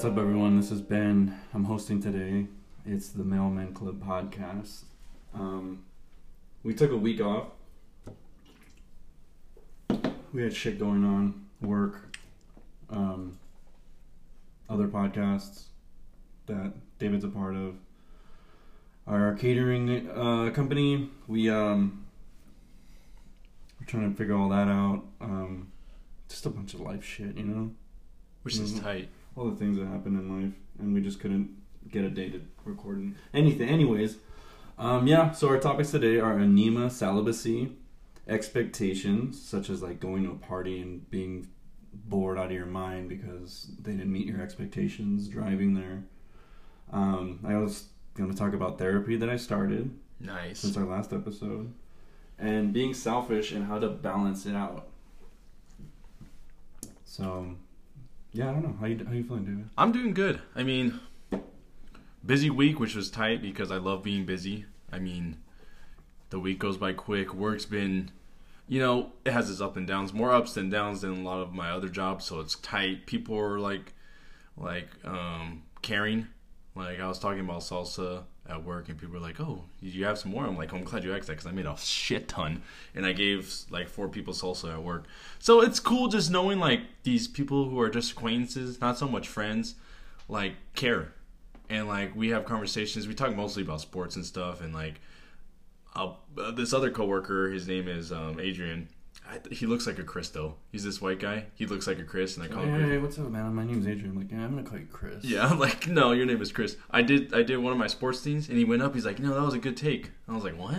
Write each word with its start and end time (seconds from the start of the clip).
What's 0.00 0.12
up, 0.12 0.16
everyone? 0.16 0.56
This 0.56 0.70
is 0.70 0.80
Ben. 0.80 1.38
I'm 1.52 1.64
hosting 1.64 2.00
today. 2.00 2.46
It's 2.86 3.10
the 3.10 3.22
Male 3.22 3.50
Men 3.50 3.74
Club 3.74 4.02
podcast. 4.02 4.84
Um, 5.34 5.82
we 6.62 6.72
took 6.72 6.90
a 6.90 6.96
week 6.96 7.20
off. 7.20 7.48
We 10.32 10.42
had 10.42 10.56
shit 10.56 10.78
going 10.78 11.04
on, 11.04 11.44
work, 11.60 12.16
um, 12.88 13.38
other 14.70 14.88
podcasts 14.88 15.64
that 16.46 16.72
David's 16.98 17.24
a 17.24 17.28
part 17.28 17.54
of. 17.54 17.74
Our 19.06 19.34
catering 19.34 20.08
uh, 20.08 20.50
company, 20.54 21.10
we 21.28 21.50
um, 21.50 22.06
we're 23.78 23.84
trying 23.84 24.10
to 24.10 24.16
figure 24.16 24.34
all 24.34 24.48
that 24.48 24.66
out. 24.68 25.02
Um, 25.20 25.70
just 26.26 26.46
a 26.46 26.48
bunch 26.48 26.72
of 26.72 26.80
life 26.80 27.04
shit, 27.04 27.36
you 27.36 27.44
know 27.44 27.72
Which 28.44 28.56
is 28.56 28.72
Mhm. 28.72 28.82
tight. 28.82 29.08
All 29.40 29.48
the 29.48 29.56
things 29.56 29.78
that 29.78 29.86
happen 29.86 30.16
in 30.18 30.42
life, 30.42 30.52
and 30.78 30.92
we 30.92 31.00
just 31.00 31.18
couldn't 31.18 31.56
get 31.90 32.04
a 32.04 32.10
day 32.10 32.28
to 32.28 32.42
record 32.66 33.14
anything. 33.32 33.70
Anyways, 33.70 34.18
um, 34.78 35.06
yeah. 35.06 35.30
So 35.30 35.48
our 35.48 35.58
topics 35.58 35.90
today 35.92 36.20
are 36.20 36.38
anima, 36.38 36.90
celibacy, 36.90 37.72
expectations, 38.28 39.40
such 39.40 39.70
as 39.70 39.80
like 39.82 39.98
going 39.98 40.24
to 40.24 40.32
a 40.32 40.34
party 40.34 40.82
and 40.82 41.08
being 41.10 41.48
bored 41.94 42.36
out 42.38 42.46
of 42.46 42.52
your 42.52 42.66
mind 42.66 43.08
because 43.08 43.70
they 43.80 43.92
didn't 43.92 44.12
meet 44.12 44.26
your 44.26 44.42
expectations 44.42 45.26
driving 45.26 45.72
there. 45.72 46.04
Um, 46.92 47.40
I 47.42 47.56
was 47.56 47.86
going 48.12 48.30
to 48.30 48.36
talk 48.36 48.52
about 48.52 48.76
therapy 48.76 49.16
that 49.16 49.30
I 49.30 49.36
started 49.36 49.90
Nice. 50.20 50.58
since 50.58 50.76
our 50.76 50.84
last 50.84 51.14
episode, 51.14 51.72
and 52.38 52.74
being 52.74 52.92
selfish 52.92 53.52
and 53.52 53.64
how 53.64 53.78
to 53.78 53.88
balance 53.88 54.44
it 54.44 54.54
out. 54.54 54.88
So, 57.04 57.54
yeah, 58.32 58.48
I 58.48 58.52
don't 58.52 58.62
know 58.62 58.76
how 58.78 58.86
you 58.86 59.04
how 59.04 59.12
you 59.12 59.24
feeling, 59.24 59.44
David. 59.44 59.68
I'm 59.76 59.92
doing 59.92 60.14
good. 60.14 60.40
I 60.54 60.62
mean, 60.62 61.00
busy 62.24 62.50
week, 62.50 62.78
which 62.78 62.94
was 62.94 63.10
tight 63.10 63.42
because 63.42 63.70
I 63.70 63.76
love 63.76 64.02
being 64.02 64.24
busy. 64.24 64.66
I 64.92 64.98
mean, 64.98 65.38
the 66.30 66.38
week 66.38 66.58
goes 66.58 66.76
by 66.76 66.92
quick. 66.92 67.34
Work's 67.34 67.64
been, 67.66 68.10
you 68.68 68.80
know, 68.80 69.12
it 69.24 69.32
has 69.32 69.50
its 69.50 69.60
up 69.60 69.76
and 69.76 69.86
downs, 69.86 70.12
more 70.12 70.32
ups 70.32 70.54
than 70.54 70.70
downs 70.70 71.00
than 71.00 71.20
a 71.20 71.22
lot 71.22 71.40
of 71.40 71.52
my 71.52 71.70
other 71.70 71.88
jobs. 71.88 72.24
So 72.24 72.40
it's 72.40 72.56
tight. 72.56 73.06
People 73.06 73.38
are 73.38 73.58
like, 73.58 73.94
like, 74.56 74.88
um, 75.04 75.62
caring. 75.82 76.28
Like 76.74 77.00
I 77.00 77.08
was 77.08 77.18
talking 77.18 77.40
about 77.40 77.60
salsa 77.60 78.24
at 78.50 78.64
work, 78.64 78.88
and 78.88 78.98
people 78.98 79.14
were 79.14 79.20
like, 79.20 79.40
"Oh, 79.40 79.64
you 79.80 80.04
have 80.04 80.18
some 80.18 80.32
more?" 80.32 80.44
I'm 80.44 80.56
like, 80.56 80.72
"I'm 80.72 80.82
glad 80.84 81.04
you 81.04 81.14
asked 81.14 81.28
that 81.28 81.34
because 81.34 81.46
I 81.46 81.52
made 81.52 81.66
a 81.66 81.76
shit 81.78 82.28
ton, 82.28 82.62
and 82.94 83.06
I 83.06 83.12
gave 83.12 83.52
like 83.70 83.88
four 83.88 84.08
people 84.08 84.34
salsa 84.34 84.72
at 84.72 84.82
work." 84.82 85.04
So 85.38 85.60
it's 85.62 85.80
cool 85.80 86.08
just 86.08 86.30
knowing 86.30 86.58
like 86.58 86.80
these 87.04 87.28
people 87.28 87.68
who 87.68 87.80
are 87.80 87.90
just 87.90 88.12
acquaintances, 88.12 88.80
not 88.80 88.98
so 88.98 89.08
much 89.08 89.28
friends, 89.28 89.76
like 90.28 90.54
care, 90.74 91.12
and 91.68 91.88
like 91.88 92.14
we 92.14 92.30
have 92.30 92.44
conversations. 92.44 93.06
We 93.08 93.14
talk 93.14 93.34
mostly 93.34 93.62
about 93.62 93.80
sports 93.80 94.16
and 94.16 94.26
stuff, 94.26 94.60
and 94.60 94.74
like 94.74 95.00
uh, 95.94 96.12
this 96.54 96.72
other 96.72 96.90
coworker, 96.90 97.50
his 97.50 97.66
name 97.66 97.88
is 97.88 98.12
um, 98.12 98.38
Adrian. 98.40 98.88
I, 99.30 99.38
he 99.52 99.66
looks 99.66 99.86
like 99.86 99.98
a 100.00 100.02
Chris 100.02 100.28
though. 100.30 100.54
He's 100.72 100.82
this 100.82 101.00
white 101.00 101.20
guy. 101.20 101.44
He 101.54 101.64
looks 101.66 101.86
like 101.86 102.00
a 102.00 102.02
Chris, 102.02 102.36
and 102.36 102.44
I 102.44 102.48
call 102.48 102.64
him 102.64 102.74
Chris. 102.74 102.90
Hey, 102.90 102.98
what's 102.98 103.18
up, 103.18 103.30
man? 103.30 103.54
My 103.54 103.64
name's 103.64 103.86
Adrian. 103.86 104.10
I'm 104.10 104.18
like, 104.18 104.30
yeah, 104.32 104.44
I'm 104.44 104.56
gonna 104.56 104.68
call 104.68 104.78
you 104.78 104.88
Chris. 104.90 105.24
Yeah, 105.24 105.46
I'm 105.46 105.58
like, 105.58 105.86
no, 105.86 106.10
your 106.12 106.26
name 106.26 106.42
is 106.42 106.50
Chris. 106.50 106.76
I 106.90 107.02
did 107.02 107.32
I 107.32 107.42
did 107.42 107.58
one 107.58 107.72
of 107.72 107.78
my 107.78 107.86
sports 107.86 108.20
things 108.20 108.48
and 108.48 108.58
he 108.58 108.64
went 108.64 108.82
up, 108.82 108.94
he's 108.94 109.06
like, 109.06 109.20
No, 109.20 109.32
that 109.34 109.42
was 109.42 109.54
a 109.54 109.58
good 109.58 109.76
take. 109.76 110.10
I 110.28 110.34
was 110.34 110.42
like, 110.42 110.58
What? 110.58 110.74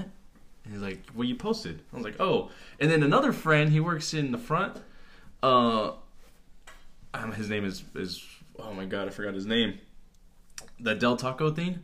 And 0.66 0.74
he's 0.74 0.82
like, 0.82 1.02
Well 1.16 1.26
you 1.28 1.36
posted. 1.36 1.82
I 1.94 1.96
was 1.96 2.04
like, 2.04 2.20
Oh. 2.20 2.52
And 2.80 2.92
then 2.92 3.04
another 3.04 3.32
friend, 3.32 3.72
he 3.72 3.80
works 3.80 4.14
in 4.14 4.32
the 4.32 4.38
front. 4.38 4.78
Uh 5.42 5.94
um, 7.14 7.32
his 7.34 7.50
name 7.50 7.66
is 7.66 7.84
is 7.96 8.26
oh 8.60 8.74
my 8.74 8.86
god, 8.86 9.08
I 9.08 9.12
forgot 9.12 9.34
his 9.34 9.46
name. 9.46 9.80
The 10.80 10.96
Del 10.96 11.16
Taco 11.18 11.52
thing. 11.52 11.84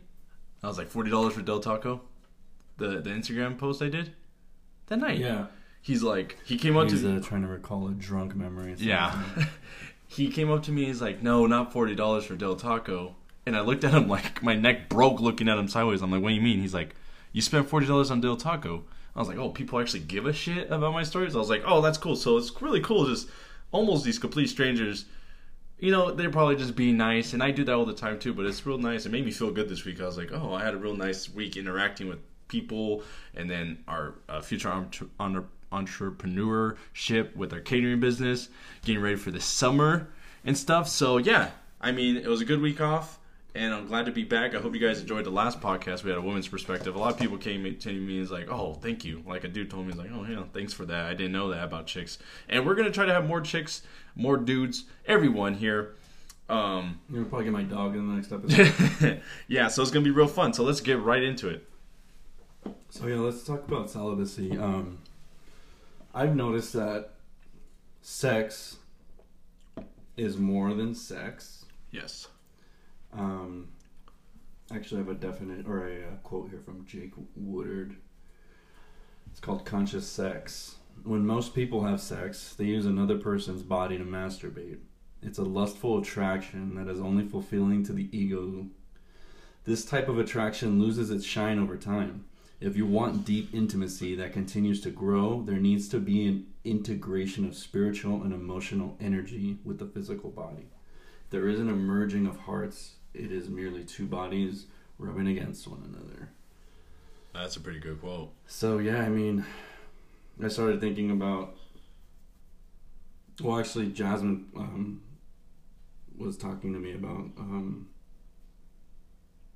I 0.62 0.68
was 0.68 0.76
like 0.78 0.88
forty 0.88 1.10
dollars 1.10 1.34
for 1.34 1.42
Del 1.42 1.60
Taco. 1.60 2.02
The 2.76 3.00
the 3.00 3.10
Instagram 3.10 3.56
post 3.58 3.80
I 3.82 3.88
did 3.88 4.12
that 4.86 4.98
night. 4.98 5.18
yeah. 5.18 5.46
He's 5.88 6.02
like 6.02 6.36
he 6.44 6.58
came 6.58 6.76
up 6.76 6.90
He's 6.90 7.00
to 7.00 7.16
uh, 7.16 7.20
trying 7.22 7.40
to 7.40 7.48
recall 7.48 7.88
a 7.88 7.92
drunk 7.92 8.36
memory. 8.36 8.74
yeah. 8.76 9.22
he 10.06 10.28
came 10.28 10.50
up 10.50 10.64
to 10.64 10.70
me. 10.70 10.84
He's 10.84 11.00
like, 11.00 11.22
"No, 11.22 11.46
not 11.46 11.72
forty 11.72 11.94
dollars 11.94 12.26
for 12.26 12.36
Del 12.36 12.56
Taco." 12.56 13.16
And 13.46 13.56
I 13.56 13.62
looked 13.62 13.84
at 13.84 13.94
him 13.94 14.06
like 14.06 14.42
my 14.42 14.54
neck 14.54 14.90
broke 14.90 15.18
looking 15.18 15.48
at 15.48 15.56
him 15.56 15.66
sideways. 15.66 16.02
I'm 16.02 16.10
like, 16.10 16.20
"What 16.20 16.28
do 16.28 16.34
you 16.34 16.42
mean?" 16.42 16.60
He's 16.60 16.74
like, 16.74 16.94
"You 17.32 17.40
spent 17.40 17.70
forty 17.70 17.86
dollars 17.86 18.10
on 18.10 18.20
Del 18.20 18.36
Taco." 18.36 18.84
I 19.16 19.18
was 19.18 19.28
like, 19.28 19.38
"Oh, 19.38 19.48
people 19.48 19.80
actually 19.80 20.00
give 20.00 20.26
a 20.26 20.32
shit 20.34 20.70
about 20.70 20.92
my 20.92 21.04
stories." 21.04 21.34
I 21.34 21.38
was 21.38 21.48
like, 21.48 21.62
"Oh, 21.64 21.80
that's 21.80 21.96
cool." 21.96 22.16
So 22.16 22.36
it's 22.36 22.52
really 22.60 22.82
cool. 22.82 23.06
Just 23.06 23.26
almost 23.72 24.04
these 24.04 24.18
complete 24.18 24.48
strangers. 24.48 25.06
You 25.78 25.90
know, 25.90 26.10
they're 26.12 26.28
probably 26.28 26.56
just 26.56 26.76
being 26.76 26.98
nice, 26.98 27.32
and 27.32 27.42
I 27.42 27.50
do 27.50 27.64
that 27.64 27.74
all 27.74 27.86
the 27.86 27.94
time 27.94 28.18
too. 28.18 28.34
But 28.34 28.44
it's 28.44 28.66
real 28.66 28.76
nice. 28.76 29.06
It 29.06 29.12
made 29.12 29.24
me 29.24 29.30
feel 29.30 29.52
good 29.52 29.70
this 29.70 29.86
week. 29.86 30.02
I 30.02 30.04
was 30.04 30.18
like, 30.18 30.32
"Oh, 30.32 30.52
I 30.52 30.62
had 30.62 30.74
a 30.74 30.76
real 30.76 30.94
nice 30.94 31.30
week 31.30 31.56
interacting 31.56 32.08
with 32.08 32.18
people," 32.48 33.04
and 33.34 33.50
then 33.50 33.78
our 33.88 34.16
uh, 34.28 34.42
future 34.42 34.68
entre- 34.68 35.08
entre- 35.18 35.46
entrepreneurship 35.72 37.36
with 37.36 37.52
our 37.52 37.60
catering 37.60 38.00
business, 38.00 38.48
getting 38.84 39.02
ready 39.02 39.16
for 39.16 39.30
the 39.30 39.40
summer 39.40 40.08
and 40.44 40.56
stuff. 40.56 40.88
So 40.88 41.18
yeah, 41.18 41.50
I 41.80 41.92
mean, 41.92 42.16
it 42.16 42.26
was 42.26 42.40
a 42.40 42.44
good 42.44 42.60
week 42.60 42.80
off, 42.80 43.18
and 43.54 43.72
I'm 43.74 43.86
glad 43.86 44.06
to 44.06 44.12
be 44.12 44.24
back. 44.24 44.54
I 44.54 44.60
hope 44.60 44.74
you 44.74 44.80
guys 44.80 45.00
enjoyed 45.00 45.24
the 45.24 45.30
last 45.30 45.60
podcast. 45.60 46.02
We 46.02 46.10
had 46.10 46.18
a 46.18 46.22
woman's 46.22 46.48
perspective. 46.48 46.94
A 46.94 46.98
lot 46.98 47.12
of 47.12 47.18
people 47.18 47.38
came 47.38 47.62
to 47.76 47.92
me 47.92 48.12
and 48.14 48.20
was 48.20 48.30
like, 48.30 48.50
"Oh, 48.50 48.74
thank 48.74 49.04
you." 49.04 49.22
Like 49.26 49.44
a 49.44 49.48
dude 49.48 49.70
told 49.70 49.86
me, 49.86 49.92
he's 49.92 50.00
like, 50.00 50.10
"Oh 50.12 50.24
yeah, 50.28 50.44
thanks 50.52 50.72
for 50.72 50.84
that. 50.86 51.06
I 51.06 51.14
didn't 51.14 51.32
know 51.32 51.50
that 51.50 51.64
about 51.64 51.86
chicks." 51.86 52.18
And 52.48 52.66
we're 52.66 52.74
gonna 52.74 52.90
try 52.90 53.06
to 53.06 53.12
have 53.12 53.26
more 53.26 53.40
chicks, 53.40 53.82
more 54.14 54.36
dudes, 54.36 54.84
everyone 55.06 55.54
here. 55.54 55.94
Um, 56.48 57.00
You're 57.10 57.18
gonna 57.18 57.28
probably 57.28 57.44
get 57.44 57.52
my 57.52 57.62
dog 57.62 57.94
in 57.94 58.08
the 58.08 58.14
next 58.14 58.32
episode. 58.32 59.20
yeah, 59.48 59.68
so 59.68 59.82
it's 59.82 59.90
gonna 59.90 60.04
be 60.04 60.10
real 60.10 60.26
fun. 60.28 60.52
So 60.54 60.64
let's 60.64 60.80
get 60.80 61.00
right 61.00 61.22
into 61.22 61.48
it. 61.48 61.68
so 62.88 63.06
yeah, 63.06 63.16
let's 63.16 63.44
talk 63.44 63.68
about 63.68 63.90
celibacy. 63.90 64.56
Um, 64.56 64.98
I've 66.14 66.34
noticed 66.34 66.72
that 66.72 67.10
sex 68.00 68.78
is 70.16 70.36
more 70.36 70.74
than 70.74 70.94
sex. 70.94 71.64
Yes. 71.90 72.28
Um, 73.12 73.68
actually, 74.72 75.00
I 75.00 75.04
have 75.04 75.16
a 75.16 75.18
definite 75.18 75.66
or 75.66 75.88
a, 75.88 76.08
uh 76.08 76.16
quote 76.22 76.50
here 76.50 76.60
from 76.60 76.84
Jake 76.86 77.12
Woodard. 77.36 77.96
It's 79.30 79.40
called 79.40 79.64
conscious 79.64 80.06
sex. 80.06 80.76
When 81.04 81.24
most 81.24 81.54
people 81.54 81.84
have 81.84 82.00
sex, 82.00 82.54
they 82.54 82.64
use 82.64 82.86
another 82.86 83.18
person's 83.18 83.62
body 83.62 83.98
to 83.98 84.04
masturbate. 84.04 84.78
It's 85.22 85.38
a 85.38 85.44
lustful 85.44 85.98
attraction 85.98 86.74
that 86.74 86.88
is 86.88 87.00
only 87.00 87.26
fulfilling 87.26 87.84
to 87.84 87.92
the 87.92 88.08
ego. 88.16 88.66
This 89.64 89.84
type 89.84 90.08
of 90.08 90.18
attraction 90.18 90.80
loses 90.80 91.10
its 91.10 91.24
shine 91.24 91.58
over 91.58 91.76
time. 91.76 92.24
If 92.60 92.76
you 92.76 92.86
want 92.86 93.24
deep 93.24 93.54
intimacy 93.54 94.16
that 94.16 94.32
continues 94.32 94.80
to 94.80 94.90
grow, 94.90 95.42
there 95.42 95.58
needs 95.58 95.88
to 95.90 96.00
be 96.00 96.26
an 96.26 96.46
integration 96.64 97.44
of 97.44 97.54
spiritual 97.54 98.22
and 98.22 98.32
emotional 98.32 98.96
energy 99.00 99.58
with 99.64 99.78
the 99.78 99.86
physical 99.86 100.30
body. 100.30 100.66
There 101.30 101.48
isn't 101.48 101.68
a 101.68 101.74
merging 101.74 102.26
of 102.26 102.36
hearts, 102.40 102.96
it 103.14 103.30
is 103.30 103.48
merely 103.48 103.84
two 103.84 104.06
bodies 104.06 104.66
rubbing 104.98 105.28
against 105.28 105.68
one 105.68 105.84
another. 105.84 106.30
That's 107.32 107.56
a 107.56 107.60
pretty 107.60 107.78
good 107.78 108.00
quote. 108.00 108.32
So, 108.48 108.78
yeah, 108.78 109.02
I 109.02 109.08
mean, 109.08 109.44
I 110.42 110.48
started 110.48 110.80
thinking 110.80 111.10
about. 111.10 111.54
Well, 113.40 113.60
actually, 113.60 113.90
Jasmine 113.92 114.46
um, 114.56 115.02
was 116.16 116.36
talking 116.36 116.72
to 116.72 116.80
me 116.80 116.94
about 116.94 117.30
um, 117.38 117.88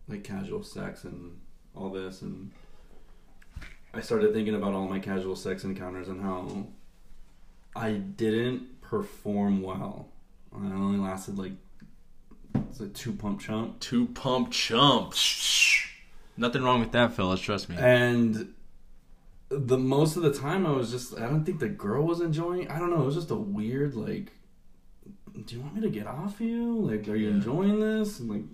like 0.06 0.22
casual 0.22 0.62
sex 0.62 1.02
and 1.02 1.40
all 1.74 1.90
this, 1.90 2.22
and 2.22 2.52
I 3.94 4.00
started 4.00 4.32
thinking 4.32 4.54
about 4.54 4.72
all 4.72 4.88
my 4.88 4.98
casual 4.98 5.36
sex 5.36 5.64
encounters 5.64 6.08
and 6.08 6.20
how 6.22 6.66
I 7.76 7.92
didn't 7.92 8.80
perform 8.80 9.62
well. 9.62 10.08
I 10.54 10.66
only 10.66 10.98
lasted 10.98 11.38
like 11.38 11.52
it's 12.70 12.80
a 12.80 12.88
two 12.88 13.12
pump 13.12 13.40
chump. 13.40 13.80
Two 13.80 14.06
pump 14.08 14.50
chump. 14.50 15.14
Nothing 16.36 16.62
wrong 16.62 16.80
with 16.80 16.92
that, 16.92 17.12
fellas. 17.12 17.40
Trust 17.40 17.68
me. 17.68 17.76
And 17.78 18.54
the 19.50 19.76
most 19.78 20.16
of 20.16 20.22
the 20.22 20.32
time, 20.32 20.66
I 20.66 20.70
was 20.72 20.90
just, 20.90 21.18
I 21.18 21.22
don't 21.28 21.44
think 21.44 21.60
the 21.60 21.68
girl 21.68 22.04
was 22.06 22.20
enjoying. 22.22 22.68
I 22.70 22.78
don't 22.78 22.90
know. 22.90 23.02
It 23.02 23.06
was 23.06 23.14
just 23.14 23.30
a 23.30 23.34
weird, 23.36 23.94
like, 23.94 24.32
do 25.46 25.54
you 25.54 25.60
want 25.60 25.74
me 25.74 25.82
to 25.82 25.90
get 25.90 26.06
off 26.06 26.40
you? 26.40 26.78
Like, 26.78 27.06
are 27.08 27.14
you 27.16 27.28
Yeah. 27.28 27.34
enjoying 27.34 27.80
this? 27.80 28.20
And 28.20 28.30
like, 28.30 28.44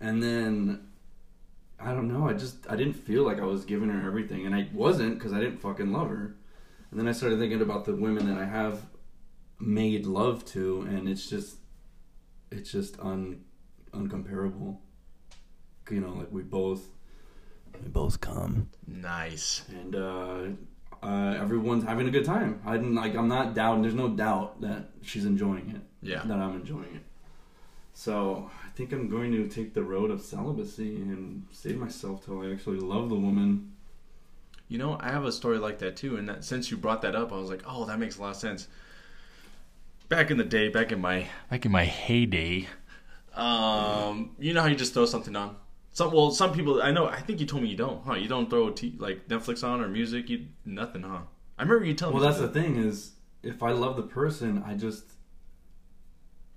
and 0.00 0.22
then 0.22 0.86
I 1.84 1.92
don't 1.94 2.08
know. 2.12 2.28
I 2.28 2.32
just, 2.34 2.66
I 2.70 2.76
didn't 2.76 2.94
feel 2.94 3.24
like 3.24 3.40
I 3.40 3.44
was 3.44 3.64
giving 3.64 3.88
her 3.88 4.06
everything, 4.06 4.46
and 4.46 4.54
I 4.54 4.68
wasn't 4.72 5.18
because 5.18 5.32
I 5.32 5.40
didn't 5.40 5.58
fucking 5.58 5.92
love 5.92 6.08
her. 6.08 6.36
And 6.90 7.00
then 7.00 7.08
I 7.08 7.12
started 7.12 7.38
thinking 7.38 7.60
about 7.62 7.84
the 7.84 7.94
women 7.96 8.26
that 8.32 8.38
I 8.40 8.44
have 8.44 8.82
made 9.58 10.06
love 10.06 10.44
to, 10.46 10.82
and 10.82 11.08
it's 11.08 11.28
just, 11.28 11.56
it's 12.50 12.70
just 12.70 12.98
un, 13.00 13.40
uncomparable. 13.92 14.78
You 15.90 16.00
know, 16.00 16.12
like 16.12 16.30
we 16.30 16.42
both, 16.42 16.86
we 17.82 17.88
both 17.88 18.20
come 18.20 18.68
Nice. 18.86 19.64
and 19.68 19.96
uh, 19.96 20.44
uh, 21.02 21.34
everyone's 21.38 21.84
having 21.84 22.06
a 22.06 22.10
good 22.10 22.24
time. 22.24 22.62
I 22.64 22.76
didn't 22.76 22.94
like. 22.94 23.14
I'm 23.16 23.28
not 23.28 23.54
doubting. 23.54 23.82
There's 23.82 23.94
no 23.94 24.08
doubt 24.08 24.60
that 24.60 24.90
she's 25.02 25.24
enjoying 25.24 25.70
it. 25.70 25.82
Yeah. 26.00 26.22
That 26.24 26.38
I'm 26.38 26.54
enjoying 26.54 26.94
it. 26.94 27.02
So 27.94 28.50
think 28.74 28.92
I'm 28.92 29.08
going 29.08 29.32
to 29.32 29.48
take 29.48 29.74
the 29.74 29.82
road 29.82 30.10
of 30.10 30.20
celibacy 30.20 30.96
and 30.96 31.46
save 31.50 31.76
myself 31.78 32.24
till 32.24 32.40
I 32.42 32.50
actually 32.50 32.78
love 32.78 33.08
the 33.08 33.16
woman. 33.16 33.72
You 34.68 34.78
know, 34.78 34.96
I 35.00 35.10
have 35.10 35.24
a 35.24 35.32
story 35.32 35.58
like 35.58 35.78
that 35.80 35.96
too, 35.96 36.16
and 36.16 36.28
that, 36.28 36.44
since 36.44 36.70
you 36.70 36.76
brought 36.76 37.02
that 37.02 37.14
up, 37.14 37.32
I 37.32 37.36
was 37.36 37.50
like, 37.50 37.62
oh, 37.66 37.84
that 37.84 37.98
makes 37.98 38.16
a 38.16 38.22
lot 38.22 38.30
of 38.30 38.36
sense. 38.36 38.68
Back 40.08 40.30
in 40.30 40.38
the 40.38 40.44
day, 40.44 40.68
back 40.68 40.92
in 40.92 41.00
my 41.00 41.26
back 41.50 41.64
in 41.64 41.72
my 41.72 41.84
heyday, 41.84 42.68
um, 43.34 44.30
you 44.38 44.52
know 44.52 44.60
how 44.62 44.68
you 44.68 44.76
just 44.76 44.92
throw 44.94 45.06
something 45.06 45.34
on. 45.36 45.56
Some 45.92 46.12
well, 46.12 46.30
some 46.30 46.52
people 46.52 46.82
I 46.82 46.90
know. 46.90 47.06
I 47.06 47.20
think 47.20 47.40
you 47.40 47.46
told 47.46 47.62
me 47.62 47.68
you 47.70 47.76
don't, 47.76 48.04
huh? 48.04 48.14
You 48.14 48.28
don't 48.28 48.48
throw 48.48 48.70
t- 48.70 48.94
like 48.98 49.28
Netflix 49.28 49.64
on 49.64 49.80
or 49.80 49.88
music. 49.88 50.28
You 50.28 50.46
nothing, 50.66 51.02
huh? 51.02 51.20
I 51.58 51.62
remember 51.62 51.84
you 51.84 51.94
telling 51.94 52.14
Well, 52.14 52.22
me. 52.22 52.28
Well, 52.28 52.40
that's 52.40 52.52
the 52.54 52.60
thing 52.60 52.76
is, 52.76 53.12
if 53.42 53.62
I 53.62 53.70
love 53.72 53.96
the 53.96 54.02
person, 54.02 54.62
I 54.66 54.74
just 54.74 55.04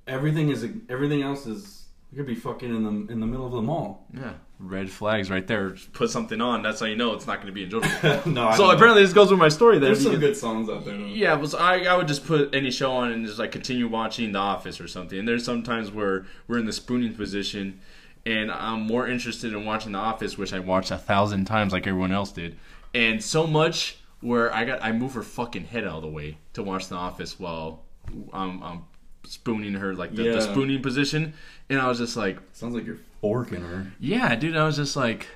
everything 0.07 0.49
is 0.49 0.65
everything 0.89 1.21
else 1.21 1.45
is. 1.45 1.84
You 2.11 2.17
could 2.17 2.27
be 2.27 2.35
fucking 2.35 2.69
in 2.73 2.83
the 2.83 3.11
in 3.13 3.19
the 3.19 3.25
middle 3.27 3.45
of 3.45 3.51
the 3.51 3.61
mall. 3.61 4.05
yeah, 4.13 4.33
red 4.59 4.89
flags 4.89 5.29
right 5.29 5.45
there. 5.45 5.71
Just 5.71 5.91
put 5.91 6.09
something 6.09 6.39
on. 6.39 6.61
That's 6.61 6.79
how 6.79 6.85
you 6.85 6.95
know 6.95 7.13
it's 7.13 7.27
not 7.27 7.37
going 7.37 7.47
to 7.47 7.51
be 7.53 7.63
enjoyable. 7.63 7.89
no, 8.31 8.47
I 8.47 8.55
so 8.55 8.63
don't- 8.67 8.75
apparently, 8.75 9.01
this 9.03 9.11
goes 9.11 9.29
with 9.31 9.39
my 9.39 9.49
story. 9.49 9.79
There, 9.79 9.89
there's 9.89 10.03
some 10.03 10.17
good 10.17 10.37
songs 10.37 10.69
out 10.69 10.85
there. 10.85 10.97
Though. 10.97 11.05
Yeah, 11.05 11.35
but 11.35 11.53
I, 11.55 11.85
I 11.85 11.97
would 11.97 12.07
just 12.07 12.25
put 12.25 12.55
any 12.55 12.71
show 12.71 12.91
on 12.93 13.11
and 13.11 13.25
just 13.25 13.37
like 13.39 13.51
continue 13.51 13.87
watching 13.89 14.31
The 14.31 14.39
Office 14.39 14.79
or 14.79 14.87
something. 14.87 15.19
And 15.19 15.27
there's 15.27 15.43
sometimes 15.43 15.91
where 15.91 16.25
we're 16.47 16.57
in 16.59 16.65
the 16.65 16.71
spooning 16.73 17.15
position, 17.15 17.81
and 18.25 18.49
I'm 18.49 18.81
more 18.87 19.07
interested 19.09 19.51
in 19.51 19.65
watching 19.65 19.91
The 19.91 19.99
Office, 19.99 20.37
which 20.37 20.53
I 20.53 20.59
watched 20.59 20.91
a 20.91 20.97
thousand 20.97 21.45
times 21.45 21.73
like 21.73 21.85
everyone 21.85 22.13
else 22.13 22.31
did, 22.31 22.55
and 22.93 23.21
so 23.21 23.45
much 23.45 23.97
where 24.21 24.53
I 24.53 24.63
got 24.63 24.81
I 24.81 24.93
move 24.93 25.15
her 25.15 25.23
fucking 25.23 25.65
head 25.65 25.83
out 25.83 25.97
of 25.97 26.01
the 26.03 26.07
way 26.07 26.37
to 26.53 26.63
watch 26.63 26.87
The 26.87 26.95
Office 26.95 27.37
while 27.37 27.83
I'm, 28.31 28.63
I'm 28.63 28.83
spooning 29.25 29.73
her 29.75 29.93
like 29.95 30.15
the, 30.15 30.23
the 30.23 30.41
spooning 30.41 30.81
position, 30.81 31.33
and 31.69 31.79
I 31.79 31.87
was 31.87 31.97
just 31.97 32.15
like, 32.17 32.37
Sounds 32.53 32.75
like 32.75 32.85
you're 32.85 32.99
forking 33.21 33.61
her. 33.61 33.87
yeah, 33.99 34.35
dude. 34.35 34.55
I 34.55 34.65
was 34.65 34.75
just 34.75 34.95
like, 34.95 35.27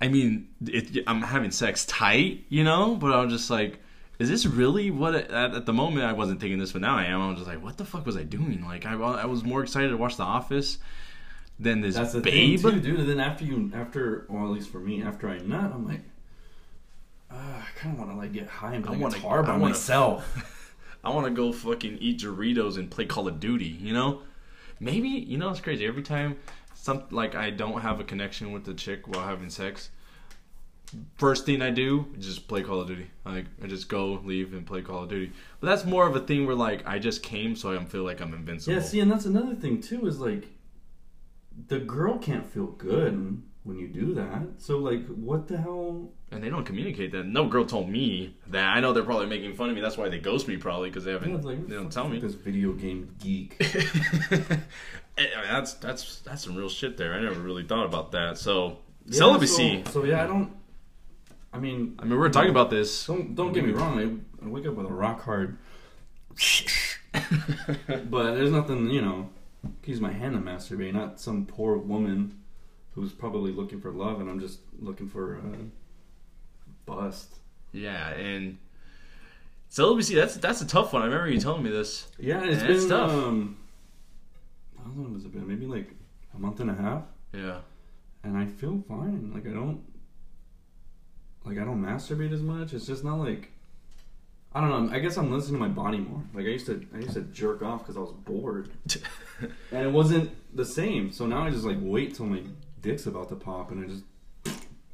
I 0.00 0.08
mean, 0.08 0.48
it, 0.66 1.04
I'm 1.06 1.22
having 1.22 1.50
sex 1.50 1.84
tight, 1.84 2.44
you 2.48 2.64
know, 2.64 2.96
but 2.96 3.12
I 3.12 3.22
was 3.24 3.32
just 3.32 3.50
like, 3.50 3.78
is 4.18 4.28
this 4.28 4.44
really 4.46 4.90
what? 4.90 5.14
It, 5.14 5.30
at, 5.30 5.54
at 5.54 5.66
the 5.66 5.72
moment, 5.72 6.04
I 6.04 6.12
wasn't 6.12 6.40
thinking 6.40 6.58
this, 6.58 6.72
but 6.72 6.82
now 6.82 6.96
I 6.96 7.04
am. 7.04 7.20
I 7.22 7.28
was 7.28 7.38
just 7.38 7.48
like, 7.48 7.62
what 7.62 7.78
the 7.78 7.84
fuck 7.84 8.04
was 8.06 8.16
I 8.16 8.22
doing? 8.22 8.64
Like, 8.64 8.84
I, 8.86 8.94
I 8.94 9.24
was 9.26 9.44
more 9.44 9.62
excited 9.62 9.88
to 9.90 9.96
watch 9.96 10.16
The 10.16 10.22
Office 10.24 10.78
than 11.58 11.80
this 11.82 11.94
That's 11.94 12.12
the 12.12 12.20
babe. 12.20 12.58
thing 12.60 12.72
too, 12.72 12.80
dude. 12.80 13.00
And 13.00 13.08
then 13.08 13.20
after 13.20 13.44
you, 13.44 13.70
after, 13.74 14.26
or 14.28 14.44
at 14.44 14.50
least 14.50 14.70
for 14.70 14.78
me, 14.80 15.02
after 15.02 15.28
I 15.28 15.38
nut, 15.38 15.70
I'm 15.74 15.86
like, 15.86 16.00
uh, 17.30 17.34
I 17.36 17.64
kind 17.78 17.94
of 17.94 17.98
want 17.98 18.10
to 18.12 18.16
like 18.16 18.32
get 18.32 18.46
high 18.48 18.74
and 18.74 18.84
play 18.84 18.96
wanna- 18.96 19.14
guitar 19.14 19.42
by 19.42 19.50
I 19.50 19.52
wanna- 19.52 19.64
myself. 19.74 20.56
I 21.02 21.10
want 21.10 21.26
to 21.26 21.32
go 21.32 21.52
fucking 21.52 21.98
eat 22.00 22.20
Doritos 22.20 22.76
and 22.76 22.90
play 22.90 23.06
Call 23.06 23.28
of 23.28 23.40
Duty, 23.40 23.66
you 23.66 23.92
know? 23.92 24.22
Maybe, 24.78 25.08
you 25.08 25.38
know, 25.38 25.50
it's 25.50 25.60
crazy. 25.60 25.86
Every 25.86 26.02
time 26.02 26.36
some 26.74 27.04
like 27.10 27.34
I 27.34 27.50
don't 27.50 27.80
have 27.80 28.00
a 28.00 28.04
connection 28.04 28.52
with 28.52 28.64
the 28.64 28.74
chick 28.74 29.06
while 29.06 29.26
having 29.26 29.50
sex, 29.50 29.90
first 31.16 31.46
thing 31.46 31.62
I 31.62 31.70
do 31.70 32.06
is 32.18 32.26
just 32.26 32.48
play 32.48 32.62
Call 32.62 32.80
of 32.80 32.88
Duty. 32.88 33.10
Like 33.24 33.46
I 33.62 33.66
just 33.66 33.88
go, 33.88 34.20
leave 34.24 34.52
and 34.54 34.66
play 34.66 34.82
Call 34.82 35.04
of 35.04 35.08
Duty. 35.08 35.32
But 35.60 35.68
that's 35.68 35.84
more 35.84 36.06
of 36.06 36.16
a 36.16 36.20
thing 36.20 36.46
where 36.46 36.56
like 36.56 36.86
I 36.86 36.98
just 36.98 37.22
came 37.22 37.56
so 37.56 37.76
I 37.76 37.84
feel 37.84 38.04
like 38.04 38.20
I'm 38.20 38.34
invincible. 38.34 38.74
yeah, 38.74 38.82
see, 38.82 39.00
and 39.00 39.10
that's 39.10 39.26
another 39.26 39.54
thing 39.54 39.80
too. 39.80 40.06
Is 40.06 40.18
like, 40.18 40.48
the 41.68 41.78
girl 41.78 42.18
can't 42.18 42.46
feel 42.46 42.66
good 42.66 43.42
when 43.64 43.78
you 43.78 43.88
do 43.88 44.14
that. 44.14 44.42
So 44.58 44.78
like, 44.78 45.06
what 45.08 45.48
the 45.48 45.58
hell? 45.58 46.12
And 46.32 46.42
they 46.42 46.48
don't 46.48 46.64
communicate 46.64 47.12
that. 47.12 47.26
No 47.26 47.48
girl 47.48 47.64
told 47.64 47.88
me 47.88 48.36
that. 48.48 48.76
I 48.76 48.80
know 48.80 48.92
they're 48.92 49.02
probably 49.02 49.26
making 49.26 49.54
fun 49.54 49.68
of 49.68 49.74
me. 49.74 49.80
That's 49.80 49.96
why 49.96 50.08
they 50.08 50.18
ghost 50.18 50.46
me 50.48 50.56
probably 50.56 50.88
because 50.88 51.04
they 51.04 51.12
haven't 51.12 51.30
Yeah, 51.30 51.38
like, 51.38 51.66
they 51.66 51.74
don't 51.74 51.90
tell 51.90 52.08
me. 52.08 52.20
This 52.20 52.34
video 52.34 52.72
game 52.72 53.14
geek. 53.18 53.60
Eh, 55.18 55.26
I 55.36 55.40
mean, 55.42 55.50
that's 55.52 55.74
that's 55.74 56.20
that's 56.20 56.44
some 56.44 56.54
real 56.54 56.68
shit 56.68 56.96
there. 56.96 57.12
I 57.14 57.20
never 57.20 57.40
really 57.40 57.64
thought 57.64 57.84
about 57.84 58.12
that. 58.12 58.38
So 58.38 58.78
Yeah, 59.06 59.18
celibacy. 59.18 59.82
So, 59.86 59.90
so 59.90 60.04
yeah, 60.04 60.22
I 60.22 60.26
don't. 60.26 60.52
I 61.52 61.58
mean, 61.58 61.96
I 61.98 62.04
mean, 62.04 62.18
we're 62.18 62.28
talking 62.28 62.50
about 62.50 62.70
this. 62.70 63.06
Don't 63.06 63.34
don't 63.34 63.52
get 63.52 63.64
me 63.64 63.72
wrong. 63.72 63.98
I, 63.98 64.44
I 64.44 64.48
wake 64.48 64.66
up 64.66 64.74
with 64.74 64.86
a 64.86 64.92
rock 64.92 65.22
hard, 65.22 65.58
but 68.08 68.34
there's 68.34 68.52
nothing 68.52 68.88
you 68.88 69.02
know. 69.02 69.28
Use 69.84 70.00
my 70.00 70.12
hand 70.12 70.34
to 70.34 70.40
masturbate, 70.40 70.94
not 70.94 71.20
some 71.20 71.44
poor 71.44 71.76
woman 71.76 72.38
who's 72.92 73.12
probably 73.12 73.52
looking 73.52 73.80
for 73.80 73.90
love, 73.90 74.20
and 74.20 74.30
I'm 74.30 74.40
just 74.40 74.60
looking 74.78 75.08
for 75.08 75.38
a 75.38 75.42
bust. 76.94 77.36
Yeah, 77.72 78.10
and 78.10 78.58
so 79.68 79.84
celibacy. 79.84 80.14
That's 80.14 80.36
that's 80.36 80.60
a 80.60 80.66
tough 80.66 80.92
one. 80.92 81.02
I 81.02 81.06
remember 81.06 81.30
you 81.30 81.40
telling 81.40 81.62
me 81.62 81.70
this. 81.70 82.08
Yeah, 82.18 82.42
it's 82.44 82.60
Yeah, 82.60 82.66
been 82.66 82.76
it's 82.76 82.86
tough. 82.86 83.10
um, 83.10 83.56
how 84.78 84.90
long 84.96 85.14
has 85.14 85.24
it 85.24 85.32
been? 85.32 85.46
Maybe 85.46 85.66
like 85.66 85.90
a 86.34 86.38
month 86.38 86.60
and 86.60 86.70
a 86.70 86.74
half, 86.74 87.02
Yeah. 87.32 87.58
and 88.24 88.36
I 88.36 88.46
feel 88.46 88.82
fine. 88.88 89.30
Like 89.32 89.46
I 89.46 89.50
don't, 89.52 89.80
like 91.44 91.58
I 91.58 91.64
don't 91.64 91.82
masturbate 91.82 92.32
as 92.32 92.42
much. 92.42 92.72
It's 92.74 92.86
just 92.86 93.04
not 93.04 93.16
like. 93.18 93.50
I 94.52 94.60
don't 94.60 94.70
know. 94.88 94.92
I 94.92 94.98
guess 94.98 95.16
I'm 95.16 95.30
listening 95.30 95.60
to 95.60 95.68
my 95.68 95.72
body 95.72 95.98
more. 95.98 96.24
Like 96.34 96.44
I 96.44 96.48
used 96.48 96.66
to, 96.66 96.84
I 96.92 96.98
used 96.98 97.14
to 97.14 97.20
jerk 97.20 97.62
off 97.62 97.82
because 97.82 97.96
I 97.96 98.00
was 98.00 98.10
bored. 98.10 98.68
and 99.70 99.86
it 99.86 99.92
wasn't 99.92 100.28
the 100.56 100.64
same. 100.64 101.12
So 101.12 101.24
now 101.24 101.44
I 101.44 101.50
just 101.50 101.62
like 101.64 101.76
wait 101.80 102.16
till 102.16 102.26
my 102.26 102.42
dick's 102.82 103.06
about 103.06 103.28
to 103.28 103.36
pop, 103.36 103.70
and 103.70 103.84
I 103.84 103.88
just 103.88 104.02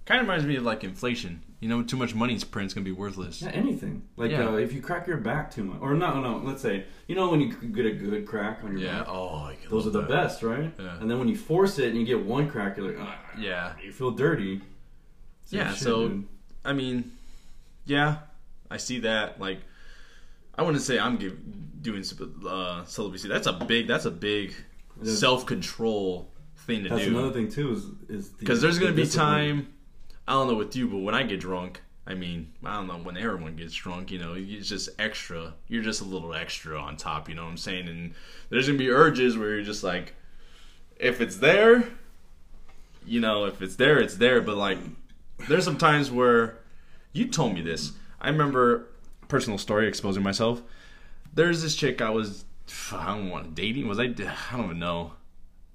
Kind 0.06 0.20
of 0.20 0.26
reminds 0.26 0.46
me 0.46 0.56
of 0.56 0.62
like 0.62 0.84
inflation. 0.84 1.42
You 1.60 1.68
know, 1.68 1.82
too 1.82 1.96
much 1.96 2.14
money 2.14 2.38
print's 2.50 2.74
gonna 2.74 2.84
be 2.84 2.92
worthless. 2.92 3.42
yeah, 3.42 3.48
anything. 3.50 4.02
Like 4.16 4.30
Yeah. 4.30 4.48
uh, 4.48 4.52
if 4.56 4.72
you 4.72 4.80
crack 4.80 5.06
your 5.06 5.16
back 5.16 5.50
too 5.50 5.64
much, 5.64 5.78
or 5.80 5.94
no, 5.94 6.20
no. 6.20 6.38
Let's 6.44 6.62
say 6.62 6.84
you 7.08 7.14
know 7.16 7.28
when 7.30 7.40
you 7.40 7.52
get 7.52 7.86
a 7.86 7.90
good 7.92 8.24
crack 8.26 8.60
on 8.62 8.72
your 8.72 8.80
Yeah. 8.88 8.98
back, 9.00 9.08
Oh, 9.08 9.28
I 9.36 9.56
those 9.68 9.82
are 9.86 9.90
love 9.90 9.92
the 9.92 10.00
that. 10.02 10.08
best, 10.08 10.42
right? 10.42 10.72
Yeah. 10.78 11.00
And 11.00 11.10
then 11.10 11.18
when 11.18 11.28
you 11.28 11.36
force 11.36 11.78
it 11.78 11.88
and 11.88 11.98
you 11.98 12.04
get 12.06 12.20
one 12.24 12.48
crack, 12.48 12.76
you're 12.76 12.86
like, 12.86 12.98
ah, 13.00 13.18
Yeah. 13.38 13.72
you 13.84 13.90
feel 13.92 14.12
dirty. 14.12 14.60
Yeah, 15.48 15.70
shit, 15.72 15.82
so- 15.82 16.08
dude. 16.08 16.26
I 16.64 16.72
mean, 16.72 17.12
yeah, 17.84 18.18
I 18.70 18.76
see 18.76 19.00
that. 19.00 19.40
Like, 19.40 19.60
I 20.56 20.62
wouldn't 20.62 20.82
say 20.82 20.98
I'm 20.98 21.16
give, 21.16 21.36
doing 21.82 22.04
uh, 22.48 22.84
celibacy. 22.84 23.28
That's 23.28 23.46
a 23.46 23.52
big. 23.52 23.86
That's 23.88 24.04
a 24.04 24.10
big 24.10 24.54
It 25.00 25.06
is. 25.08 25.18
self 25.18 25.46
control 25.46 26.32
thing 26.58 26.82
to 26.84 26.88
that's 26.90 27.04
do. 27.04 27.10
another 27.16 27.32
thing 27.32 27.48
too. 27.50 27.72
Is 27.72 27.84
is 28.08 28.28
the- 28.30 28.38
Because 28.40 28.60
there's 28.60 28.78
gonna 28.78 28.92
be 28.92 29.02
discipline. 29.02 29.26
time. 29.28 29.66
I 30.28 30.32
don't 30.32 30.48
know 30.48 30.54
with 30.54 30.74
you, 30.74 30.88
but 30.88 30.98
when 30.98 31.14
I 31.14 31.22
get 31.22 31.40
drunk, 31.40 31.80
I 32.06 32.14
mean, 32.14 32.52
I 32.64 32.74
don't 32.74 32.86
know 32.86 32.98
when 32.98 33.16
everyone 33.16 33.56
gets 33.56 33.74
drunk. 33.74 34.10
You 34.10 34.18
know, 34.18 34.34
it's 34.36 34.68
just 34.68 34.88
extra. 34.98 35.54
You're 35.68 35.82
just 35.82 36.00
a 36.00 36.04
little 36.04 36.34
extra 36.34 36.78
on 36.78 36.96
top. 36.96 37.28
You 37.28 37.34
know 37.34 37.44
what 37.44 37.50
I'm 37.50 37.56
saying? 37.56 37.88
And 37.88 38.14
there's 38.48 38.66
gonna 38.66 38.78
be 38.78 38.90
urges 38.90 39.36
where 39.36 39.54
you're 39.54 39.62
just 39.62 39.82
like, 39.84 40.14
if 40.98 41.20
it's 41.20 41.36
there, 41.36 41.88
you 43.04 43.20
know, 43.20 43.44
if 43.44 43.60
it's 43.60 43.76
there, 43.76 43.98
it's 43.98 44.16
there. 44.16 44.40
But 44.40 44.56
like, 44.56 44.78
there's 45.48 45.64
some 45.64 45.78
times 45.78 46.10
where 46.10 46.58
you 47.12 47.26
told 47.28 47.54
me 47.54 47.62
this. 47.62 47.92
I 48.20 48.28
remember 48.28 48.86
personal 49.28 49.58
story 49.58 49.88
exposing 49.88 50.22
myself. 50.22 50.62
There's 51.34 51.62
this 51.62 51.76
chick 51.76 52.00
I 52.00 52.10
was, 52.10 52.44
I 52.92 53.16
don't 53.16 53.30
want 53.30 53.54
dating. 53.54 53.88
Was 53.88 53.98
I? 53.98 54.04
I 54.04 54.34
don't 54.52 54.64
even 54.64 54.78
know. 54.78 55.12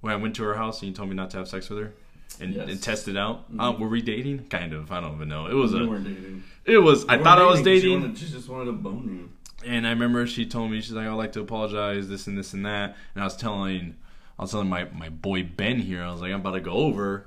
When 0.00 0.12
I 0.12 0.16
went 0.16 0.34
to 0.36 0.42
her 0.42 0.54
house 0.54 0.80
and 0.80 0.88
you 0.88 0.94
told 0.94 1.10
me 1.10 1.14
not 1.14 1.30
to 1.30 1.36
have 1.36 1.46
sex 1.46 1.70
with 1.70 1.78
her 1.78 1.92
and, 2.40 2.54
Yes. 2.54 2.68
and 2.68 2.82
test 2.82 3.08
it 3.08 3.16
out. 3.16 3.44
Uh, 3.58 3.74
were 3.78 3.88
we 3.88 4.02
dating? 4.02 4.46
Kind 4.48 4.72
of. 4.72 4.90
I 4.92 5.00
don't 5.00 5.14
even 5.16 5.28
know. 5.28 5.46
It 5.46 5.54
was 5.54 5.72
You 5.72 5.84
a. 5.84 5.88
weren't 5.88 6.04
dating. 6.04 6.42
It 6.64 6.78
was. 6.78 7.04
I 7.06 7.18
thought 7.18 7.38
I 7.38 7.46
was 7.46 7.58
She, 7.58 7.64
dating, 7.64 8.00
wanted, 8.02 8.18
she 8.18 8.26
just 8.30 8.48
wanted 8.48 8.66
to 8.66 8.72
bone 8.72 9.30
you. 9.64 9.68
and 9.70 9.86
I 9.86 9.90
remember 9.90 10.26
she 10.26 10.46
told 10.46 10.70
me 10.70 10.80
she's 10.80 10.92
like, 10.92 11.06
"I'd 11.06 11.12
like 11.14 11.32
to 11.32 11.40
apologize, 11.40 12.08
this 12.08 12.26
and 12.26 12.36
this 12.38 12.52
and 12.52 12.64
that." 12.66 12.96
And 13.14 13.22
I 13.22 13.26
was 13.26 13.36
telling, 13.36 13.96
I 14.38 14.42
was 14.42 14.50
telling 14.52 14.68
my 14.68 14.84
my 14.96 15.08
boy 15.08 15.42
Ben 15.42 15.78
here. 15.78 16.02
I 16.02 16.10
was 16.12 16.20
like, 16.20 16.32
I'm 16.32 16.40
about 16.40 16.52
to 16.52 16.60
go 16.60 16.72
over 16.72 17.26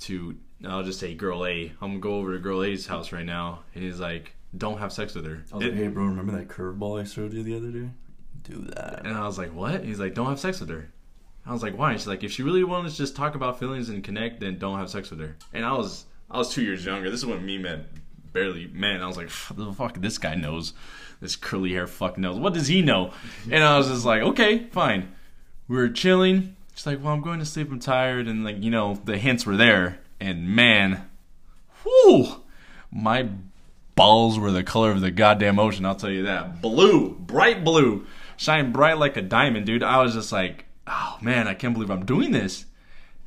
to. 0.00 0.36
I'll 0.66 0.82
just 0.82 0.98
say 1.00 1.14
girl 1.14 1.44
A. 1.44 1.72
I'm 1.80 1.90
gonna 1.90 1.98
go 1.98 2.16
over 2.16 2.32
to 2.34 2.38
girl 2.38 2.62
A's 2.62 2.86
house 2.86 3.12
right 3.12 3.24
now, 3.26 3.60
and 3.74 3.82
he's 3.84 4.00
like, 4.00 4.34
"Don't 4.56 4.78
have 4.78 4.92
sex 4.92 5.14
with 5.14 5.26
her." 5.26 5.44
I 5.52 5.56
was 5.56 5.64
It- 5.66 5.70
like, 5.72 5.78
hey, 5.82 5.88
bro, 5.88 6.04
remember 6.06 6.32
that 6.32 6.48
curveball 6.48 7.00
I 7.00 7.04
showed 7.04 7.32
you 7.34 7.42
the 7.42 7.56
other 7.56 7.70
day? 7.70 7.88
Do 8.44 8.58
that. 8.74 9.06
And 9.06 9.16
I 9.16 9.26
was 9.26 9.38
like, 9.38 9.54
what? 9.54 9.84
He's 9.84 9.98
like, 9.98 10.12
don't 10.14 10.26
have 10.26 10.38
sex 10.38 10.60
with 10.60 10.68
her. 10.68 10.90
I 11.46 11.52
was 11.52 11.62
like, 11.62 11.76
why? 11.76 11.92
She's 11.92 12.06
like, 12.06 12.24
if 12.24 12.32
she 12.32 12.42
really 12.42 12.64
wanted 12.64 12.90
to 12.90 12.96
just 12.96 13.16
talk 13.16 13.34
about 13.34 13.58
feelings 13.58 13.88
and 13.88 14.02
connect, 14.02 14.40
then 14.40 14.58
don't 14.58 14.78
have 14.78 14.88
sex 14.88 15.10
with 15.10 15.20
her. 15.20 15.36
And 15.52 15.64
I 15.64 15.72
was, 15.72 16.06
I 16.30 16.38
was 16.38 16.52
two 16.52 16.62
years 16.62 16.84
younger. 16.84 17.10
This 17.10 17.20
is 17.20 17.26
when 17.26 17.44
me 17.44 17.58
met, 17.58 17.86
barely 18.32 18.66
man. 18.68 19.02
I 19.02 19.06
was 19.06 19.16
like, 19.16 19.30
the 19.54 19.72
fuck, 19.72 20.00
this 20.00 20.18
guy 20.18 20.34
knows. 20.34 20.72
This 21.20 21.36
curly 21.36 21.72
hair 21.72 21.86
fuck 21.86 22.18
knows. 22.18 22.38
What 22.38 22.54
does 22.54 22.66
he 22.66 22.82
know? 22.82 23.12
And 23.50 23.62
I 23.62 23.78
was 23.78 23.88
just 23.88 24.04
like, 24.04 24.22
okay, 24.22 24.66
fine. 24.70 25.12
We 25.68 25.76
were 25.76 25.88
chilling. 25.88 26.56
She's 26.74 26.86
like, 26.86 27.02
well, 27.02 27.12
I'm 27.12 27.20
going 27.22 27.38
to 27.38 27.46
sleep. 27.46 27.70
I'm 27.70 27.78
tired. 27.78 28.26
And 28.26 28.44
like, 28.44 28.62
you 28.62 28.70
know, 28.70 29.00
the 29.04 29.16
hints 29.16 29.46
were 29.46 29.56
there. 29.56 30.00
And 30.20 30.48
man, 30.48 31.08
whoo, 31.84 32.42
my 32.90 33.28
balls 33.94 34.38
were 34.38 34.50
the 34.50 34.64
color 34.64 34.90
of 34.90 35.00
the 35.00 35.10
goddamn 35.10 35.58
ocean. 35.58 35.86
I'll 35.86 35.94
tell 35.94 36.10
you 36.10 36.24
that. 36.24 36.60
Blue, 36.60 37.10
bright 37.10 37.64
blue, 37.64 38.06
shine 38.36 38.72
bright 38.72 38.98
like 38.98 39.16
a 39.16 39.22
diamond, 39.22 39.66
dude. 39.66 39.82
I 39.82 40.02
was 40.02 40.14
just 40.14 40.32
like, 40.32 40.64
oh 40.86 41.18
man, 41.22 41.48
I 41.48 41.54
can't 41.54 41.74
believe 41.74 41.90
I'm 41.90 42.04
doing 42.04 42.32
this. 42.32 42.66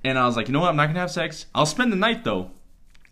And 0.03 0.17
I 0.17 0.25
was 0.25 0.35
like, 0.37 0.47
you 0.47 0.53
know 0.53 0.59
what? 0.61 0.69
I'm 0.69 0.75
not 0.75 0.87
gonna 0.87 0.99
have 0.99 1.11
sex. 1.11 1.45
I'll 1.55 1.65
spend 1.65 1.91
the 1.91 1.95
night 1.97 2.23
though. 2.23 2.51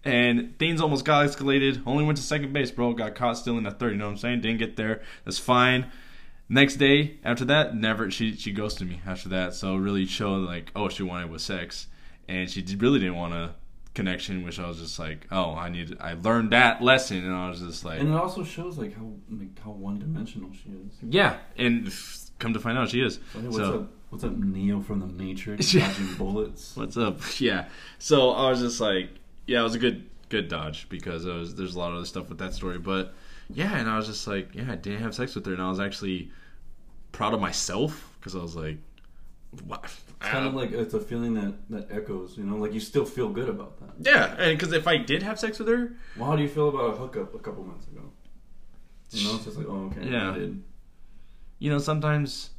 And 0.03 0.57
things 0.59 0.81
almost 0.81 1.03
got 1.03 1.25
escalated. 1.27 1.81
Only 1.85 2.03
went 2.03 2.17
to 2.19 2.23
second 2.23 2.53
base, 2.53 2.69
bro. 2.69 2.93
Got 2.93 3.15
caught 3.15 3.37
stealing 3.39 3.65
at 3.65 3.79
third. 3.79 3.93
You 3.93 3.97
know 3.97 4.05
what 4.05 4.11
I'm 4.11 4.17
saying? 4.17 4.41
Didn't 4.41 4.59
get 4.59 4.75
there. 4.75 5.01
That's 5.25 5.39
fine. 5.39 5.91
next 6.47 6.75
day 6.75 7.17
after 7.23 7.43
that, 7.45 7.75
never 7.75 8.11
she 8.11 8.35
she 8.35 8.51
ghosted 8.51 8.87
me 8.87 9.01
after 9.05 9.29
that. 9.29 9.55
So 9.55 9.75
really 9.75 10.05
showed 10.05 10.45
like 10.47 10.71
oh 10.75 10.89
she 10.89 11.01
wanted 11.03 11.31
was 11.31 11.41
sex, 11.43 11.87
and 12.29 12.49
she 12.49 12.63
really 12.77 12.99
didn't 12.99 13.15
want 13.15 13.33
a 13.33 13.55
connection. 13.95 14.43
Which 14.45 14.59
I 14.59 14.67
was 14.67 14.77
just 14.77 14.99
like 14.99 15.25
oh 15.31 15.55
I 15.55 15.69
need 15.69 15.97
I 15.99 16.13
learned 16.13 16.51
that 16.51 16.83
lesson, 16.83 17.25
and 17.25 17.33
I 17.33 17.49
was 17.49 17.61
just 17.61 17.83
like 17.83 17.99
And 17.99 18.09
it 18.09 18.15
also 18.15 18.43
shows 18.43 18.77
like 18.77 18.95
how 18.95 19.11
like, 19.31 19.59
how 19.59 19.71
one 19.71 19.97
dimensional 19.97 20.51
she 20.53 20.69
is. 20.69 20.93
yeah, 21.09 21.37
and 21.57 21.91
come 22.39 22.53
to 22.53 22.59
find 22.59 22.77
out 22.77 22.89
she 22.89 23.01
is. 23.01 23.15
So, 23.33 23.39
hey, 23.39 23.45
what's 23.47 23.57
So- 23.57 23.73
up? 23.79 23.91
What's 24.15 24.23
up, 24.23 24.37
Neo 24.37 24.79
from 24.79 25.01
the 25.01 25.07
Matrix? 25.07 25.73
Dodging 25.73 26.13
bullets. 26.13 26.77
What's 26.77 26.95
up? 26.95 27.19
Yeah. 27.41 27.67
So 27.99 28.29
I 28.31 28.49
was 28.49 28.61
just 28.61 28.79
like, 28.79 29.09
yeah, 29.45 29.59
it 29.59 29.63
was 29.63 29.75
a 29.75 29.77
good 29.77 30.09
good 30.29 30.47
dodge 30.47 30.87
because 30.87 31.25
was, 31.25 31.53
there's 31.55 31.75
a 31.75 31.79
lot 31.79 31.89
of 31.89 31.97
other 31.97 32.05
stuff 32.05 32.29
with 32.29 32.37
that 32.37 32.53
story, 32.53 32.77
but 32.79 33.13
yeah, 33.49 33.75
and 33.75 33.89
I 33.89 33.97
was 33.97 34.07
just 34.07 34.25
like, 34.25 34.55
yeah, 34.55 34.71
I 34.71 34.75
didn't 34.77 35.01
have 35.01 35.13
sex 35.13 35.35
with 35.35 35.45
her, 35.47 35.51
and 35.51 35.61
I 35.61 35.67
was 35.67 35.81
actually 35.81 36.31
proud 37.11 37.33
of 37.33 37.41
myself 37.41 38.15
because 38.17 38.37
I 38.37 38.39
was 38.39 38.55
like, 38.55 38.77
what? 39.65 39.83
It's 39.83 40.03
kind 40.21 40.47
of 40.47 40.53
like 40.53 40.71
it's 40.71 40.93
a 40.93 41.01
feeling 41.01 41.33
that 41.33 41.53
that 41.71 41.91
echoes. 41.91 42.37
You 42.37 42.45
know, 42.45 42.55
like 42.55 42.71
you 42.71 42.79
still 42.79 43.05
feel 43.05 43.27
good 43.27 43.49
about 43.49 43.77
that. 43.81 43.95
yeah, 43.99 44.33
and 44.41 44.57
because 44.57 44.71
if 44.71 44.87
I 44.87 44.95
did 44.95 45.23
have 45.23 45.37
sex 45.37 45.59
with 45.59 45.67
her, 45.67 45.91
Well, 46.15 46.29
how 46.29 46.37
do 46.37 46.41
you 46.41 46.47
feel 46.47 46.69
about 46.69 46.93
a 46.93 46.95
hookup 46.95 47.35
a 47.35 47.39
couple 47.39 47.65
months 47.65 47.87
ago? 47.87 48.03
You 49.09 49.27
know, 49.27 49.35
it's 49.35 49.43
just 49.43 49.57
like, 49.57 49.67
oh, 49.67 49.91
okay, 49.91 50.09
Yeah. 50.09 50.37
You 51.59 51.69
know, 51.69 51.79
sometimes 51.79 52.51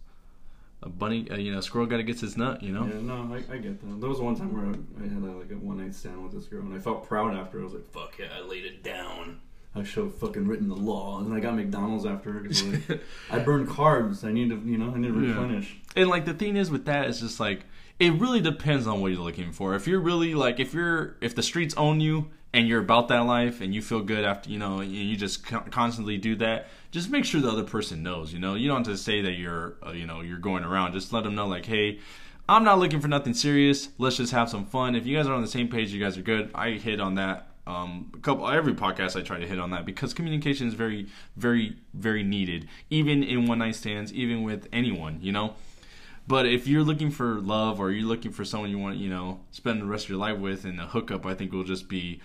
a 0.82 0.88
bunny, 0.88 1.28
uh, 1.30 1.36
you 1.36 1.52
know, 1.52 1.60
squirrel 1.60 1.86
got 1.86 1.96
to 1.96 2.02
get 2.02 2.20
his 2.20 2.36
nut, 2.36 2.62
you 2.62 2.72
know. 2.72 2.84
Yeah, 2.86 3.00
no, 3.00 3.32
I, 3.34 3.36
I 3.54 3.56
get 3.58 3.80
that. 3.80 4.00
There 4.00 4.08
was 4.08 4.20
one 4.20 4.36
time 4.36 4.52
where 4.52 4.66
I, 4.66 5.04
I 5.04 5.08
had 5.08 5.22
a, 5.22 5.36
like 5.38 5.50
a 5.50 5.54
one 5.54 5.78
night 5.78 5.94
stand 5.94 6.22
with 6.22 6.32
this 6.32 6.44
girl, 6.44 6.60
and 6.62 6.74
I 6.74 6.78
felt 6.78 7.06
proud 7.08 7.34
after. 7.34 7.60
I 7.60 7.64
was 7.64 7.72
like, 7.72 7.90
"Fuck 7.92 8.18
yeah, 8.18 8.26
I 8.36 8.46
laid 8.46 8.64
it 8.64 8.82
down." 8.82 9.40
I 9.74 9.82
should 9.82 10.04
have 10.04 10.14
fucking 10.18 10.46
written 10.46 10.68
the 10.68 10.74
law, 10.76 11.20
and 11.20 11.34
I 11.34 11.40
got 11.40 11.54
McDonald's 11.54 12.06
after 12.06 12.32
her 12.32 12.40
because 12.40 12.62
like, 12.62 13.00
I 13.30 13.38
burned 13.40 13.68
carbs. 13.68 14.24
I 14.24 14.32
need 14.32 14.48
to, 14.48 14.56
you 14.64 14.78
know, 14.78 14.90
I 14.94 14.98
need 14.98 15.12
to 15.12 15.20
Yeah. 15.20 15.28
replenish. 15.34 15.76
And 15.94 16.08
like 16.08 16.24
the 16.24 16.32
thing 16.34 16.56
is 16.56 16.70
with 16.70 16.86
that 16.86 17.08
is 17.08 17.20
just 17.20 17.38
like 17.40 17.64
it 17.98 18.12
really 18.14 18.40
depends 18.40 18.86
on 18.86 19.00
what 19.00 19.12
you're 19.12 19.20
looking 19.22 19.52
for. 19.52 19.74
If 19.74 19.86
you're 19.86 20.00
really 20.00 20.34
like 20.34 20.60
if 20.60 20.72
you're 20.72 21.16
if 21.20 21.34
the 21.34 21.42
streets 21.42 21.74
own 21.76 22.00
you 22.00 22.30
and 22.56 22.66
you're 22.66 22.80
about 22.80 23.08
that 23.08 23.26
life 23.26 23.60
and 23.60 23.74
you 23.74 23.82
feel 23.82 24.00
good 24.00 24.24
after 24.24 24.50
you 24.50 24.58
know 24.58 24.80
and 24.80 24.90
you 24.90 25.16
just 25.16 25.44
constantly 25.44 26.16
do 26.16 26.34
that, 26.36 26.66
just 26.90 27.10
make 27.10 27.24
sure 27.24 27.40
the 27.40 27.50
other 27.50 27.64
person 27.64 28.02
knows. 28.02 28.32
You 28.32 28.40
know, 28.40 28.54
you 28.54 28.66
don't 28.66 28.86
have 28.86 28.96
to 28.96 29.00
say 29.00 29.22
that 29.22 29.32
you're 29.32 29.76
uh, 29.86 29.92
you 29.92 30.06
know 30.06 30.22
you're 30.22 30.38
going 30.38 30.64
around. 30.64 30.92
Just 30.92 31.12
let 31.12 31.24
them 31.24 31.34
know 31.34 31.46
like, 31.46 31.66
hey. 31.66 32.00
I'm 32.48 32.62
not 32.62 32.78
looking 32.78 33.00
for 33.00 33.08
nothing 33.08 33.34
serious. 33.34 33.88
Let's 33.98 34.18
just 34.18 34.30
have 34.30 34.48
some 34.48 34.66
fun. 34.66 34.94
If 34.94 35.04
you 35.04 35.16
guys 35.16 35.26
are 35.26 35.34
on 35.34 35.42
the 35.42 35.48
same 35.48 35.66
page, 35.66 35.92
you 35.92 35.98
guys 35.98 36.16
are 36.16 36.22
good. 36.22 36.48
I 36.54 36.74
hit 36.74 37.00
on 37.00 37.16
that 37.16 37.48
um, 37.66 38.12
a 38.14 38.18
couple 38.18 38.48
every 38.48 38.74
podcast 38.74 39.18
I 39.18 39.22
try 39.22 39.40
to 39.40 39.46
hit 39.46 39.58
on 39.58 39.70
that 39.70 39.84
because 39.84 40.14
communication 40.14 40.68
is 40.68 40.74
very, 40.74 41.08
very, 41.36 41.76
very 41.92 42.22
needed, 42.22 42.68
even 42.90 43.24
in 43.24 43.46
one 43.46 43.58
night 43.58 43.74
stands, 43.74 44.12
even 44.12 44.44
with 44.44 44.68
anyone, 44.72 45.18
you 45.20 45.32
know. 45.32 45.54
But 46.28 46.46
if 46.46 46.66
you're 46.66 46.82
looking 46.82 47.10
for 47.10 47.40
love 47.40 47.78
or 47.80 47.90
you're 47.90 48.06
looking 48.06 48.32
for 48.32 48.44
someone 48.44 48.70
you 48.70 48.78
want, 48.78 48.96
you 48.96 49.08
know, 49.08 49.40
spend 49.50 49.80
the 49.80 49.86
rest 49.86 50.04
of 50.04 50.10
your 50.10 50.18
life 50.18 50.38
with, 50.38 50.64
and 50.64 50.80
a 50.80 50.86
hookup, 50.86 51.24
I 51.24 51.34
think 51.34 51.52
will 51.52 51.64
just 51.64 51.88
be, 51.88 52.20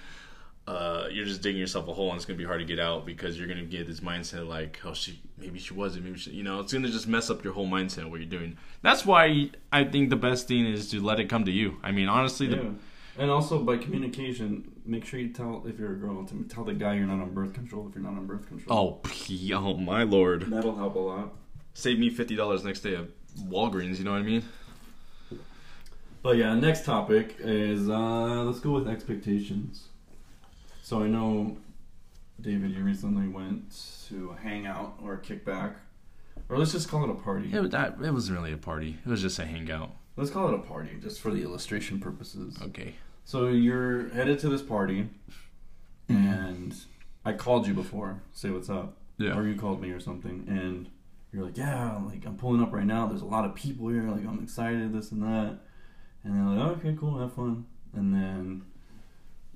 uh, 0.68 1.08
you're 1.12 1.26
just 1.26 1.42
digging 1.42 1.60
yourself 1.60 1.88
a 1.88 1.94
hole, 1.94 2.10
and 2.10 2.16
it's 2.18 2.26
gonna 2.26 2.38
be 2.38 2.46
hard 2.46 2.60
to 2.60 2.66
get 2.66 2.80
out 2.80 3.06
because 3.06 3.38
you're 3.38 3.48
gonna 3.48 3.64
get 3.66 3.88
this 3.88 4.00
mindset 4.00 4.48
like, 4.48 4.80
oh, 4.86 4.94
she 4.94 5.20
maybe 5.38 5.60
she 5.60 5.74
wasn't, 5.74 6.06
maybe 6.06 6.18
she, 6.18 6.32
you 6.32 6.44
know, 6.44 6.60
it's 6.60 6.72
gonna 6.72 6.88
just 6.90 7.08
mess 7.08 7.30
up 7.30 7.44
your 7.44 7.54
whole 7.54 7.68
mindset 7.68 8.04
of 8.04 8.12
what 8.12 8.20
you're 8.20 8.30
doing. 8.30 8.58
That's 8.82 9.06
why 9.06 9.50
I 9.72 9.84
think 9.86 10.10
the 10.10 10.16
best 10.16 10.48
thing 10.48 10.66
is 10.66 10.90
to 10.92 11.02
let 11.02 11.20
it 11.20 11.30
come 11.30 11.46
to 11.46 11.52
you. 11.52 11.78
I 11.84 11.92
mean, 11.92 12.08
honestly, 12.08 12.48
the, 12.48 12.56
Yeah, 12.58 12.70
and 13.18 13.30
also 13.32 13.60
by 13.60 13.78
communication, 13.78 14.72
make 14.86 15.04
sure 15.06 15.20
you 15.20 15.30
tell 15.30 15.64
if 15.68 15.78
you're 15.80 15.94
a 15.94 15.98
girl 15.98 16.24
to 16.26 16.44
tell 16.48 16.64
the 16.64 16.74
guy 16.74 16.94
you're 16.94 17.08
not 17.08 17.22
on 17.22 17.34
birth 17.34 17.54
control 17.54 17.88
if 17.90 17.96
you're 17.96 18.04
not 18.04 18.14
on 18.14 18.26
birth 18.28 18.48
control. 18.48 18.78
oh, 18.78 18.92
p- 19.10 19.54
oh 19.54 19.76
my 19.78 20.04
lord, 20.04 20.44
that'll 20.50 20.76
help 20.76 20.96
a 20.96 21.00
lot. 21.00 21.34
save 21.74 21.98
me 22.00 22.10
fifty 22.10 22.36
dollars 22.36 22.64
next 22.64 22.82
day 22.82 22.96
at 22.96 23.08
Walgreens. 23.50 23.98
You 23.98 24.04
know 24.06 24.12
what 24.12 24.20
I 24.20 24.24
mean? 24.24 24.44
But 26.24 26.38
yeah, 26.38 26.54
next 26.54 26.86
topic 26.86 27.36
is 27.40 27.90
uh, 27.90 28.44
let's 28.44 28.60
go 28.60 28.72
with 28.72 28.88
expectations. 28.88 29.88
So 30.82 31.04
I 31.04 31.08
know, 31.08 31.58
David, 32.40 32.72
you 32.72 32.84
recently 32.84 33.28
went 33.28 33.74
to 34.10 34.36
a 34.38 34.42
hangout 34.42 34.96
or 35.04 35.14
a 35.14 35.18
kickback, 35.18 35.74
or 36.50 36.58
let's 36.58 36.72
just 36.72 36.90
call 36.90 37.04
it 37.04 37.10
a 37.10 37.14
party. 37.16 37.50
It, 37.54 37.62
was- 37.62 37.72
that, 37.72 37.98
it 38.04 38.12
wasn't 38.12 38.38
really 38.40 38.54
a 38.54 38.58
party. 38.58 38.98
It 39.06 39.10
was 39.10 39.22
just 39.22 39.40
a 39.40 39.46
hangout. 39.46 39.92
Let's 40.18 40.30
call 40.32 40.50
it 40.50 40.54
a 40.54 40.60
party, 40.60 40.90
just 41.02 41.22
for 41.22 41.32
the 41.32 41.42
illustration 41.44 42.00
purposes. 42.00 42.58
Okay. 42.62 42.96
So 43.24 43.48
you're 43.48 44.10
headed 44.10 44.40
to 44.40 44.50
this 44.50 44.62
party, 44.62 45.08
and 46.10 46.76
I 47.24 47.34
called 47.34 47.68
you 47.68 47.74
before, 47.74 48.22
say 48.34 48.50
what's 48.50 48.70
up, 48.70 48.98
Yeah. 49.18 49.38
or 49.38 49.48
you 49.48 49.56
called 49.56 49.82
me 49.82 49.92
or 49.92 50.00
something, 50.00 50.46
and 50.50 50.90
you're 51.32 51.46
like, 51.46 51.58
yeah, 51.58 51.98
like 52.06 52.26
I'm 52.26 52.36
pulling 52.36 52.62
up 52.62 52.74
right 52.74 52.86
now. 52.86 53.08
There's 53.08 53.22
a 53.22 53.26
lot 53.26 53.46
of 53.46 53.56
people 53.56 53.88
here. 53.88 54.04
Like 54.10 54.26
I'm 54.28 54.44
excited, 54.44 54.92
this 54.94 55.12
and 55.14 55.24
that. 55.24 55.60
And 56.24 56.36
they're 56.58 56.66
like, 56.66 56.78
okay, 56.80 56.96
cool, 57.00 57.20
have 57.20 57.34
fun. 57.34 57.66
And 57.94 58.14
then 58.14 58.64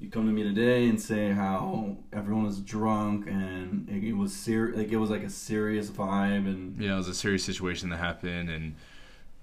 you 0.06 0.12
come 0.12 0.26
to 0.28 0.32
me 0.32 0.44
today 0.44 0.88
and 0.88 1.02
say 1.02 1.32
how 1.32 1.98
everyone 2.14 2.46
was 2.46 2.60
drunk 2.60 3.26
and 3.28 3.90
it, 3.90 4.04
it 4.10 4.14
was 4.14 4.34
ser- 4.34 4.72
like 4.76 4.92
it 4.92 4.98
was 4.98 5.10
like 5.10 5.24
a 5.24 5.30
serious 5.30 5.90
vibe 5.90 6.46
and 6.46 6.80
Yeah, 6.82 6.94
it 6.94 6.98
was 6.98 7.08
a 7.08 7.14
serious 7.14 7.44
situation 7.44 7.90
that 7.90 7.98
happened, 7.98 8.50
and 8.50 8.76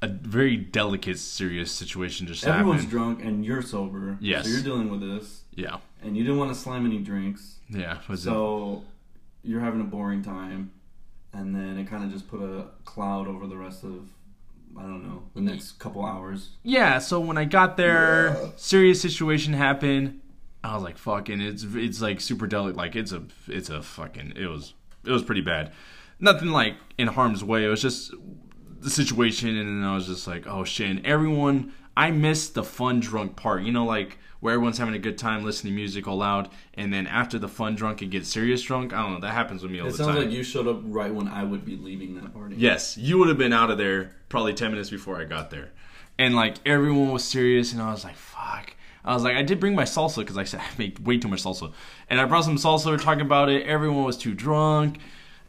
a 0.01 0.09
very 0.09 0.57
delicate, 0.57 1.19
serious 1.19 1.71
situation 1.73 2.27
just 2.27 2.47
everyone's 2.47 2.83
happened. 2.83 2.91
drunk 2.91 3.25
and 3.25 3.45
you're 3.45 3.63
sober. 3.63 4.17
Yes. 4.21 4.45
So 4.45 4.51
you're 4.53 4.63
dealing 4.63 4.91
with 4.91 5.01
this 5.01 5.43
yeah, 5.55 5.79
and 6.03 6.17
you 6.17 6.23
didn't 6.23 6.39
want 6.39 6.53
to 6.55 6.59
slam 6.59 6.87
any 6.87 6.99
drinks. 6.99 7.57
yeah. 7.69 7.99
it 8.09 8.17
So 8.19 8.85
you're 9.45 9.61
having 9.61 9.81
a 9.81 9.85
boring 9.85 10.23
time, 10.23 10.71
and 11.33 11.55
then 11.55 11.77
it 11.77 11.89
kind 11.89 12.05
of 12.05 12.13
just 12.13 12.29
put 12.29 12.41
a 12.41 12.67
cloud 12.85 13.27
over 13.27 13.47
the 13.49 13.57
rest 13.57 13.83
of 13.85 14.09
I 14.79 14.83
don't 14.83 15.07
know 15.07 15.25
the 15.35 15.41
next 15.43 15.73
couple 15.81 16.05
hours. 16.05 16.51
yeah. 16.63 16.99
So 16.99 17.19
when 17.21 17.37
I 17.37 17.45
got 17.47 17.77
there, 17.77 18.39
Yeah. 18.41 18.51
serious 18.57 19.01
situation 19.03 19.53
happened. 19.55 20.21
I 20.65 20.75
was 20.75 20.83
like, 20.85 20.97
"Fucking!" 20.99 21.41
It's 21.41 21.65
it's 21.75 22.01
like 22.01 22.21
super 22.21 22.47
delicate. 22.47 22.77
Like 22.77 22.95
it's 22.97 23.13
a 23.13 23.23
it's 23.49 23.69
a 23.71 23.83
fucking. 23.83 24.35
It 24.37 24.47
was 24.47 24.75
it 25.05 25.11
was 25.11 25.23
pretty 25.23 25.41
bad. 25.41 25.73
Nothing 26.21 26.49
like 26.51 26.75
in 26.99 27.09
harm's 27.09 27.43
way. 27.43 27.65
It 27.65 27.69
was 27.69 27.83
just 27.83 28.15
the 28.81 28.91
situation, 28.91 29.57
and 29.57 29.69
then 29.83 29.89
I 29.89 29.95
was 29.95 30.07
just 30.07 30.27
like, 30.27 30.47
"Oh 30.47 30.65
shit!" 30.65 30.89
And 30.91 31.05
everyone, 31.07 31.73
I 31.97 32.11
missed 32.11 32.55
the 32.55 32.63
fun 32.65 33.01
drunk 33.01 33.35
part. 33.37 33.63
You 33.63 33.73
know, 33.73 33.85
like 33.85 34.19
where 34.41 34.55
everyone's 34.55 34.79
having 34.79 34.95
a 34.95 34.99
good 34.99 35.19
time 35.19 35.45
listening 35.45 35.73
to 35.73 35.77
music 35.77 36.07
all 36.09 36.17
loud, 36.19 36.49
and 36.75 36.93
then 36.93 37.07
after 37.07 37.39
the 37.39 37.49
fun 37.49 37.75
drunk, 37.77 38.03
it 38.03 38.07
gets 38.11 38.29
serious 38.29 38.63
drunk. 38.63 38.93
I 38.93 39.03
don't 39.03 39.15
know. 39.15 39.21
That 39.21 39.35
happens 39.35 39.63
with 39.63 39.71
me 39.73 39.81
all 39.81 39.87
It 39.89 39.93
the 39.93 39.99
sounds 39.99 40.15
time. 40.17 40.25
like 40.25 40.31
you 40.31 40.43
showed 40.45 40.67
up 40.69 40.81
right 40.85 41.13
when 41.15 41.29
I 41.29 41.43
would 41.45 41.65
be 41.65 41.77
leaving 41.77 42.15
that 42.17 42.33
party. 42.35 42.57
Yes, 42.57 42.97
you 42.97 43.19
would 43.19 43.29
have 43.29 43.39
been 43.39 43.53
out 43.53 43.71
of 43.71 43.79
there 43.79 44.17
probably 44.29 44.53
10 44.55 44.71
minutes 44.73 44.91
before 44.91 45.21
I 45.21 45.25
got 45.25 45.51
there. 45.51 45.71
And 46.19 46.35
like 46.35 46.57
everyone 46.67 47.11
was 47.13 47.25
serious, 47.25 47.73
and 47.73 47.81
I 47.83 47.91
was 47.93 48.05
like, 48.05 48.17
fuck. 48.17 48.75
I 49.05 49.15
was 49.15 49.23
like, 49.23 49.37
I 49.37 49.43
did 49.43 49.59
bring 49.59 49.75
my 49.75 49.85
salsa 49.85 50.19
because 50.19 50.39
I 50.39 50.45
said 50.45 50.61
I 50.63 50.69
made 50.79 50.99
way 51.01 51.19
too 51.19 51.29
much 51.29 51.43
salsa. 51.43 51.73
And 52.09 52.21
I 52.21 52.25
brought 52.25 52.45
some 52.45 52.57
salsa, 52.57 52.87
We're 52.87 52.99
talking 52.99 53.23
about 53.23 53.49
it. 53.49 53.67
Everyone 53.67 54.05
was 54.05 54.17
too 54.17 54.35
drunk. 54.35 54.99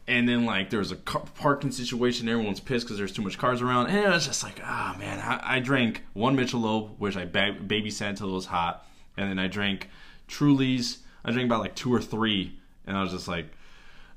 And 0.06 0.28
then 0.28 0.44
like 0.44 0.68
there 0.70 0.80
was 0.80 0.92
a 0.92 0.96
car- 0.96 1.24
parking 1.36 1.70
situation. 1.70 2.28
Everyone's 2.28 2.60
pissed 2.60 2.86
because 2.86 2.98
there's 2.98 3.12
too 3.12 3.22
much 3.22 3.38
cars 3.38 3.62
around. 3.62 3.86
And 3.86 3.98
it 3.98 4.08
was 4.08 4.26
just 4.26 4.42
like, 4.42 4.60
ah 4.62 4.96
man, 4.98 5.18
I, 5.20 5.56
I 5.56 5.60
drank 5.60 6.02
one 6.12 6.36
Michelob, 6.36 6.98
which 6.98 7.16
I 7.16 7.24
ba- 7.24 7.56
babysat 7.58 8.10
until 8.10 8.30
it 8.30 8.34
was 8.34 8.46
hot. 8.46 8.86
And 9.16 9.30
then 9.30 9.38
I 9.38 9.46
drank 9.46 9.88
Truly's. 10.28 10.98
I 11.24 11.30
drank 11.30 11.46
about 11.46 11.60
like 11.60 11.74
two 11.74 11.92
or 11.94 12.02
three. 12.02 12.58
And 12.86 12.96
I 12.96 13.02
was 13.02 13.12
just 13.12 13.28
like, 13.28 13.46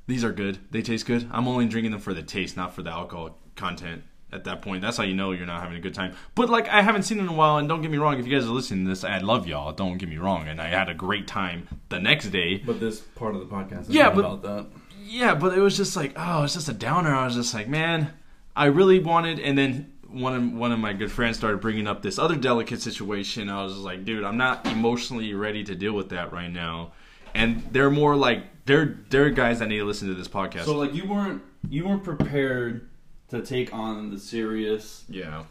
these 0.08 0.24
are 0.24 0.32
good. 0.32 0.60
They 0.72 0.82
taste 0.82 1.06
good. 1.06 1.28
I'm 1.32 1.48
only 1.48 1.68
drinking 1.68 1.92
them 1.92 2.02
for 2.02 2.14
the 2.14 2.24
taste, 2.24 2.58
not 2.58 2.74
for 2.74 2.82
the 2.82 2.92
alcohol 2.92 3.38
content. 3.56 4.04
At 4.30 4.44
that 4.44 4.62
point, 4.62 4.82
that's 4.82 4.98
how 4.98 5.04
you 5.04 5.14
know 5.16 5.32
you're 5.32 5.46
not 5.46 5.62
having 5.62 5.78
a 5.78 5.80
good 5.80 5.94
time. 5.94 6.14
But 6.36 6.50
like, 6.50 6.68
I 6.68 6.82
haven't 6.82 7.04
seen 7.04 7.18
it 7.20 7.22
in 7.22 7.30
a 7.30 7.34
while, 7.34 7.58
and 7.58 7.70
don't 7.70 7.82
get 7.82 7.90
me 7.90 7.98
wrong. 7.98 8.20
If 8.20 8.28
you 8.28 8.38
guys 8.38 8.46
are 8.46 8.52
listening 8.52 8.84
to 8.84 8.90
this, 8.90 9.06
I 9.06 9.20
love 9.20 9.48
y'all. 9.48 9.72
Don't 9.72 9.98
get 9.98 10.10
me 10.10 10.18
wrong, 10.18 10.50
and 10.50 10.60
I 10.60 10.68
had 10.68 10.90
a 10.90 10.94
great 10.94 11.28
time 11.28 11.68
the 11.88 12.00
next 12.00 12.28
day. 12.30 12.58
But 12.58 12.82
this 12.82 13.00
part 13.00 13.36
of 13.36 13.40
the 13.40 13.48
podcast 13.48 13.84
is 13.84 13.90
Yeah, 13.92 14.10
but- 14.10 14.20
about 14.20 14.42
that. 14.44 14.66
Yeah, 15.10 15.36
but 15.36 15.58
it 15.58 15.62
was 15.62 15.78
just 15.78 15.96
like, 15.96 16.12
oh, 16.18 16.44
it's 16.44 16.54
just 16.56 16.68
a 16.68 16.74
downer. 16.74 17.16
I 17.16 17.24
was 17.24 17.36
just 17.36 17.54
like, 17.54 17.70
man, 17.70 18.12
I 18.58 18.66
really 18.66 19.00
wanted, 19.00 19.40
and 19.40 19.58
then 19.58 19.94
one 20.10 20.34
of 20.36 20.54
one 20.54 20.72
of 20.74 20.80
my 20.80 20.92
good 20.94 21.12
friends 21.12 21.38
started 21.38 21.62
bringing 21.62 21.88
up 21.88 22.02
this 22.02 22.20
other 22.20 22.36
delicate 22.36 22.82
situation. 22.82 23.50
I 23.50 23.64
was 23.64 23.74
just 23.74 23.86
like, 23.86 24.04
dude, 24.04 24.26
I'm 24.26 24.36
not 24.38 24.66
emotionally 24.68 25.34
ready 25.34 25.64
to 25.64 25.76
deal 25.76 25.94
with 25.94 26.10
that 26.10 26.34
right 26.34 26.52
now. 26.52 26.92
And 27.34 27.64
they're 27.72 27.90
more 27.92 28.16
like 28.16 28.66
they're 28.66 28.98
they're 29.10 29.30
guys 29.30 29.60
that 29.60 29.68
need 29.68 29.78
to 29.80 29.86
listen 29.86 30.08
to 30.10 30.14
this 30.14 30.28
podcast. 30.28 30.66
So 30.66 30.76
like 30.78 30.94
you 30.94 31.08
weren't 31.08 31.42
you 31.70 31.88
weren't 31.88 32.04
prepared 32.04 32.90
to 33.30 33.42
take 33.42 33.74
on 33.74 34.10
the 34.10 34.20
serious, 34.20 35.04
yeah. 35.10 35.44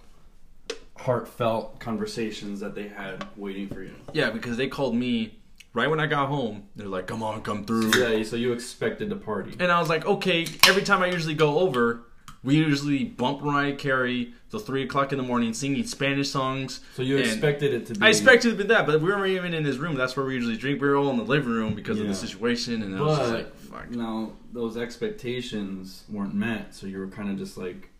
heartfelt 0.97 1.79
conversations 1.79 2.61
that 2.61 2.75
they 2.75 2.89
had 2.89 3.27
waiting 3.37 3.69
for 3.69 3.83
you. 3.83 3.95
Yeah, 4.13 4.31
because 4.31 4.57
they 4.57 4.69
called 4.69 4.95
me 4.95 5.39
right 5.73 5.89
when 5.89 6.01
I 6.01 6.07
got 6.07 6.29
home. 6.29 6.69
They're 6.75 6.89
like, 6.89 7.07
"Come 7.07 7.23
on, 7.23 7.43
come 7.43 7.65
through." 7.65 7.91
Yeah, 7.95 8.23
so 8.23 8.37
you 8.37 8.53
expected 8.53 9.11
to 9.11 9.17
party. 9.17 9.55
And 9.59 9.71
I 9.71 9.79
was 9.79 9.89
like, 9.89 10.07
"Okay." 10.07 10.47
Every 10.67 10.83
time 10.83 11.03
I 11.03 11.07
usually 11.09 11.35
go 11.35 11.59
over, 11.59 12.05
we 12.47 12.55
usually 12.55 13.05
bump 13.05 13.43
Mariah 13.43 13.75
Carey 13.75 14.33
till 14.51 14.61
three 14.61 14.85
o'clock 14.85 15.13
in 15.13 15.19
the 15.19 15.25
morning, 15.25 15.53
singing 15.53 15.85
Spanish 15.85 16.31
songs. 16.31 16.81
So 16.95 17.03
you 17.03 17.19
expected 17.19 17.75
it 17.75 17.87
to 17.87 17.95
be. 17.95 18.07
I 18.07 18.09
expected 18.11 18.55
it 18.55 18.57
to 18.59 18.63
be 18.63 18.69
that, 18.69 18.87
but 18.87 19.01
we 19.01 19.09
weren't 19.09 19.27
even 19.27 19.53
in 19.53 19.65
his 19.65 19.79
room. 19.79 19.97
That's 19.97 20.17
where 20.17 20.25
we 20.25 20.35
usually 20.35 20.57
drink. 20.57 20.81
We 20.81 20.89
were 20.89 20.97
all 20.97 21.11
in 21.11 21.17
the 21.17 21.25
living 21.25 21.51
room 21.51 21.75
because 21.75 21.99
of 22.01 22.07
the 22.07 22.15
situation, 22.15 22.83
and 22.83 22.97
I 22.97 23.01
was 23.01 23.19
just 23.19 23.33
like, 23.33 23.57
fuck. 23.57 23.91
Now 23.91 24.33
those 24.53 24.77
expectations 24.77 26.05
weren't 26.09 26.35
met, 26.35 26.75
so 26.75 26.87
you 26.87 26.99
were 26.99 27.09
kind 27.09 27.31
of 27.31 27.37
just 27.37 27.59
like 27.59 27.91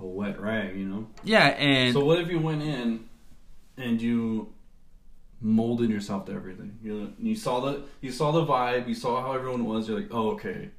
a 0.00 0.06
wet 0.06 0.40
rag, 0.40 0.76
you 0.76 0.86
know. 0.86 1.08
Yeah, 1.24 1.48
and 1.48 1.92
So 1.92 2.04
what 2.04 2.20
if 2.20 2.30
you 2.30 2.38
went 2.38 2.62
in 2.62 3.08
and 3.76 4.00
you 4.00 4.52
molded 5.40 5.90
yourself 5.90 6.26
to 6.26 6.32
everything? 6.32 6.78
You 6.80 7.12
you 7.18 7.34
saw 7.34 7.60
the 7.60 7.82
you 8.00 8.12
saw 8.12 8.30
the 8.30 8.46
vibe, 8.46 8.86
you 8.86 8.94
saw 8.94 9.20
how 9.20 9.32
everyone 9.32 9.64
was. 9.64 9.88
You're 9.88 9.98
like, 9.98 10.10
oh 10.12 10.30
okay, 10.32 10.70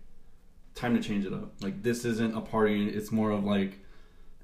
time 0.78 0.96
to 0.96 1.02
change 1.02 1.26
it 1.26 1.34
up. 1.34 1.52
Like 1.62 1.84
this 1.84 2.06
isn't 2.06 2.36
a 2.36 2.42
party; 2.42 2.88
it's 2.90 3.12
more 3.12 3.32
of 3.32 3.44
like 3.44 3.80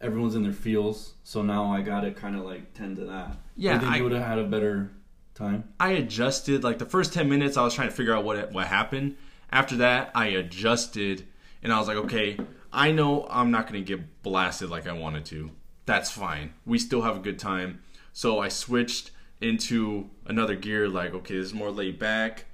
everyone's 0.01 0.35
in 0.35 0.43
their 0.43 0.51
feels. 0.53 1.13
So 1.23 1.41
now 1.41 1.71
I 1.71 1.81
got 1.81 2.01
to 2.01 2.11
kind 2.11 2.35
of 2.35 2.43
like 2.43 2.73
tend 2.73 2.97
to 2.97 3.05
that. 3.05 3.37
Yeah, 3.55 3.75
I 3.75 3.79
think 3.79 3.91
I- 3.91 3.97
you 3.97 4.03
would 4.03 4.11
have 4.13 4.25
had 4.25 4.39
a 4.39 4.43
better 4.45 4.91
time. 5.35 5.63
I 5.79 5.91
adjusted. 5.91 6.63
Like 6.63 6.79
the 6.79 6.85
first 6.85 7.13
ten 7.13 7.29
minutes, 7.29 7.55
I 7.57 7.63
was 7.63 7.73
trying 7.73 7.89
to 7.89 7.95
figure 7.95 8.13
out 8.13 8.23
what 8.23 8.51
what 8.51 8.67
happened. 8.67 9.15
After 9.51 9.75
that, 9.77 10.11
I 10.15 10.27
adjusted, 10.27 11.27
and 11.61 11.71
I 11.71 11.77
was 11.79 11.87
like, 11.87 11.97
okay, 11.97 12.37
I 12.71 12.91
know 12.91 13.27
I'm 13.29 13.51
not 13.51 13.67
gonna 13.67 13.81
get 13.81 14.23
blasted 14.23 14.69
like 14.69 14.87
I 14.87 14.93
wanted 14.93 15.25
to. 15.25 15.51
That's 15.85 16.09
fine. 16.09 16.53
We 16.65 16.79
still 16.79 17.01
have 17.03 17.17
a 17.17 17.19
good 17.19 17.37
time. 17.37 17.81
So 18.13 18.39
I 18.39 18.47
switched 18.47 19.11
into 19.41 20.09
another 20.25 20.55
gear. 20.55 20.87
Like, 20.87 21.13
okay, 21.13 21.35
this 21.37 21.47
is 21.47 21.53
more 21.53 21.69
laid 21.71 21.99
back. 21.99 22.45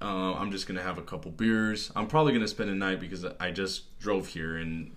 Uh, 0.00 0.34
I'm 0.34 0.50
just 0.50 0.66
gonna 0.66 0.82
have 0.82 0.98
a 0.98 1.02
couple 1.02 1.30
beers. 1.30 1.90
I'm 1.94 2.06
probably 2.06 2.32
gonna 2.32 2.48
spend 2.48 2.70
a 2.70 2.74
night 2.74 3.00
because 3.00 3.24
I 3.38 3.50
just 3.50 3.98
drove 3.98 4.28
here 4.28 4.56
and 4.56 4.92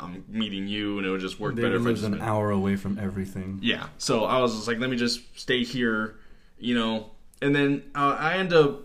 I'm 0.00 0.24
meeting 0.28 0.66
you, 0.68 0.98
and 0.98 1.06
it 1.06 1.10
would 1.10 1.20
just 1.20 1.38
work 1.40 1.54
better 1.54 1.76
if 1.76 1.82
I 1.82 1.84
lives 1.84 2.00
just 2.02 2.12
an 2.12 2.20
hour 2.20 2.50
away 2.50 2.76
from 2.76 2.98
everything. 2.98 3.58
yeah. 3.62 3.88
So 3.98 4.24
I 4.24 4.40
was 4.40 4.54
just 4.54 4.68
like, 4.68 4.78
let 4.78 4.90
me 4.90 4.96
just 4.96 5.38
stay 5.38 5.64
here, 5.64 6.16
you 6.58 6.74
know. 6.74 7.10
And 7.42 7.54
then 7.54 7.84
uh, 7.94 8.16
I 8.18 8.38
end 8.38 8.52
up 8.52 8.82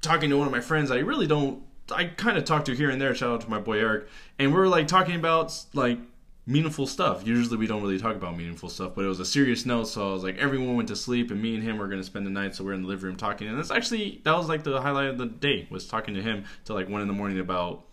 talking 0.00 0.30
to 0.30 0.36
one 0.36 0.46
of 0.46 0.52
my 0.52 0.60
friends. 0.60 0.90
I 0.90 0.98
really 0.98 1.26
don't. 1.26 1.62
I 1.92 2.04
kind 2.04 2.38
of 2.38 2.44
talk 2.44 2.64
to 2.66 2.74
here 2.74 2.90
and 2.90 3.00
there. 3.00 3.14
Shout 3.14 3.32
out 3.32 3.40
to 3.42 3.50
my 3.50 3.58
boy 3.58 3.78
Eric. 3.80 4.08
And 4.38 4.54
we're 4.54 4.68
like 4.68 4.86
talking 4.86 5.16
about 5.16 5.52
like 5.74 5.98
meaningful 6.46 6.86
stuff. 6.86 7.26
Usually 7.26 7.56
we 7.56 7.66
don't 7.66 7.82
really 7.82 7.98
talk 7.98 8.16
about 8.16 8.36
meaningful 8.36 8.68
stuff, 8.68 8.92
but 8.94 9.04
it 9.04 9.08
was 9.08 9.20
a 9.20 9.24
serious 9.24 9.64
note. 9.66 9.84
So 9.84 10.10
I 10.10 10.12
was 10.12 10.22
like, 10.24 10.38
everyone 10.38 10.76
went 10.76 10.88
to 10.88 10.96
sleep, 10.96 11.30
and 11.30 11.40
me 11.40 11.54
and 11.54 11.62
him 11.62 11.78
were 11.78 11.88
gonna 11.88 12.02
spend 12.04 12.26
the 12.26 12.30
night. 12.30 12.54
So 12.54 12.64
we're 12.64 12.72
in 12.72 12.82
the 12.82 12.88
living 12.88 13.06
room 13.06 13.16
talking. 13.16 13.48
And 13.48 13.58
that's 13.58 13.70
actually 13.70 14.20
that 14.24 14.36
was 14.36 14.48
like 14.48 14.64
the 14.64 14.80
highlight 14.80 15.08
of 15.08 15.18
the 15.18 15.26
day 15.26 15.66
was 15.70 15.86
talking 15.86 16.14
to 16.14 16.22
him 16.22 16.44
till 16.64 16.76
like 16.76 16.88
one 16.88 17.02
in 17.02 17.08
the 17.08 17.14
morning 17.14 17.38
about 17.38 17.84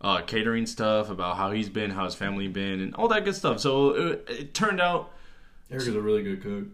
uh, 0.00 0.20
catering 0.22 0.66
stuff, 0.66 1.08
about 1.10 1.36
how 1.36 1.50
he's 1.50 1.68
been, 1.68 1.90
how 1.90 2.04
his 2.04 2.14
family 2.14 2.46
been, 2.48 2.80
and 2.80 2.94
all 2.94 3.08
that 3.08 3.24
good 3.24 3.34
stuff. 3.34 3.58
So 3.60 3.90
it, 3.90 4.26
it 4.28 4.54
turned 4.54 4.80
out 4.80 5.10
Eric 5.70 5.88
is 5.88 5.94
a 5.94 6.00
really 6.00 6.22
good 6.22 6.42
cook. 6.42 6.64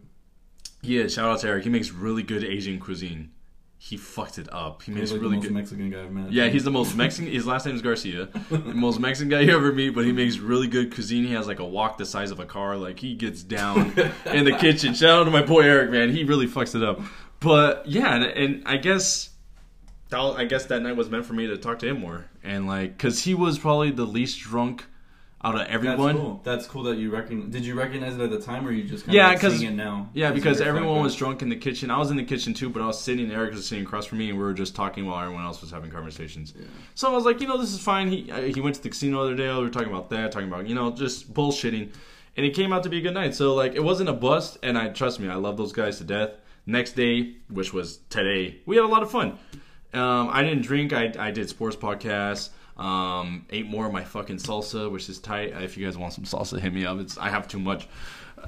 yeah, 0.82 1.06
shout 1.06 1.30
out 1.30 1.40
to 1.40 1.48
Eric. 1.48 1.64
He 1.64 1.70
makes 1.70 1.90
really 1.92 2.22
good 2.24 2.42
Asian 2.44 2.80
cuisine. 2.80 3.30
He 3.82 3.96
fucked 3.96 4.36
it 4.36 4.46
up. 4.52 4.82
He 4.82 4.92
makes 4.92 5.08
He's 5.08 5.12
like 5.12 5.22
really 5.22 5.36
the 5.36 5.36
most 5.36 5.46
good. 5.46 5.54
Mexican 5.54 5.90
guy 5.90 6.02
I've 6.02 6.12
met. 6.12 6.30
yeah, 6.30 6.48
he's 6.48 6.64
the 6.64 6.70
most 6.70 6.94
Mexican. 6.94 7.32
His 7.32 7.46
last 7.46 7.64
name 7.64 7.74
is 7.74 7.80
Garcia. 7.80 8.26
the 8.50 8.58
most 8.58 9.00
Mexican 9.00 9.30
guy 9.30 9.40
you 9.40 9.56
ever 9.56 9.72
meet, 9.72 9.94
but 9.94 10.04
he 10.04 10.12
makes 10.12 10.36
really 10.36 10.66
good 10.66 10.92
cuisine. 10.92 11.24
He 11.24 11.32
has 11.32 11.46
like 11.46 11.60
a 11.60 11.64
wok 11.64 11.96
the 11.96 12.04
size 12.04 12.30
of 12.30 12.40
a 12.40 12.44
car. 12.44 12.76
Like 12.76 12.98
he 13.00 13.14
gets 13.14 13.42
down 13.42 13.98
in 14.26 14.44
the 14.44 14.54
kitchen. 14.60 14.92
Shout 14.92 15.20
out 15.20 15.24
to 15.24 15.30
my 15.30 15.40
boy 15.40 15.62
Eric, 15.62 15.90
man. 15.90 16.10
He 16.14 16.24
really 16.24 16.46
fucks 16.46 16.74
it 16.74 16.82
up. 16.82 17.00
But 17.40 17.86
yeah, 17.86 18.16
and, 18.16 18.24
and 18.24 18.62
I 18.68 18.76
guess 18.76 19.30
that 20.10 20.18
I 20.20 20.44
guess 20.44 20.66
that 20.66 20.82
night 20.82 20.96
was 20.96 21.08
meant 21.08 21.24
for 21.24 21.32
me 21.32 21.46
to 21.46 21.56
talk 21.56 21.78
to 21.78 21.88
him 21.88 22.00
more, 22.00 22.26
and 22.44 22.66
like 22.66 22.98
because 22.98 23.24
he 23.24 23.32
was 23.32 23.58
probably 23.58 23.90
the 23.92 24.04
least 24.04 24.40
drunk 24.40 24.84
out 25.42 25.54
of 25.54 25.66
everyone. 25.68 25.98
That's 25.98 26.18
cool. 26.18 26.40
That's 26.44 26.66
cool 26.66 26.82
that 26.84 26.98
you 26.98 27.10
recognize. 27.10 27.50
Did 27.50 27.64
you 27.64 27.74
recognize 27.74 28.14
it 28.14 28.20
at 28.20 28.30
the 28.30 28.40
time, 28.40 28.66
or 28.66 28.72
you 28.72 28.84
just 28.84 29.06
kind 29.06 29.14
Yeah, 29.14 29.32
of 29.32 29.42
like 29.42 29.52
seeing 29.52 29.72
it 29.72 29.74
now? 29.74 30.10
Yeah, 30.12 30.28
'Cause 30.28 30.34
because 30.34 30.60
everyone 30.60 31.02
was 31.02 31.16
drunk 31.16 31.40
in 31.40 31.48
the 31.48 31.56
kitchen. 31.56 31.90
I 31.90 31.98
was 31.98 32.10
in 32.10 32.18
the 32.18 32.24
kitchen 32.24 32.52
too, 32.52 32.68
but 32.68 32.82
I 32.82 32.86
was 32.86 33.00
sitting. 33.00 33.30
Eric 33.30 33.52
was 33.54 33.66
sitting 33.66 33.84
across 33.84 34.04
from 34.04 34.18
me, 34.18 34.28
and 34.28 34.38
we 34.38 34.44
were 34.44 34.52
just 34.52 34.74
talking 34.74 35.06
while 35.06 35.22
everyone 35.22 35.44
else 35.44 35.62
was 35.62 35.70
having 35.70 35.90
conversations. 35.90 36.52
So 36.94 37.10
I 37.10 37.14
was 37.14 37.24
like, 37.24 37.40
you 37.40 37.48
know, 37.48 37.56
this 37.56 37.72
is 37.72 37.80
fine. 37.80 38.08
He 38.08 38.30
uh, 38.30 38.42
he 38.42 38.60
went 38.60 38.76
to 38.76 38.82
the 38.82 38.90
casino 38.90 39.18
the 39.18 39.22
other 39.32 39.34
day. 39.34 39.48
We 39.54 39.62
were 39.62 39.70
talking 39.70 39.88
about 39.88 40.10
that, 40.10 40.30
talking 40.32 40.48
about 40.48 40.68
you 40.68 40.74
know 40.74 40.90
just 40.90 41.32
bullshitting, 41.32 41.88
and 42.36 42.46
it 42.46 42.50
came 42.54 42.72
out 42.74 42.82
to 42.82 42.90
be 42.90 42.98
a 42.98 43.02
good 43.02 43.14
night. 43.14 43.34
So 43.34 43.54
like, 43.54 43.74
it 43.74 43.82
wasn't 43.82 44.10
a 44.10 44.14
bust, 44.14 44.58
and 44.62 44.76
I 44.76 44.88
trust 44.90 45.20
me, 45.20 45.28
I 45.28 45.36
love 45.36 45.56
those 45.56 45.72
guys 45.72 45.96
to 45.98 46.04
death. 46.04 46.30
Next 46.66 46.92
day, 46.92 47.36
which 47.48 47.72
was 47.72 48.00
today, 48.10 48.58
we 48.66 48.76
had 48.76 48.84
a 48.84 48.88
lot 48.88 49.02
of 49.02 49.10
fun. 49.10 49.38
Um, 49.94 50.28
I 50.30 50.42
didn't 50.42 50.62
drink. 50.62 50.92
I 50.92 51.10
I 51.18 51.30
did 51.30 51.48
sports 51.48 51.76
podcasts. 51.76 52.50
Um, 52.80 53.44
ate 53.50 53.66
more 53.66 53.86
of 53.86 53.92
my 53.92 54.02
fucking 54.02 54.38
salsa, 54.38 54.90
which 54.90 55.10
is 55.10 55.18
tight. 55.18 55.52
If 55.62 55.76
you 55.76 55.84
guys 55.84 55.98
want 55.98 56.14
some 56.14 56.24
salsa, 56.24 56.58
hit 56.58 56.72
me 56.72 56.86
up. 56.86 56.98
It's 56.98 57.18
I 57.18 57.28
have 57.28 57.46
too 57.46 57.58
much 57.58 57.86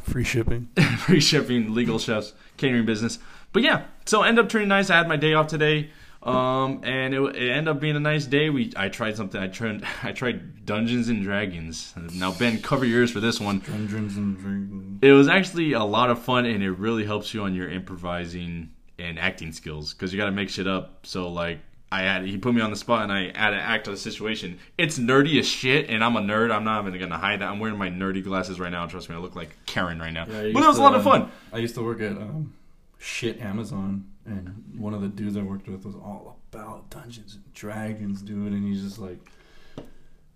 free 0.00 0.24
shipping. 0.24 0.68
free 0.98 1.20
shipping, 1.20 1.74
legal 1.74 1.98
chefs, 1.98 2.32
catering 2.56 2.86
business. 2.86 3.18
But 3.52 3.62
yeah, 3.62 3.84
so 4.06 4.22
end 4.22 4.38
up 4.38 4.48
turning 4.48 4.68
nice. 4.68 4.88
I 4.88 4.96
had 4.96 5.06
my 5.06 5.16
day 5.16 5.34
off 5.34 5.48
today, 5.48 5.90
um, 6.22 6.80
and 6.82 7.12
it, 7.12 7.20
it 7.36 7.50
ended 7.50 7.68
up 7.68 7.80
being 7.80 7.94
a 7.94 8.00
nice 8.00 8.24
day. 8.24 8.48
We 8.48 8.72
I 8.74 8.88
tried 8.88 9.16
something. 9.16 9.38
I 9.38 9.48
tried 9.48 9.82
I 10.02 10.12
tried 10.12 10.64
Dungeons 10.64 11.10
and 11.10 11.22
Dragons. 11.22 11.92
Now 12.14 12.32
Ben, 12.32 12.62
cover 12.62 12.86
yours 12.86 13.10
for 13.10 13.20
this 13.20 13.38
one. 13.38 13.58
Dungeons 13.58 14.16
and 14.16 14.38
Dragons. 14.38 14.98
It 15.02 15.12
was 15.12 15.28
actually 15.28 15.72
a 15.74 15.84
lot 15.84 16.08
of 16.08 16.22
fun, 16.22 16.46
and 16.46 16.62
it 16.62 16.72
really 16.72 17.04
helps 17.04 17.34
you 17.34 17.42
on 17.42 17.54
your 17.54 17.68
improvising 17.68 18.70
and 18.98 19.18
acting 19.18 19.52
skills 19.52 19.92
because 19.92 20.10
you 20.10 20.18
got 20.18 20.26
to 20.26 20.32
make 20.32 20.48
shit 20.48 20.66
up. 20.66 21.04
So 21.06 21.28
like. 21.28 21.58
I 21.92 22.00
had 22.00 22.24
he 22.24 22.38
put 22.38 22.54
me 22.54 22.62
on 22.62 22.70
the 22.70 22.76
spot 22.76 23.02
and 23.02 23.12
I 23.12 23.38
had 23.38 23.50
to 23.50 23.56
act 23.56 23.86
on 23.86 23.92
the 23.92 24.00
situation. 24.00 24.58
It's 24.78 24.98
nerdy 24.98 25.38
as 25.38 25.46
shit, 25.46 25.90
and 25.90 26.02
I'm 26.02 26.16
a 26.16 26.22
nerd. 26.22 26.50
I'm 26.50 26.64
not 26.64 26.86
even 26.86 26.98
gonna 26.98 27.18
hide 27.18 27.42
that. 27.42 27.50
I'm 27.50 27.58
wearing 27.58 27.76
my 27.76 27.90
nerdy 27.90 28.24
glasses 28.24 28.58
right 28.58 28.72
now. 28.72 28.86
Trust 28.86 29.10
me, 29.10 29.14
I 29.14 29.18
look 29.18 29.36
like 29.36 29.54
Karen 29.66 29.98
right 29.98 30.10
now. 30.10 30.24
Yeah, 30.24 30.32
but 30.32 30.44
it 30.46 30.54
used 30.54 30.66
was 30.66 30.78
a 30.78 30.82
lot 30.82 30.94
of 30.94 31.06
uh, 31.06 31.10
fun. 31.10 31.30
I 31.52 31.58
used 31.58 31.74
to 31.74 31.82
work 31.82 32.00
at 32.00 32.12
um, 32.12 32.54
shit 32.98 33.42
Amazon, 33.42 34.06
and 34.24 34.74
one 34.74 34.94
of 34.94 35.02
the 35.02 35.08
dudes 35.08 35.36
I 35.36 35.42
worked 35.42 35.68
with 35.68 35.84
was 35.84 35.94
all 35.94 36.38
about 36.50 36.88
Dungeons 36.88 37.34
and 37.34 37.52
Dragons, 37.52 38.22
dude. 38.22 38.52
And 38.52 38.66
he's 38.66 38.82
just 38.82 38.98
like 38.98 39.30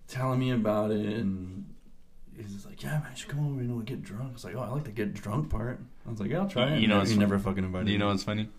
telling 0.09 0.39
me 0.39 0.51
about 0.51 0.91
it, 0.91 1.07
and 1.07 1.65
he's 2.37 2.53
just 2.53 2.67
like, 2.67 2.83
"Yeah, 2.83 2.99
man, 2.99 3.07
you 3.13 3.17
should 3.17 3.29
come 3.31 3.51
over, 3.51 3.63
you 3.63 3.69
know, 3.69 3.77
and 3.77 3.87
get 3.87 4.03
drunk." 4.03 4.29
I 4.29 4.33
was 4.35 4.45
like, 4.45 4.57
"Oh, 4.57 4.61
I 4.61 4.69
like 4.69 4.85
the 4.85 4.91
get 4.91 5.15
drunk 5.15 5.49
part." 5.49 5.81
I 6.07 6.11
was 6.11 6.21
like, 6.21 6.29
"Yeah, 6.29 6.41
I'll 6.41 6.49
try 6.49 6.75
it." 6.75 6.81
You 6.81 6.89
know, 6.89 7.01
And 7.01 7.09
he 7.09 7.17
never 7.17 7.39
fucking 7.39 7.65
invited. 7.65 7.89
You 7.89 7.97
know 7.97 8.09
me. 8.09 8.13
what's 8.13 8.25
funny? 8.25 8.51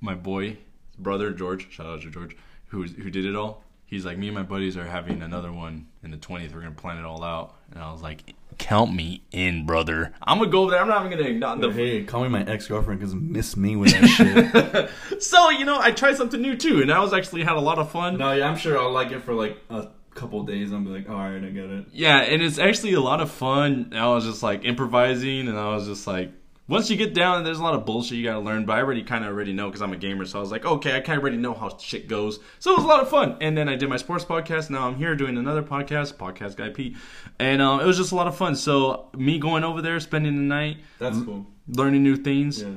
My 0.00 0.16
boy, 0.16 0.56
brother 1.02 1.30
George, 1.32 1.70
shout 1.70 1.86
out 1.86 2.02
to 2.02 2.10
George, 2.10 2.36
who 2.68 2.84
who 2.84 3.10
did 3.10 3.24
it 3.26 3.36
all. 3.36 3.64
He's 3.86 4.04
like, 4.04 4.18
me 4.18 4.28
and 4.28 4.36
my 4.36 4.44
buddies 4.44 4.76
are 4.76 4.84
having 4.84 5.20
another 5.20 5.52
one 5.52 5.88
in 6.04 6.10
the 6.10 6.16
twentieth. 6.16 6.54
We're 6.54 6.60
gonna 6.60 6.74
plan 6.74 6.98
it 6.98 7.04
all 7.04 7.24
out, 7.24 7.56
and 7.72 7.82
I 7.82 7.90
was 7.90 8.02
like, 8.02 8.34
count 8.58 8.94
me 8.94 9.22
in, 9.32 9.66
brother. 9.66 10.12
I'm 10.22 10.38
gonna 10.38 10.50
go 10.50 10.62
over 10.62 10.70
there. 10.70 10.80
I'm 10.80 10.88
not 10.88 11.06
even 11.06 11.18
gonna. 11.18 11.32
Not 11.32 11.60
the, 11.60 11.72
hey, 11.72 12.04
call 12.04 12.22
me 12.22 12.28
my 12.28 12.44
ex 12.44 12.68
girlfriend 12.68 13.00
because 13.00 13.14
miss 13.14 13.56
me 13.56 13.74
with 13.74 13.92
that 13.92 14.90
shit. 15.10 15.22
so 15.22 15.50
you 15.50 15.64
know, 15.64 15.80
I 15.80 15.90
tried 15.90 16.16
something 16.16 16.40
new 16.40 16.56
too, 16.56 16.82
and 16.82 16.92
I 16.92 17.00
was 17.00 17.12
actually 17.12 17.42
had 17.42 17.56
a 17.56 17.60
lot 17.60 17.78
of 17.78 17.90
fun. 17.90 18.18
no, 18.18 18.32
yeah, 18.32 18.48
I'm 18.48 18.56
sure 18.56 18.78
I'll 18.78 18.92
like 18.92 19.10
it 19.10 19.22
for 19.22 19.34
like 19.34 19.56
a 19.70 19.88
couple 20.14 20.42
days. 20.44 20.72
I'm 20.72 20.84
be 20.84 20.90
like, 20.90 21.08
"All 21.08 21.16
right, 21.16 21.42
I 21.42 21.48
get 21.48 21.64
it." 21.64 21.86
Yeah, 21.92 22.18
and 22.18 22.42
it's 22.42 22.58
actually 22.58 22.92
a 22.92 23.00
lot 23.00 23.20
of 23.20 23.30
fun. 23.30 23.92
I 23.94 24.06
was 24.08 24.24
just 24.24 24.42
like 24.42 24.64
improvising, 24.64 25.48
and 25.48 25.58
I 25.58 25.74
was 25.74 25.86
just 25.86 26.06
like, 26.06 26.30
once 26.70 26.88
you 26.88 26.96
get 26.96 27.12
down, 27.14 27.42
there's 27.42 27.58
a 27.58 27.62
lot 27.62 27.74
of 27.74 27.84
bullshit 27.84 28.16
you 28.16 28.24
gotta 28.24 28.38
learn. 28.38 28.64
But 28.64 28.74
I 28.78 28.82
already 28.82 29.02
kind 29.02 29.24
of 29.24 29.30
already 29.30 29.52
know 29.52 29.66
because 29.66 29.82
I'm 29.82 29.92
a 29.92 29.96
gamer, 29.96 30.24
so 30.24 30.38
I 30.38 30.40
was 30.40 30.52
like, 30.52 30.64
okay, 30.64 30.96
I 30.96 31.00
kind 31.00 31.16
of 31.18 31.22
already 31.22 31.36
know 31.36 31.52
how 31.52 31.76
shit 31.76 32.06
goes. 32.06 32.38
So 32.60 32.70
it 32.72 32.76
was 32.76 32.84
a 32.84 32.88
lot 32.88 33.00
of 33.00 33.10
fun. 33.10 33.36
And 33.40 33.58
then 33.58 33.68
I 33.68 33.74
did 33.74 33.88
my 33.88 33.96
sports 33.96 34.24
podcast. 34.24 34.70
Now 34.70 34.86
I'm 34.86 34.94
here 34.94 35.16
doing 35.16 35.36
another 35.36 35.64
podcast, 35.64 36.14
podcast 36.14 36.56
guy 36.56 36.68
Pete, 36.68 36.96
and 37.40 37.60
um, 37.60 37.80
it 37.80 37.86
was 37.86 37.96
just 37.96 38.12
a 38.12 38.14
lot 38.14 38.28
of 38.28 38.36
fun. 38.36 38.54
So 38.54 39.08
me 39.16 39.40
going 39.40 39.64
over 39.64 39.82
there, 39.82 39.98
spending 39.98 40.36
the 40.36 40.42
night, 40.42 40.78
That's 41.00 41.20
cool. 41.20 41.44
learning 41.68 42.04
new 42.04 42.16
things. 42.16 42.62
Yeah. 42.62 42.68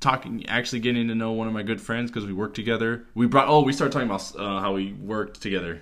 Talking, 0.00 0.46
actually 0.46 0.78
getting 0.78 1.08
to 1.08 1.14
know 1.16 1.32
one 1.32 1.48
of 1.48 1.54
my 1.54 1.64
good 1.64 1.80
friends 1.80 2.10
because 2.10 2.24
we 2.24 2.32
worked 2.32 2.54
together. 2.54 3.06
We 3.16 3.26
brought, 3.26 3.48
oh, 3.48 3.62
we 3.62 3.72
started 3.72 3.92
talking 3.92 4.08
about 4.08 4.36
uh, 4.38 4.60
how 4.60 4.74
we 4.74 4.92
worked 4.92 5.40
together 5.40 5.80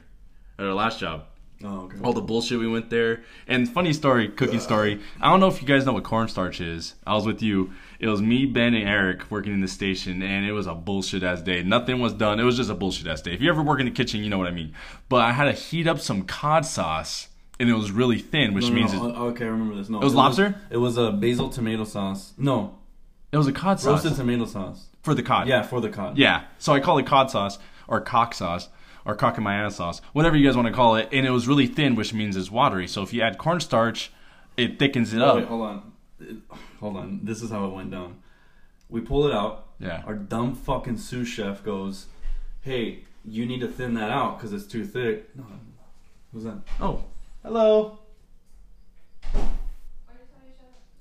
at 0.58 0.64
our 0.64 0.72
last 0.72 1.00
job 1.00 1.24
Oh, 1.64 1.84
okay. 1.84 1.96
all 2.02 2.12
the 2.12 2.20
bullshit 2.20 2.58
we 2.58 2.68
went 2.68 2.90
there. 2.90 3.22
And 3.48 3.66
funny 3.68 3.92
story, 3.94 4.28
cooking 4.28 4.60
story. 4.60 5.00
I 5.20 5.30
don't 5.30 5.40
know 5.40 5.48
if 5.48 5.62
you 5.62 5.66
guys 5.66 5.86
know 5.86 5.94
what 5.94 6.04
cornstarch 6.04 6.60
is. 6.60 6.94
I 7.06 7.14
was 7.14 7.24
with 7.26 7.40
you. 7.42 7.72
It 7.98 8.08
was 8.08 8.20
me, 8.20 8.44
Ben, 8.44 8.74
and 8.74 8.86
Eric 8.86 9.30
working 9.30 9.54
in 9.54 9.60
the 9.62 9.68
station, 9.68 10.22
and 10.22 10.44
it 10.44 10.52
was 10.52 10.66
a 10.66 10.74
bullshit 10.74 11.22
ass 11.22 11.40
day. 11.40 11.62
Nothing 11.62 11.98
was 12.00 12.12
done. 12.12 12.38
It 12.38 12.42
was 12.44 12.58
just 12.58 12.68
a 12.68 12.74
bullshit 12.74 13.06
ass 13.06 13.22
day. 13.22 13.32
If 13.32 13.40
you 13.40 13.48
ever 13.48 13.62
work 13.62 13.80
in 13.80 13.86
the 13.86 13.92
kitchen, 13.92 14.22
you 14.22 14.28
know 14.28 14.36
what 14.36 14.48
I 14.48 14.50
mean. 14.50 14.74
But 15.08 15.22
I 15.22 15.32
had 15.32 15.44
to 15.44 15.52
heat 15.52 15.86
up 15.86 15.98
some 15.98 16.24
cod 16.24 16.66
sauce, 16.66 17.28
and 17.58 17.70
it 17.70 17.74
was 17.74 17.90
really 17.90 18.18
thin, 18.18 18.52
which 18.52 18.64
No, 18.64 18.68
no, 18.70 18.74
means 18.74 18.92
no, 18.92 19.06
it, 19.08 19.14
oh, 19.16 19.24
okay, 19.28 19.44
I 19.46 19.48
remember 19.48 19.76
this. 19.76 19.88
No, 19.88 20.00
It 20.02 20.04
was 20.04 20.14
lobster? 20.14 20.60
it 20.68 20.76
was 20.76 20.98
a 20.98 21.10
basil 21.10 21.48
tomato 21.48 21.84
sauce. 21.84 22.34
No, 22.36 22.76
it 23.32 23.38
was 23.38 23.46
a 23.46 23.52
cod 23.52 23.80
sauce 23.80 24.04
roasted 24.04 24.16
tomato 24.16 24.44
sauce. 24.44 24.88
for 25.02 25.14
the 25.14 25.22
cod. 25.22 25.48
Yeah, 25.48 25.62
for 25.62 25.80
the 25.80 25.88
cod. 25.88 26.18
Yeah. 26.18 26.44
So 26.58 26.74
I 26.74 26.80
call 26.80 26.98
it 26.98 27.06
cod 27.06 27.30
sauce 27.30 27.58
or 27.88 28.02
cock 28.02 28.34
sauce 28.34 28.68
or 29.06 29.14
cock 29.14 29.38
in 29.38 29.44
my 29.44 29.54
ass 29.54 29.76
sauce, 29.76 30.02
whatever 30.12 30.36
you 30.36 30.44
guys 30.46 30.56
want 30.56 30.68
to 30.68 30.74
call 30.74 30.96
it. 30.96 31.08
And 31.12 31.24
it 31.26 31.30
was 31.30 31.48
really 31.48 31.66
thin, 31.66 31.94
which 31.94 32.12
means 32.12 32.36
it's 32.36 32.50
watery. 32.50 32.86
So 32.88 33.02
if 33.02 33.14
you 33.14 33.22
add 33.22 33.38
cornstarch, 33.38 34.10
it 34.58 34.78
thickens 34.78 35.14
it 35.14 35.22
Oh, 35.22 35.26
up. 35.26 35.36
wait, 35.36 35.44
hold 35.46 35.62
on. 35.62 35.92
Hold 36.80 36.96
on. 36.96 37.20
This 37.22 37.40
is 37.42 37.50
how 37.50 37.66
it 37.66 37.72
went 37.74 37.90
down. 37.90 38.16
We 38.90 39.00
pull 39.00 39.26
it 39.26 39.32
out. 39.34 39.66
Yeah. 39.78 40.02
Our 40.06 40.14
dumb 40.14 40.54
fucking 40.54 40.96
sous 40.98 41.28
chef 41.28 41.62
goes, 41.64 42.06
"Hey, 42.62 43.00
you 43.24 43.44
need 43.46 43.60
to 43.60 43.68
thin 43.68 43.94
that 43.94 44.10
out 44.10 44.38
because 44.38 44.52
it's 44.52 44.66
too 44.66 44.84
thick." 44.86 45.28
No, 45.36 45.44
who's 46.32 46.44
that? 46.44 46.58
Oh, 46.80 47.04
hello. 47.42 47.98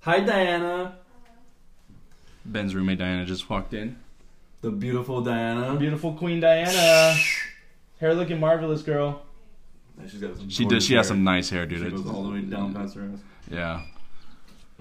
Hi, 0.01 0.19
Diana. 0.19 0.97
Ben's 2.45 2.75
roommate 2.75 2.99
Diana 2.99 3.25
just 3.25 3.49
walked 3.49 3.73
in. 3.73 3.97
The 4.61 4.69
beautiful 4.71 5.21
Diana. 5.21 5.75
Beautiful 5.77 6.13
Queen 6.13 6.39
Diana. 6.39 7.15
Hair 7.99 8.13
looking 8.15 8.39
marvelous, 8.39 8.81
girl. 8.81 9.21
Yeah, 9.99 10.07
she's 10.07 10.21
got 10.21 10.35
some 10.37 10.49
She 10.49 10.63
gorgeous 10.63 10.77
does. 10.83 10.87
She 10.87 10.93
has 10.95 11.07
hair. 11.07 11.15
some 11.15 11.23
nice 11.23 11.49
hair, 11.49 11.69
She 11.69 11.75
dude. 11.77 11.91
goes 11.91 12.07
all 12.07 12.23
the 12.23 12.29
way 12.31 12.41
down 12.41 12.73
past 12.73 12.95
her 12.95 13.03
ass. 13.13 13.19
yeah. 13.49 13.81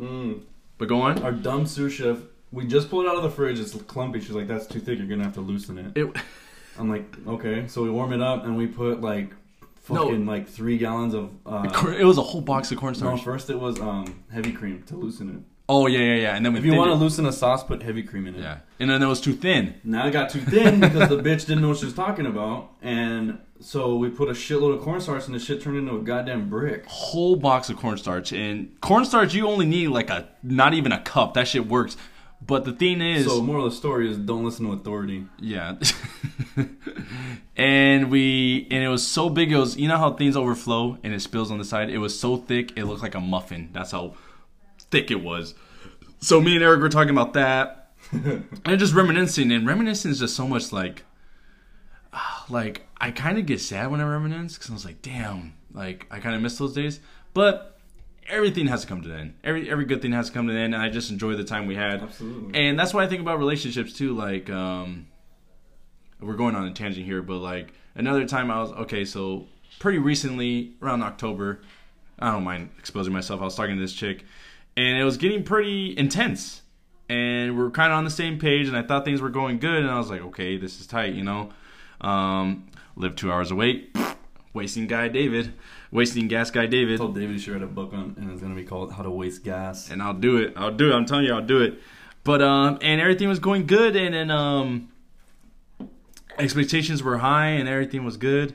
Mm. 0.00 0.40
But 0.78 0.88
go 0.88 1.00
on. 1.02 1.22
Our 1.22 1.30
dumb 1.32 1.66
sous 1.66 1.92
chef, 1.92 2.18
we 2.50 2.66
just 2.66 2.90
pulled 2.90 3.04
it 3.06 3.08
out 3.08 3.16
of 3.16 3.22
the 3.22 3.30
fridge. 3.30 3.60
It's 3.60 3.74
clumpy. 3.82 4.20
She's 4.20 4.30
like, 4.32 4.48
"That's 4.48 4.66
too 4.66 4.80
thick. 4.80 4.98
You're 4.98 5.06
gonna 5.06 5.22
have 5.24 5.34
to 5.34 5.40
loosen 5.40 5.78
it." 5.78 5.96
It, 5.96 6.16
I'm 6.78 6.88
like, 6.90 7.04
"Okay." 7.28 7.68
So 7.68 7.82
we 7.84 7.90
warm 7.90 8.12
it 8.12 8.20
up 8.20 8.44
and 8.44 8.56
we 8.56 8.66
put 8.66 9.00
like 9.00 9.30
No. 9.88 10.06
fucking 10.06 10.26
like 10.26 10.48
three 10.48 10.78
gallons 10.78 11.14
of. 11.14 11.30
Uh, 11.46 11.94
it 11.96 12.04
was 12.04 12.18
a 12.18 12.22
whole 12.22 12.40
box 12.40 12.72
of 12.72 12.76
no, 12.78 12.80
cornstarch. 12.80 13.22
first 13.22 13.50
it 13.50 13.58
was 13.60 13.80
um 13.80 14.24
heavy 14.32 14.50
cream 14.52 14.82
to 14.88 14.96
loosen 14.96 15.30
it. 15.30 15.53
Oh 15.68 15.86
yeah, 15.86 15.98
yeah, 16.00 16.14
yeah. 16.16 16.36
And 16.36 16.44
then 16.44 16.52
we 16.52 16.58
If 16.58 16.64
you 16.64 16.74
want 16.74 16.90
to 16.90 16.94
loosen 16.94 17.24
a 17.26 17.32
sauce, 17.32 17.64
put 17.64 17.82
heavy 17.82 18.02
cream 18.02 18.26
in 18.26 18.34
it. 18.34 18.40
yeah. 18.42 18.58
And 18.78 18.90
then 18.90 19.02
it 19.02 19.06
was 19.06 19.20
too 19.20 19.32
thin. 19.32 19.74
Now 19.82 20.06
it 20.06 20.10
got 20.10 20.28
too 20.28 20.40
thin 20.40 20.80
because 20.80 21.08
the 21.08 21.16
bitch 21.16 21.46
didn't 21.46 21.62
know 21.62 21.68
what 21.70 21.78
she 21.78 21.86
was 21.86 21.94
talking 21.94 22.26
about, 22.26 22.72
and 22.82 23.38
so 23.60 23.96
we 23.96 24.10
put 24.10 24.28
a 24.28 24.32
shitload 24.32 24.76
of 24.76 24.82
cornstarch, 24.82 25.24
and 25.26 25.34
the 25.34 25.38
shit 25.38 25.62
turned 25.62 25.78
into 25.78 25.96
a 25.96 26.02
goddamn 26.02 26.50
brick. 26.50 26.84
Whole 26.86 27.36
box 27.36 27.70
of 27.70 27.76
cornstarch. 27.78 28.32
And 28.32 28.78
cornstarch, 28.82 29.32
you 29.32 29.46
only 29.46 29.64
need 29.64 29.88
like 29.88 30.10
a 30.10 30.28
not 30.42 30.74
even 30.74 30.92
a 30.92 31.00
cup. 31.00 31.32
That 31.34 31.48
shit 31.48 31.66
works. 31.66 31.96
But 32.46 32.66
the 32.66 32.72
thing 32.72 33.00
is, 33.00 33.24
So, 33.24 33.40
moral 33.40 33.64
of 33.64 33.72
the 33.72 33.76
story 33.78 34.10
is 34.10 34.18
don't 34.18 34.44
listen 34.44 34.66
to 34.66 34.72
authority. 34.72 35.24
Yeah. 35.40 35.76
and 37.56 38.10
we 38.10 38.66
and 38.70 38.82
it 38.84 38.88
was 38.88 39.06
so 39.06 39.30
big 39.30 39.52
it 39.52 39.56
was 39.56 39.76
you 39.76 39.88
know 39.88 39.96
how 39.96 40.12
things 40.12 40.36
overflow 40.36 40.98
and 41.02 41.14
it 41.14 41.20
spills 41.20 41.50
on 41.50 41.56
the 41.58 41.64
side? 41.64 41.88
It 41.88 41.98
was 41.98 42.18
so 42.18 42.36
thick 42.36 42.76
it 42.76 42.84
looked 42.84 43.02
like 43.02 43.14
a 43.14 43.20
muffin. 43.20 43.70
That's 43.72 43.92
how 43.92 44.14
thick 44.94 45.10
it 45.10 45.22
was. 45.22 45.54
So 46.20 46.40
me 46.40 46.54
and 46.54 46.62
Eric 46.62 46.80
were 46.80 46.88
talking 46.88 47.10
about 47.10 47.32
that. 47.34 47.90
and 48.12 48.78
just 48.78 48.94
reminiscing 48.94 49.50
and 49.50 49.66
reminiscing 49.66 50.10
is 50.10 50.20
just 50.20 50.36
so 50.36 50.46
much 50.46 50.72
like 50.72 51.04
ah, 52.12 52.44
like 52.48 52.86
I 53.00 53.10
kind 53.10 53.38
of 53.38 53.46
get 53.46 53.60
sad 53.60 53.90
when 53.90 54.00
I 54.00 54.04
reminisce 54.04 54.56
cuz 54.56 54.70
I 54.70 54.74
was 54.74 54.84
like, 54.84 55.02
"Damn, 55.02 55.54
like 55.72 56.06
I 56.10 56.20
kind 56.20 56.36
of 56.36 56.42
miss 56.42 56.58
those 56.58 56.74
days." 56.74 57.00
But 57.32 57.80
everything 58.28 58.68
has 58.68 58.82
to 58.82 58.86
come 58.86 59.02
to 59.02 59.12
an 59.12 59.20
end. 59.20 59.34
Every 59.42 59.68
every 59.68 59.84
good 59.84 60.00
thing 60.00 60.12
has 60.12 60.28
to 60.28 60.32
come 60.32 60.46
to 60.46 60.52
an 60.52 60.58
end 60.58 60.74
and 60.74 60.82
I 60.82 60.90
just 60.90 61.10
enjoy 61.10 61.34
the 61.34 61.44
time 61.44 61.66
we 61.66 61.74
had. 61.74 62.02
Absolutely. 62.02 62.58
And 62.60 62.78
that's 62.78 62.94
why 62.94 63.02
I 63.04 63.08
think 63.08 63.20
about 63.20 63.38
relationships 63.38 63.92
too. 63.92 64.14
Like, 64.14 64.48
um, 64.50 65.06
we're 66.20 66.36
going 66.36 66.54
on 66.54 66.66
a 66.66 66.72
tangent 66.72 67.04
here, 67.04 67.22
but 67.22 67.38
like 67.38 67.72
another 67.94 68.26
time 68.26 68.50
I 68.50 68.60
was 68.60 68.70
okay. 68.72 69.04
So 69.04 69.48
pretty 69.78 69.98
recently, 69.98 70.74
around 70.80 71.02
October, 71.02 71.62
I 72.18 72.30
don't 72.30 72.44
mind 72.44 72.70
exposing 72.78 73.12
myself. 73.12 73.40
I 73.40 73.44
was 73.44 73.54
talking 73.54 73.76
to 73.76 73.80
this 73.80 73.92
chick, 73.92 74.24
and 74.76 74.98
it 74.98 75.04
was 75.04 75.16
getting 75.16 75.42
pretty 75.44 75.96
intense. 75.96 76.62
And 77.08 77.58
we're 77.58 77.70
kind 77.70 77.92
of 77.92 77.98
on 77.98 78.04
the 78.04 78.10
same 78.10 78.38
page, 78.38 78.66
and 78.66 78.76
I 78.76 78.82
thought 78.82 79.04
things 79.04 79.20
were 79.20 79.30
going 79.30 79.58
good, 79.58 79.82
and 79.82 79.90
I 79.90 79.98
was 79.98 80.10
like, 80.10 80.22
okay, 80.22 80.56
this 80.56 80.80
is 80.80 80.86
tight, 80.86 81.14
you 81.14 81.22
know. 81.22 81.50
Um, 82.00 82.66
live 82.96 83.14
two 83.14 83.30
hours 83.30 83.50
away, 83.50 83.88
wasting 84.54 84.86
guy 84.86 85.08
David, 85.08 85.52
wasting 85.90 86.28
gas 86.28 86.50
guy 86.50 86.66
David. 86.66 86.94
I 86.94 86.98
told 86.98 87.14
David 87.14 87.32
he 87.32 87.38
should 87.38 87.54
write 87.54 87.62
a 87.62 87.66
book 87.66 87.92
on, 87.92 88.14
and 88.18 88.30
it's 88.30 88.40
gonna 88.40 88.54
be 88.54 88.64
called 88.64 88.92
"How 88.92 89.02
to 89.02 89.10
Waste 89.10 89.44
Gas." 89.44 89.90
and 89.90 90.02
I'll 90.02 90.14
do 90.14 90.38
it. 90.38 90.54
I'll 90.56 90.74
do 90.74 90.90
it. 90.90 90.94
I'm 90.94 91.06
telling 91.06 91.26
you, 91.26 91.34
I'll 91.34 91.42
do 91.44 91.62
it. 91.62 91.78
But 92.24 92.40
um, 92.40 92.78
and 92.80 93.00
everything 93.00 93.28
was 93.28 93.38
going 93.38 93.66
good, 93.66 93.96
and 93.96 94.14
then 94.14 94.30
um, 94.30 94.88
expectations 96.38 97.02
were 97.02 97.18
high, 97.18 97.48
and 97.48 97.68
everything 97.68 98.04
was 98.04 98.16
good, 98.16 98.54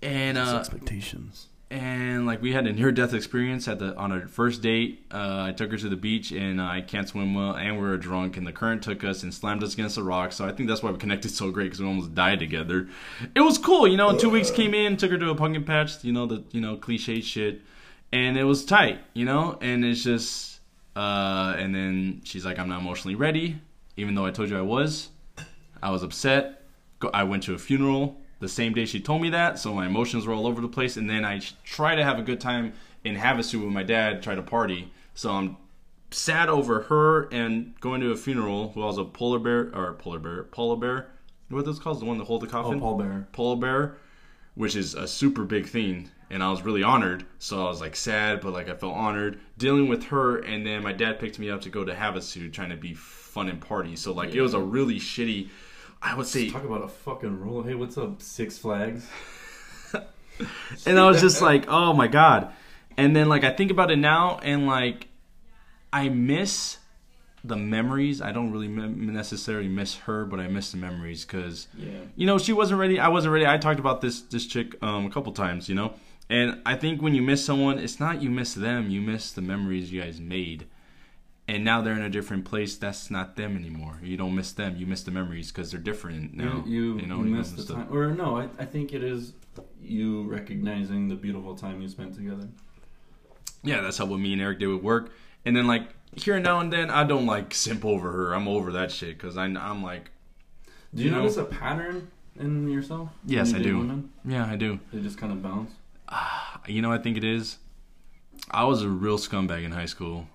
and 0.00 0.38
uh, 0.38 0.58
expectations. 0.58 1.48
And 1.72 2.26
like 2.26 2.42
we 2.42 2.52
had 2.52 2.66
a 2.66 2.72
near 2.72 2.92
death 2.92 3.14
experience 3.14 3.66
at 3.66 3.78
the 3.78 3.96
on 3.96 4.12
our 4.12 4.28
first 4.28 4.60
date. 4.60 5.06
Uh, 5.10 5.44
I 5.48 5.52
took 5.52 5.70
her 5.70 5.78
to 5.78 5.88
the 5.88 5.96
beach, 5.96 6.30
and 6.30 6.60
I 6.60 6.82
can't 6.82 7.08
swim 7.08 7.34
well, 7.34 7.56
and 7.56 7.76
we 7.76 7.82
were 7.82 7.96
drunk, 7.96 8.36
and 8.36 8.46
the 8.46 8.52
current 8.52 8.82
took 8.82 9.02
us 9.02 9.22
and 9.22 9.32
slammed 9.32 9.64
us 9.64 9.72
against 9.72 9.96
a 9.96 10.02
rock. 10.02 10.32
So 10.32 10.46
I 10.46 10.52
think 10.52 10.68
that's 10.68 10.82
why 10.82 10.90
we 10.90 10.98
connected 10.98 11.30
so 11.30 11.50
great 11.50 11.64
because 11.64 11.80
we 11.80 11.86
almost 11.86 12.14
died 12.14 12.40
together. 12.40 12.88
It 13.34 13.40
was 13.40 13.56
cool, 13.56 13.88
you 13.88 13.96
know. 13.96 14.10
And 14.10 14.20
two 14.20 14.28
weeks 14.28 14.50
came 14.50 14.74
in, 14.74 14.98
took 14.98 15.10
her 15.12 15.18
to 15.18 15.30
a 15.30 15.34
pumpkin 15.34 15.64
patch, 15.64 16.04
you 16.04 16.12
know 16.12 16.26
the 16.26 16.44
you 16.50 16.60
know 16.60 16.76
cliche 16.76 17.22
shit, 17.22 17.62
and 18.12 18.36
it 18.36 18.44
was 18.44 18.66
tight, 18.66 19.00
you 19.14 19.24
know. 19.24 19.56
And 19.62 19.82
it's 19.82 20.04
just, 20.04 20.60
uh, 20.94 21.54
and 21.56 21.74
then 21.74 22.20
she's 22.24 22.44
like, 22.44 22.58
I'm 22.58 22.68
not 22.68 22.82
emotionally 22.82 23.14
ready, 23.14 23.58
even 23.96 24.14
though 24.14 24.26
I 24.26 24.30
told 24.30 24.50
you 24.50 24.58
I 24.58 24.62
was. 24.62 25.08
I 25.82 25.90
was 25.90 26.02
upset. 26.02 26.64
I 27.14 27.24
went 27.24 27.44
to 27.44 27.54
a 27.54 27.58
funeral 27.58 28.18
the 28.42 28.48
same 28.48 28.74
day 28.74 28.84
she 28.84 29.00
told 29.00 29.22
me 29.22 29.30
that, 29.30 29.58
so 29.58 29.72
my 29.72 29.86
emotions 29.86 30.26
were 30.26 30.34
all 30.34 30.46
over 30.46 30.60
the 30.60 30.68
place. 30.68 30.96
And 30.98 31.08
then 31.08 31.24
I 31.24 31.40
try 31.64 31.94
to 31.94 32.04
have 32.04 32.18
a 32.18 32.22
good 32.22 32.40
time 32.40 32.74
in 33.04 33.16
Havasu 33.16 33.64
with 33.64 33.72
my 33.72 33.82
dad, 33.82 34.22
try 34.22 34.34
to 34.34 34.42
party. 34.42 34.92
So 35.14 35.30
I'm 35.30 35.56
sad 36.10 36.48
over 36.50 36.82
her 36.82 37.22
and 37.32 37.74
going 37.80 38.00
to 38.02 38.10
a 38.10 38.16
funeral 38.16 38.72
who 38.72 38.80
was 38.80 38.98
a 38.98 39.04
polar 39.04 39.38
bear 39.38 39.70
or 39.74 39.94
polar 39.94 40.18
bear, 40.18 40.42
polar 40.44 40.76
bear. 40.76 41.08
What 41.48 41.64
those 41.64 41.78
called? 41.78 42.00
The 42.00 42.04
one 42.06 42.18
that 42.18 42.24
hold 42.24 42.42
the 42.42 42.46
Oh, 42.48 42.50
coffin 42.50 42.80
Paul 42.80 42.98
Bear. 42.98 43.28
polar 43.32 43.56
bear, 43.56 43.96
which 44.54 44.74
is 44.76 44.94
a 44.94 45.06
super 45.06 45.44
big 45.44 45.66
thing. 45.66 46.10
And 46.30 46.42
I 46.42 46.50
was 46.50 46.62
really 46.62 46.82
honored. 46.82 47.26
So 47.38 47.66
I 47.66 47.68
was 47.68 47.80
like 47.80 47.94
sad, 47.94 48.40
but 48.40 48.52
like 48.54 48.68
I 48.70 48.74
felt 48.74 48.94
honored 48.94 49.38
dealing 49.58 49.86
with 49.88 50.04
her. 50.04 50.38
And 50.38 50.66
then 50.66 50.82
my 50.82 50.92
dad 50.94 51.18
picked 51.18 51.38
me 51.38 51.50
up 51.50 51.60
to 51.62 51.68
go 51.70 51.84
to 51.84 51.92
Havasu, 51.94 52.50
trying 52.52 52.70
to 52.70 52.76
be 52.76 52.94
fun 52.94 53.48
and 53.50 53.60
party. 53.60 53.96
So 53.96 54.12
like 54.12 54.34
it 54.34 54.40
was 54.40 54.54
a 54.54 54.60
really 54.60 54.98
shitty. 54.98 55.48
I 56.02 56.14
would 56.16 56.26
say, 56.26 56.50
Talk 56.50 56.64
about 56.64 56.82
a 56.82 56.88
fucking 56.88 57.40
roll. 57.40 57.62
Hey, 57.62 57.74
what's 57.74 57.96
up, 57.96 58.20
Six 58.20 58.58
Flags? 58.58 59.06
and 60.86 60.98
I 60.98 61.06
was 61.06 61.20
just 61.20 61.40
like, 61.40 61.66
oh 61.68 61.92
my 61.92 62.08
god. 62.08 62.52
And 62.96 63.14
then 63.14 63.28
like 63.28 63.44
I 63.44 63.50
think 63.50 63.70
about 63.70 63.90
it 63.90 63.96
now, 63.96 64.38
and 64.42 64.66
like 64.66 65.08
I 65.92 66.08
miss 66.08 66.78
the 67.44 67.56
memories. 67.56 68.20
I 68.22 68.32
don't 68.32 68.52
really 68.52 68.68
mem- 68.68 69.12
necessarily 69.12 69.68
miss 69.68 69.96
her, 69.98 70.24
but 70.24 70.40
I 70.40 70.48
miss 70.48 70.72
the 70.72 70.76
memories 70.78 71.24
because 71.24 71.68
Yeah. 71.76 71.90
you 72.16 72.26
know 72.26 72.38
she 72.38 72.52
wasn't 72.52 72.78
ready 72.80 72.98
i 73.00 73.08
wasn't 73.08 73.32
ready 73.32 73.46
i 73.46 73.58
talked 73.58 73.80
about 73.80 74.00
this 74.00 74.20
this 74.22 74.46
chick 74.46 74.76
um, 74.82 75.06
a 75.06 75.10
couple 75.10 75.32
times 75.32 75.68
you 75.68 75.74
know 75.74 75.94
and 76.30 76.60
i 76.64 76.76
think 76.76 77.02
when 77.02 77.14
you 77.16 77.22
miss 77.22 77.44
someone 77.44 77.78
it's 77.78 77.98
not 77.98 78.22
you 78.22 78.30
miss 78.30 78.54
them 78.54 78.90
you 78.90 79.00
miss 79.00 79.32
the 79.32 79.42
memories 79.42 79.92
you 79.92 80.00
guys 80.00 80.20
made 80.20 80.66
and 81.52 81.64
now 81.64 81.80
they're 81.82 81.94
in 82.02 82.02
a 82.02 82.14
different 82.18 82.44
place 82.44 82.72
that's 82.76 83.10
not 83.10 83.36
them 83.36 83.56
anymore 83.62 83.94
you 84.02 84.16
don't 84.16 84.34
miss 84.34 84.52
them 84.52 84.74
you 84.76 84.86
miss 84.86 85.02
the 85.02 85.10
memories 85.10 85.48
because 85.52 85.70
they're 85.70 85.80
different 85.90 86.34
now 86.34 86.62
you, 86.66 86.98
you, 86.98 87.06
know 87.06 87.18
you 87.18 87.30
you 87.30 87.36
know, 87.36 87.42
the 87.42 87.62
stuff. 87.62 87.76
time, 87.76 87.88
or 87.96 88.14
no? 88.14 88.36
I, 88.42 88.44
I 88.58 88.64
think 88.64 88.92
it 88.92 89.02
is 89.04 89.32
you 89.80 90.22
recognizing 90.24 91.08
the 91.08 91.14
beautiful 91.26 91.54
time 91.54 91.82
you 91.82 91.88
spent 91.88 92.14
together. 92.14 92.48
yeah 93.62 93.80
that's 93.80 93.98
how 93.98 94.06
what 94.06 94.18
me 94.20 94.32
and 94.32 94.42
eric 94.42 94.58
did 94.58 94.68
with 94.68 94.82
work 94.82 95.12
and 95.44 95.54
then 95.56 95.66
like 95.66 95.84
here 96.14 96.34
and 96.36 96.44
now 96.44 96.60
and 96.60 96.72
then 96.72 96.90
i 96.90 97.04
don't 97.04 97.26
like 97.26 97.52
simp 97.54 97.84
over 97.84 98.10
her 98.12 98.34
i'm 98.34 98.48
over 98.48 98.72
that 98.72 98.90
shit 98.90 99.16
because 99.18 99.36
i'm 99.36 99.82
like 99.82 100.10
Do 100.94 101.02
you, 101.02 101.08
You 101.08 101.10
know- 101.14 101.22
notice 101.22 101.36
a 101.36 101.44
pattern 101.44 102.08
in 102.40 102.68
yourself? 102.70 103.10
Yes, 103.26 103.52
you 103.52 103.58
I 103.58 103.62
do. 103.62 103.78
Women? 103.78 104.10
yeah 104.24 104.46
i 104.46 104.56
do 104.56 104.80
They 104.92 105.00
just 105.00 105.18
kind 105.18 105.32
of 105.32 105.42
bounce. 105.42 105.72
Ah, 106.08 106.60
you 106.66 106.80
know, 106.82 106.92
I 106.92 106.98
think 106.98 107.16
it 107.16 107.24
is. 107.24 107.56
I 108.50 108.64
was 108.64 108.82
a 108.82 108.88
real 108.88 109.16
scumbag 109.18 109.64
in 109.64 109.72
high 109.72 109.86
school, 109.86 110.26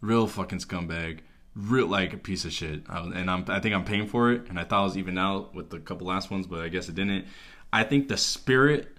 real 0.00 0.26
fucking 0.26 0.58
scumbag, 0.58 1.20
real 1.54 1.86
like 1.86 2.12
a 2.12 2.18
piece 2.18 2.44
of 2.44 2.52
shit. 2.52 2.82
I 2.88 3.00
was, 3.00 3.14
and 3.14 3.30
I'm, 3.30 3.44
I 3.48 3.60
think 3.60 3.74
I'm 3.74 3.84
paying 3.84 4.06
for 4.06 4.32
it. 4.32 4.48
And 4.48 4.58
I 4.58 4.64
thought 4.64 4.80
I 4.80 4.84
was 4.84 4.98
even 4.98 5.18
out 5.18 5.54
with 5.54 5.70
the 5.70 5.78
couple 5.78 6.06
last 6.06 6.30
ones, 6.30 6.46
but 6.46 6.60
I 6.60 6.68
guess 6.68 6.88
it 6.88 6.94
didn't. 6.94 7.26
I 7.72 7.84
think 7.84 8.08
the 8.08 8.16
spirit 8.16 8.96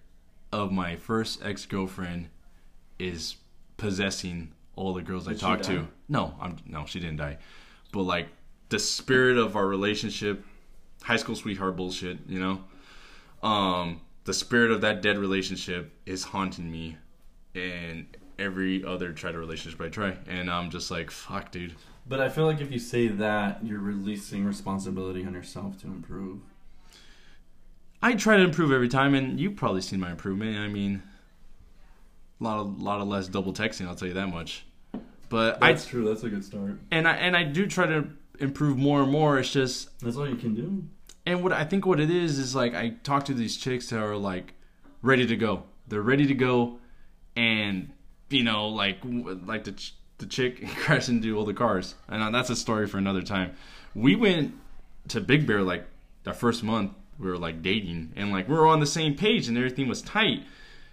of 0.51 0.71
my 0.71 0.95
first 0.95 1.43
ex 1.43 1.65
girlfriend 1.65 2.29
is 2.99 3.35
possessing 3.77 4.53
all 4.75 4.93
the 4.93 5.01
girls 5.01 5.27
I 5.27 5.31
Did 5.31 5.39
she 5.39 5.45
talked 5.45 5.63
to. 5.65 5.87
No, 6.09 6.33
I'm 6.39 6.57
no, 6.65 6.85
she 6.85 6.99
didn't 6.99 7.17
die. 7.17 7.37
But 7.91 8.03
like 8.03 8.27
the 8.69 8.79
spirit 8.79 9.37
of 9.37 9.55
our 9.55 9.67
relationship, 9.67 10.43
high 11.01 11.17
school 11.17 11.35
sweetheart 11.35 11.75
bullshit, 11.75 12.19
you 12.27 12.39
know. 12.39 12.63
Um, 13.47 14.01
the 14.23 14.33
spirit 14.33 14.71
of 14.71 14.81
that 14.81 15.01
dead 15.01 15.17
relationship 15.17 15.91
is 16.05 16.23
haunting 16.23 16.71
me, 16.71 16.97
and 17.55 18.05
every 18.39 18.83
other 18.83 19.11
try 19.11 19.31
to 19.31 19.37
relationship 19.37 19.81
I 19.81 19.89
try, 19.89 20.17
and 20.27 20.49
I'm 20.49 20.69
just 20.69 20.91
like, 20.91 21.11
fuck, 21.11 21.51
dude. 21.51 21.75
But 22.07 22.21
I 22.21 22.29
feel 22.29 22.45
like 22.45 22.61
if 22.61 22.71
you 22.71 22.79
say 22.79 23.07
that, 23.07 23.65
you're 23.65 23.79
releasing 23.79 24.45
responsibility 24.45 25.25
on 25.25 25.33
yourself 25.33 25.79
to 25.81 25.87
improve. 25.87 26.39
I 28.01 28.13
try 28.13 28.37
to 28.37 28.43
improve 28.43 28.71
every 28.71 28.87
time, 28.87 29.13
and 29.13 29.39
you've 29.39 29.55
probably 29.55 29.81
seen 29.81 29.99
my 29.99 30.11
improvement. 30.11 30.57
I 30.57 30.67
mean, 30.67 31.03
a 32.39 32.43
lot 32.43 32.59
of 32.59 32.81
lot 32.81 33.01
of 33.01 33.07
less 33.07 33.27
double 33.27 33.53
texting. 33.53 33.87
I'll 33.87 33.95
tell 33.95 34.07
you 34.07 34.13
that 34.13 34.27
much. 34.27 34.65
But 35.29 35.61
I 35.61 35.73
That's 35.73 35.85
true. 35.85 36.07
That's 36.07 36.23
a 36.23 36.29
good 36.29 36.45
start. 36.45 36.79
and 36.91 37.07
I 37.07 37.15
and 37.15 37.35
I 37.35 37.43
do 37.43 37.67
try 37.67 37.87
to 37.87 38.07
improve 38.39 38.77
more 38.77 39.01
and 39.01 39.11
more. 39.11 39.39
It's 39.39 39.51
just 39.51 39.99
That's 39.99 40.15
all 40.15 40.29
you 40.29 40.35
can 40.35 40.53
do. 40.53 40.83
And 41.25 41.43
what 41.43 41.51
I 41.51 41.65
think 41.65 41.85
what 41.85 41.99
it 41.99 42.09
is 42.09 42.39
is 42.39 42.55
like 42.55 42.73
I 42.73 42.89
talk 43.03 43.25
to 43.25 43.33
these 43.33 43.57
chicks 43.57 43.89
that 43.89 43.99
are 43.99 44.15
like 44.15 44.53
ready 45.01 45.25
to 45.27 45.35
go. 45.35 45.63
They're 45.87 46.01
ready 46.01 46.27
to 46.27 46.33
go, 46.33 46.79
and 47.35 47.91
you 48.29 48.43
know, 48.43 48.67
like 48.69 48.97
like 49.03 49.63
the 49.63 49.71
ch- 49.73 49.93
the 50.17 50.25
chick 50.25 50.67
crashed 50.77 51.09
into 51.09 51.37
all 51.37 51.45
the 51.45 51.53
cars, 51.53 51.95
and 52.07 52.33
that's 52.33 52.49
a 52.49 52.55
story 52.55 52.87
for 52.87 52.97
another 52.97 53.21
time. 53.21 53.55
We 53.95 54.15
went 54.15 54.53
to 55.09 55.21
Big 55.21 55.45
Bear 55.47 55.61
like 55.61 55.85
the 56.23 56.33
first 56.33 56.63
month 56.63 56.91
we 57.19 57.27
were 57.29 57.37
like 57.37 57.61
dating, 57.61 58.13
and 58.15 58.31
like 58.31 58.47
we 58.47 58.55
were 58.55 58.67
on 58.67 58.79
the 58.79 58.85
same 58.85 59.15
page, 59.15 59.47
and 59.47 59.57
everything 59.57 59.87
was 59.87 60.01
tight. 60.01 60.43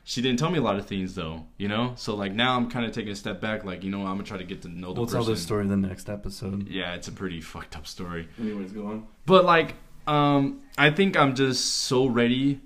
She 0.07 0.21
didn't 0.21 0.39
tell 0.39 0.51
me 0.51 0.59
a 0.59 0.63
lot 0.63 0.77
of 0.77 0.85
things 0.87 1.15
though, 1.15 1.47
you 1.57 1.67
know. 1.67 1.95
So 1.97 2.15
like 2.15 2.33
now 2.33 2.57
I'm 2.57 2.71
kind 2.71 2.85
of 2.85 2.93
taking 2.93 3.13
a 3.13 3.17
step 3.17 3.41
back, 3.41 3.65
like 3.65 3.83
you 3.83 3.91
know 3.91 4.01
I'm 4.01 4.17
gonna 4.17 4.25
try 4.25 4.37
to 4.39 4.45
get 4.45 4.61
to 4.63 4.69
know 4.69 4.93
the 4.93 5.01
We'll 5.01 5.07
person. 5.07 5.21
tell 5.21 5.25
this 5.27 5.43
story 5.43 5.63
in 5.65 5.69
the 5.71 5.77
next 5.89 6.09
episode. 6.11 6.69
Yeah, 6.69 6.95
it's 6.95 7.09
a 7.09 7.13
pretty 7.13 7.41
fucked 7.41 7.77
up 7.77 7.87
story. 7.87 8.29
Anyways, 8.39 8.73
go 8.73 8.87
on. 8.87 9.07
But 9.25 9.45
like, 9.47 9.75
um, 10.07 10.61
I 10.77 10.91
think 10.91 11.17
I'm 11.17 11.35
just 11.35 11.65
so 11.85 12.07
ready 12.07 12.61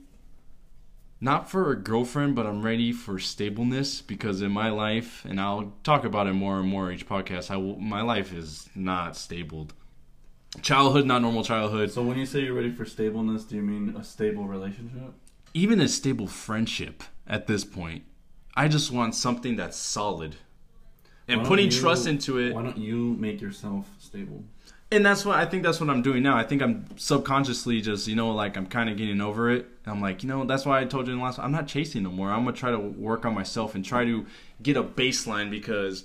not 1.20 1.50
for 1.50 1.70
a 1.72 1.76
girlfriend, 1.76 2.35
but 2.35 2.46
I'm 2.46 2.62
ready 2.62 2.92
for 2.92 3.18
stableness 3.18 4.00
because 4.00 4.40
in 4.40 4.52
my 4.52 4.70
life, 4.70 5.24
and 5.24 5.40
I'll 5.40 5.72
talk 5.83 6.04
about 6.04 6.26
it 6.26 6.35
more 6.35 6.61
and 6.61 6.68
more 6.68 6.92
each 6.92 7.09
podcast. 7.09 7.50
I 7.50 7.57
will, 7.57 7.76
my 7.78 8.02
life 8.02 8.33
is 8.33 8.68
not 8.74 9.16
stabled. 9.16 9.74
Childhood, 10.62 11.07
not 11.07 11.22
normal 11.22 11.44
childhood. 11.44 11.90
So 11.90 12.02
when 12.02 12.18
you 12.18 12.26
say 12.26 12.40
you're 12.40 12.54
ready 12.54 12.70
for 12.70 12.85
stableness, 12.85 13.44
do 13.44 13.57
you 13.57 13.62
mean 13.62 13.94
a 13.96 14.04
stable 14.04 14.44
relationship? 14.46 15.12
Even 15.54 15.81
a 15.81 15.88
stable 15.88 16.26
friendship 16.26 17.02
at 17.26 17.46
this 17.46 17.64
point. 17.64 18.04
I 18.54 18.68
just 18.68 18.90
want 18.90 19.14
something 19.14 19.57
that's 19.57 19.76
solid. 19.76 20.37
And 21.26 21.44
putting 21.44 21.66
you- 21.66 21.70
trust 21.81 22.07
into 22.07 22.38
it. 22.38 22.54
Why 22.54 22.62
don't 22.62 22.78
you 22.78 23.14
make 23.18 23.40
yourself 23.40 23.90
stable? 23.98 24.44
And 24.90 25.05
that's 25.05 25.24
what 25.24 25.37
I 25.37 25.44
think 25.44 25.64
that's 25.64 25.81
what 25.81 25.90
I'm 25.90 26.01
doing 26.01 26.22
now. 26.22 26.37
I 26.37 26.44
think 26.44 26.62
I'm 26.62 26.87
subconsciously 26.96 27.83
just, 27.83 28.09
you 28.09 28.16
know, 28.16 28.31
like 28.33 28.57
I'm 28.57 28.66
kind 28.66 28.88
of 28.88 28.96
getting 28.96 29.20
over 29.20 29.51
it. 29.51 29.66
And 29.85 29.94
I'm 29.94 30.01
like, 30.01 30.22
you 30.22 30.29
know, 30.31 30.44
that's 30.44 30.64
why 30.64 30.81
I 30.81 30.85
told 30.87 31.07
you 31.07 31.12
in 31.12 31.18
the 31.18 31.24
last 31.24 31.38
I'm 31.38 31.53
not 31.53 31.66
chasing 31.68 32.05
no 32.05 32.11
more. 32.11 32.31
I'm 32.31 32.44
going 32.44 32.55
to 32.55 32.59
try 32.61 32.70
to 32.70 32.79
work 32.79 33.27
on 33.27 33.35
myself 33.35 33.74
and 33.74 33.85
try 33.85 34.05
to 34.07 34.24
get 34.62 34.79
a 34.79 34.83
baseline 34.83 35.51
because 35.51 36.05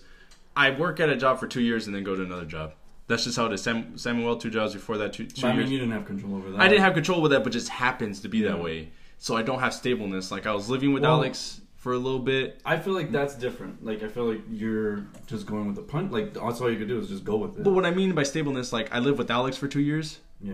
I 0.56 0.72
work 0.72 1.00
at 1.00 1.08
a 1.10 1.15
job 1.15 1.39
for 1.39 1.48
2 1.48 1.62
years 1.62 1.88
and 1.88 1.96
then 1.96 2.04
go 2.04 2.13
to 2.15 2.24
another 2.24 2.46
job. 2.46 2.74
That's 3.08 3.24
just 3.24 3.38
how 3.38 3.46
it 3.46 3.54
is. 3.54 3.62
Sam, 3.63 3.98
Samuel 3.98 4.38
two 4.38 4.50
jobs 4.50 4.74
before 4.74 4.98
that 4.98 5.13
two, 5.13 5.26
two 5.28 5.41
But 5.41 5.48
I 5.52 5.54
years. 5.54 5.63
mean, 5.65 5.74
you 5.74 5.80
didn't 5.80 5.93
have 5.93 6.06
control 6.06 6.36
over 6.36 6.52
that. 6.52 6.60
I 6.62 6.67
didn't 6.67 6.82
have 6.84 6.93
control 6.93 7.22
with 7.22 7.32
that, 7.32 7.43
but 7.43 7.52
just 7.54 7.69
happens 7.69 8.19
to 8.22 8.30
be 8.30 8.41
that 8.43 8.62
way. 8.62 8.89
So 9.17 9.36
I 9.38 9.43
don't 9.43 9.60
have 9.60 9.74
stableness. 9.74 10.30
Like 10.32 10.46
I 10.46 10.54
was 10.54 10.69
living 10.69 10.91
with 10.93 11.04
Well- 11.04 11.13
Alex 11.15 11.62
for 11.84 11.91
a 11.91 11.98
little 11.98 12.19
bit. 12.19 12.62
I 12.65 12.78
feel 12.80 12.93
like 12.93 13.12
that's 13.12 13.36
different. 13.36 13.84
Like 13.84 14.04
I 14.04 14.08
feel 14.08 14.26
like 14.32 14.41
you're 14.50 15.06
just 15.28 15.46
going 15.46 15.67
with 15.67 15.76
the 15.76 15.82
punt. 15.82 16.13
Like 16.13 16.34
that's 16.34 16.62
all 16.62 16.72
you 16.72 16.78
could 16.78 16.88
do 16.88 16.98
is 16.98 17.10
just 17.10 17.26
go 17.26 17.36
with 17.36 17.58
it. 17.58 17.63
But 17.63 17.74
what 17.74 17.86
I 17.86 17.91
mean 17.91 18.13
by 18.13 18.24
stableness, 18.24 18.72
like 18.72 18.93
I 18.96 19.00
lived 19.00 19.17
with 19.17 19.30
Alex 19.30 19.58
for 19.58 19.67
2 19.67 19.82
years. 19.82 20.19
yeah. 20.41 20.54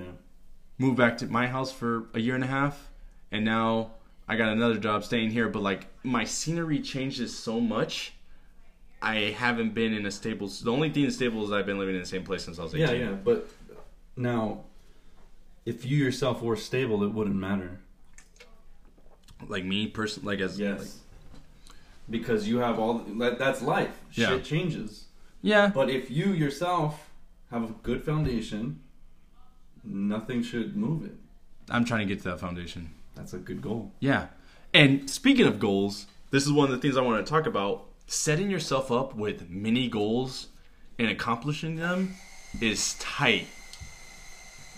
moved 0.80 0.98
back 0.98 1.18
to 1.20 1.28
my 1.28 1.46
house 1.46 1.72
for 1.72 2.08
a 2.16 2.20
year 2.20 2.34
and 2.36 2.44
a 2.44 2.48
half 2.48 2.90
and 3.32 3.44
now 3.46 3.92
i 4.30 4.36
got 4.38 4.48
another 4.50 4.78
job 4.88 5.04
staying 5.04 5.30
here 5.30 5.48
but 5.50 5.62
like 5.62 5.82
my 6.04 6.24
scenery 6.24 6.80
changes 6.80 7.30
so 7.38 7.60
much 7.60 8.14
i 9.02 9.16
haven't 9.44 9.74
been 9.74 9.94
in 9.94 10.06
a 10.06 10.12
stable 10.12 10.48
the 10.48 10.72
only 10.72 10.90
thing 10.90 11.04
that's 11.04 11.16
stable 11.16 11.44
is 11.44 11.52
i've 11.52 11.66
been 11.66 11.78
living 11.84 11.96
in 11.96 12.02
the 12.02 12.08
same 12.16 12.24
place 12.24 12.44
since 12.46 12.58
i 12.60 12.64
was 12.64 12.74
18 12.74 12.88
Yeah, 12.88 12.94
yeah. 13.10 13.12
But 13.12 13.50
now, 14.16 14.42
if 15.66 15.86
you 15.86 15.98
yourself 15.98 16.42
were 16.42 16.56
stable, 16.56 17.04
it 17.04 17.12
wouldn't 17.18 17.36
matter. 17.36 17.72
like 19.48 19.66
me 19.66 19.88
person 19.88 20.24
like 20.24 20.40
as 20.40 20.58
Yes. 20.60 21.00
Because 22.10 22.48
you 22.48 22.58
have 22.60 22.80
all 22.80 22.96
that, 23.20 23.38
that's 23.40 23.62
life. 23.62 23.96
Yeah. 24.14 24.28
Shit 24.30 24.44
changes. 24.46 25.06
yeah 25.42 25.68
But 25.74 25.90
if 25.90 26.10
you 26.12 26.28
yourself 26.34 27.10
have 27.52 27.64
a 27.64 27.74
good 27.84 28.04
foundation, 28.04 28.80
nothing 29.84 30.44
should 30.44 30.76
move 30.76 31.06
it. 31.06 31.16
i'm 31.70 31.86
trying 31.86 32.06
to 32.08 32.14
get 32.14 32.22
to 32.24 32.30
that 32.30 32.40
foundation 32.40 32.90
That's 33.16 33.34
a 33.34 33.38
good 33.38 33.62
goal. 33.62 33.92
yeah 34.00 34.28
and 34.74 35.10
speaking 35.10 35.46
of 35.48 35.60
goals 35.60 36.06
this 36.32 36.46
is 36.46 36.52
one 36.52 36.66
of 36.70 36.72
the 36.76 36.78
things 36.82 36.98
i 36.98 37.02
want 37.02 37.26
to 37.26 37.30
talk 37.30 37.46
about 37.48 37.86
setting 38.08 38.50
yourself 38.50 38.92
up 38.92 39.16
with 39.16 39.50
mini 39.50 39.88
goals 39.88 40.48
and 40.98 41.08
accomplishing 41.10 41.76
them 41.78 42.16
is 42.60 42.96
tight 42.96 43.48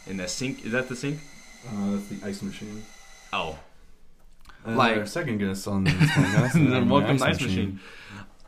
in 0.08 0.18
that 0.18 0.30
sink 0.30 0.66
is 0.66 0.72
that 0.72 0.88
the 0.90 0.96
sink 0.96 1.20
Uh, 1.68 1.92
that's 1.92 2.08
the 2.08 2.28
ice 2.28 2.42
machine. 2.42 2.84
oh 3.34 3.58
Uh, 4.66 4.72
Like- 4.72 5.08
second 5.08 5.38
guest 5.40 5.68
on 5.68 5.84
this 5.86 5.94
podcast. 5.94 6.54
then 6.70 6.90
welcome 6.90 7.18
to 7.18 7.26
Ice 7.26 7.42
Machine. 7.42 7.80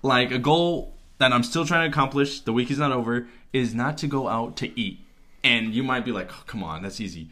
Like 0.02 0.32
a 0.32 0.38
goal 0.40 0.96
that 1.18 1.32
I'm 1.34 1.44
still 1.44 1.66
trying 1.66 1.90
to 1.90 1.96
accomplish. 1.96 2.42
The 2.42 2.54
week 2.54 2.70
is 2.72 2.78
not 2.78 2.92
over. 2.92 3.28
Is 3.52 3.74
not 3.74 3.98
to 4.00 4.08
go 4.08 4.28
out 4.28 4.58
to 4.58 4.80
eat. 4.80 5.00
And 5.44 5.74
you 5.74 5.84
might 5.84 6.06
be 6.06 6.12
like, 6.12 6.30
oh, 6.32 6.44
"Come 6.48 6.64
on, 6.64 6.82
that's 6.84 7.00
easy." 7.00 7.30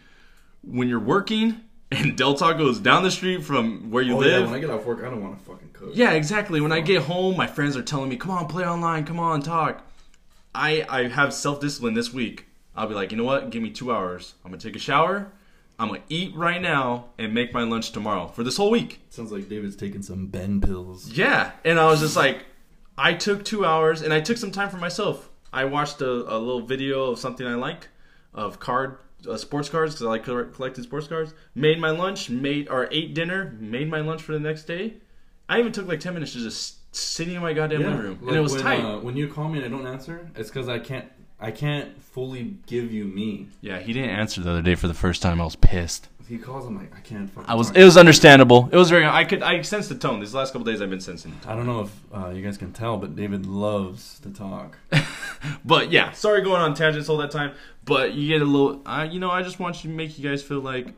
When 0.63 0.87
you're 0.87 0.99
working 0.99 1.61
and 1.91 2.15
Del 2.17 2.33
is 2.35 2.79
down 2.79 3.03
the 3.03 3.11
street 3.11 3.43
from 3.43 3.91
where 3.91 4.03
you 4.03 4.15
Oh, 4.17 4.21
yeah, 4.21 4.37
live. 4.37 4.45
when 4.47 4.55
I 4.55 4.59
get 4.59 4.69
off 4.69 4.85
work, 4.85 4.99
I 4.99 5.09
don't 5.09 5.21
want 5.21 5.37
to 5.39 5.43
fucking 5.45 5.69
cook. 5.73 5.91
Yeah, 5.93 6.11
exactly. 6.11 6.61
When 6.61 6.71
I 6.71 6.79
get 6.81 7.03
home, 7.03 7.35
my 7.35 7.47
friends 7.47 7.75
are 7.75 7.81
telling 7.81 8.09
me, 8.09 8.15
"Come 8.17 8.31
on, 8.31 8.47
play 8.47 8.65
online. 8.65 9.05
Come 9.05 9.19
on, 9.19 9.41
talk." 9.41 9.85
I 10.53 10.85
I 10.89 11.07
have 11.07 11.33
self 11.33 11.59
discipline 11.59 11.93
this 11.93 12.13
week. 12.13 12.45
I'll 12.75 12.87
be 12.87 12.93
like, 12.95 13.11
you 13.11 13.17
know 13.17 13.23
what? 13.25 13.49
Give 13.49 13.61
me 13.61 13.69
two 13.69 13.91
hours. 13.91 14.35
I'm 14.45 14.51
gonna 14.51 14.61
take 14.61 14.75
a 14.75 14.79
shower. 14.79 15.31
I'm 15.81 15.87
gonna 15.87 16.03
eat 16.09 16.35
right 16.35 16.61
now 16.61 17.05
and 17.17 17.33
make 17.33 17.55
my 17.55 17.63
lunch 17.63 17.91
tomorrow 17.91 18.27
for 18.27 18.43
this 18.43 18.55
whole 18.55 18.69
week. 18.69 19.01
Sounds 19.09 19.31
like 19.31 19.49
David's 19.49 19.75
taking 19.75 20.03
some 20.03 20.27
Ben 20.27 20.61
pills. 20.61 21.11
Yeah, 21.11 21.53
and 21.65 21.79
I 21.79 21.87
was 21.87 22.01
just 22.01 22.15
like, 22.15 22.45
I 22.99 23.15
took 23.15 23.43
two 23.43 23.65
hours 23.65 24.03
and 24.03 24.13
I 24.13 24.21
took 24.21 24.37
some 24.37 24.51
time 24.51 24.69
for 24.69 24.77
myself. 24.77 25.31
I 25.51 25.65
watched 25.65 25.99
a, 26.01 26.07
a 26.07 26.37
little 26.37 26.61
video 26.61 27.05
of 27.05 27.17
something 27.17 27.47
I 27.47 27.55
like, 27.55 27.87
of 28.31 28.59
card 28.59 28.99
uh, 29.27 29.37
sports 29.37 29.69
cards 29.69 29.95
because 29.95 30.05
I 30.05 30.09
like 30.09 30.23
collecting 30.53 30.83
sports 30.83 31.07
cards. 31.07 31.33
Made 31.55 31.79
my 31.79 31.89
lunch, 31.89 32.29
made 32.29 32.69
or 32.69 32.87
ate 32.91 33.15
dinner, 33.15 33.57
made 33.59 33.89
my 33.89 34.01
lunch 34.01 34.21
for 34.21 34.33
the 34.33 34.39
next 34.39 34.65
day. 34.65 34.97
I 35.49 35.59
even 35.59 35.71
took 35.71 35.87
like 35.87 35.99
ten 35.99 36.13
minutes 36.13 36.33
to 36.33 36.39
just 36.43 36.95
sitting 36.95 37.33
in 37.33 37.41
my 37.41 37.53
goddamn 37.53 37.81
living 37.81 37.97
room, 37.97 38.19
and 38.27 38.35
it 38.35 38.39
was 38.39 38.53
when, 38.53 38.61
tight. 38.61 38.81
Uh, 38.81 38.99
when 38.99 39.17
you 39.17 39.27
call 39.27 39.49
me 39.49 39.57
and 39.57 39.65
I 39.65 39.75
don't 39.75 39.87
answer, 39.87 40.29
it's 40.35 40.49
because 40.49 40.69
I 40.69 40.77
can't. 40.77 41.11
I 41.41 41.51
can't 41.51 41.99
fully 42.01 42.55
give 42.67 42.91
you 42.91 43.05
me. 43.05 43.47
yeah, 43.61 43.79
he 43.79 43.93
didn't 43.93 44.11
answer 44.11 44.41
the 44.41 44.51
other 44.51 44.61
day 44.61 44.75
for 44.75 44.87
the 44.87 44.93
first 44.93 45.21
time. 45.21 45.41
I 45.41 45.43
was 45.43 45.55
pissed. 45.55 46.07
He 46.29 46.37
calls, 46.37 46.65
I'm 46.65 46.77
like, 46.77 46.95
I 46.95 47.01
can't. 47.01 47.29
Fucking 47.29 47.49
I 47.49 47.55
was. 47.55 47.71
It 47.71 47.83
was 47.83 47.97
understandable. 47.97 48.69
It 48.71 48.77
was 48.77 48.89
very. 48.89 49.05
I 49.05 49.25
could. 49.25 49.43
I 49.43 49.61
sensed 49.63 49.89
the 49.89 49.95
tone. 49.95 50.21
These 50.21 50.33
last 50.33 50.53
couple 50.53 50.65
days, 50.65 50.81
I've 50.81 50.89
been 50.89 51.01
sensing. 51.01 51.37
I 51.45 51.55
don't 51.55 51.65
know 51.65 51.81
if 51.81 51.99
uh, 52.13 52.29
you 52.29 52.41
guys 52.41 52.57
can 52.57 52.71
tell, 52.71 52.95
but 52.97 53.15
David 53.17 53.45
loves 53.45 54.19
to 54.19 54.29
talk. 54.29 54.77
But 55.65 55.91
yeah, 55.91 56.11
sorry 56.11 56.43
going 56.43 56.61
on 56.61 56.75
tangents 56.75 57.09
all 57.09 57.17
that 57.17 57.31
time. 57.31 57.53
But 57.83 58.13
you 58.13 58.27
get 58.27 58.41
a 58.43 58.45
little. 58.45 58.81
I 58.85 59.05
you 59.05 59.19
know, 59.19 59.31
I 59.31 59.41
just 59.41 59.59
want 59.59 59.83
you 59.83 59.89
to 59.89 59.95
make 59.97 60.17
you 60.19 60.29
guys 60.29 60.43
feel 60.43 60.59
like 60.59 60.93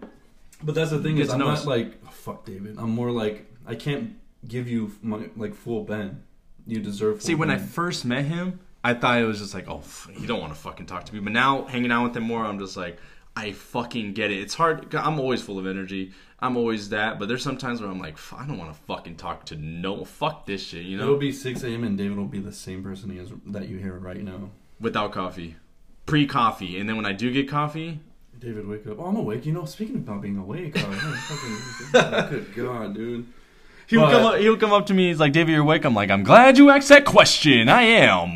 But 0.62 0.75
that's 0.75 0.91
the 0.91 0.99
thing 0.99 1.17
is, 1.17 1.29
I'm 1.29 1.39
not 1.39 1.60
us. 1.60 1.65
like 1.65 1.93
oh, 2.06 2.10
fuck 2.12 2.45
David. 2.45 2.75
I'm 2.77 2.89
more 2.89 3.10
like 3.10 3.49
I 3.65 3.75
can't 3.75 4.15
give 4.47 4.67
you 4.67 4.91
my 5.01 5.29
like 5.38 5.56
full 5.56 5.84
Ben. 5.86 6.23
You 6.67 6.79
deserve. 6.79 7.19
Full 7.19 7.25
See, 7.25 7.36
when 7.36 7.49
I 7.49 7.58
first 7.58 8.03
met 8.03 8.25
him, 8.25 8.60
I 8.83 8.93
thought 8.93 9.21
it 9.21 9.25
was 9.25 9.39
just 9.39 9.53
like, 9.53 9.67
oh, 9.69 9.81
he 10.13 10.27
don't 10.27 10.41
want 10.41 10.53
to 10.53 10.59
fucking 10.59 10.85
talk 10.87 11.05
to 11.05 11.13
me. 11.13 11.19
But 11.21 11.31
now, 11.33 11.63
hanging 11.65 11.91
out 11.91 12.03
with 12.03 12.17
him 12.17 12.23
more, 12.23 12.43
I'm 12.43 12.59
just 12.59 12.75
like, 12.75 12.97
I 13.35 13.51
fucking 13.53 14.13
get 14.13 14.29
it. 14.31 14.39
It's 14.41 14.53
hard. 14.53 14.93
I'm 14.93 15.19
always 15.19 15.41
full 15.41 15.57
of 15.57 15.65
energy. 15.65 16.11
I'm 16.39 16.57
always 16.57 16.89
that. 16.89 17.17
But 17.17 17.29
there's 17.29 17.41
some 17.41 17.57
times 17.57 17.79
where 17.81 17.89
I'm 17.89 17.99
like, 17.99 18.13
"F- 18.15 18.33
I 18.37 18.45
don't 18.45 18.57
want 18.57 18.73
to 18.73 18.79
fucking 18.81 19.15
talk 19.15 19.45
to 19.47 19.55
no. 19.55 20.03
Fuck 20.03 20.45
this 20.45 20.61
shit, 20.61 20.83
you 20.85 20.97
know. 20.97 21.03
It'll 21.03 21.17
be 21.17 21.31
6 21.31 21.63
a.m. 21.63 21.83
and 21.85 21.97
David 21.97 22.17
will 22.17 22.25
be 22.25 22.39
the 22.39 22.51
same 22.51 22.83
person 22.83 23.09
he 23.09 23.17
is 23.17 23.31
that 23.47 23.69
you 23.69 23.77
hear 23.77 23.93
right 23.97 24.21
now. 24.21 24.49
Without 24.81 25.13
coffee, 25.13 25.55
pre 26.05 26.25
coffee, 26.27 26.77
and 26.77 26.89
then 26.89 26.97
when 26.97 27.05
I 27.05 27.13
do 27.13 27.31
get 27.31 27.47
coffee, 27.47 28.01
David, 28.37 28.67
wake 28.67 28.85
up! 28.85 28.97
Oh, 28.99 29.05
I'm 29.05 29.15
awake. 29.15 29.45
You 29.45 29.53
know, 29.53 29.63
speaking 29.63 29.95
about 29.95 30.21
being 30.21 30.37
awake, 30.37 30.75
uh, 30.77 30.81
fucking, 30.91 32.29
good 32.29 32.55
God, 32.55 32.93
dude. 32.93 33.25
he'll 33.87 34.01
But- 34.01 34.11
come. 34.11 34.25
Up, 34.25 34.39
he'll 34.39 34.57
come 34.57 34.73
up 34.73 34.85
to 34.87 34.93
me. 34.93 35.07
He's 35.07 35.19
like, 35.21 35.31
David, 35.31 35.53
you're 35.53 35.61
awake. 35.61 35.85
I'm 35.85 35.93
like, 35.95 36.11
I'm 36.11 36.23
glad 36.23 36.57
you 36.57 36.69
asked 36.69 36.89
that 36.89 37.05
question. 37.05 37.69
I 37.69 37.83
am. 37.83 38.35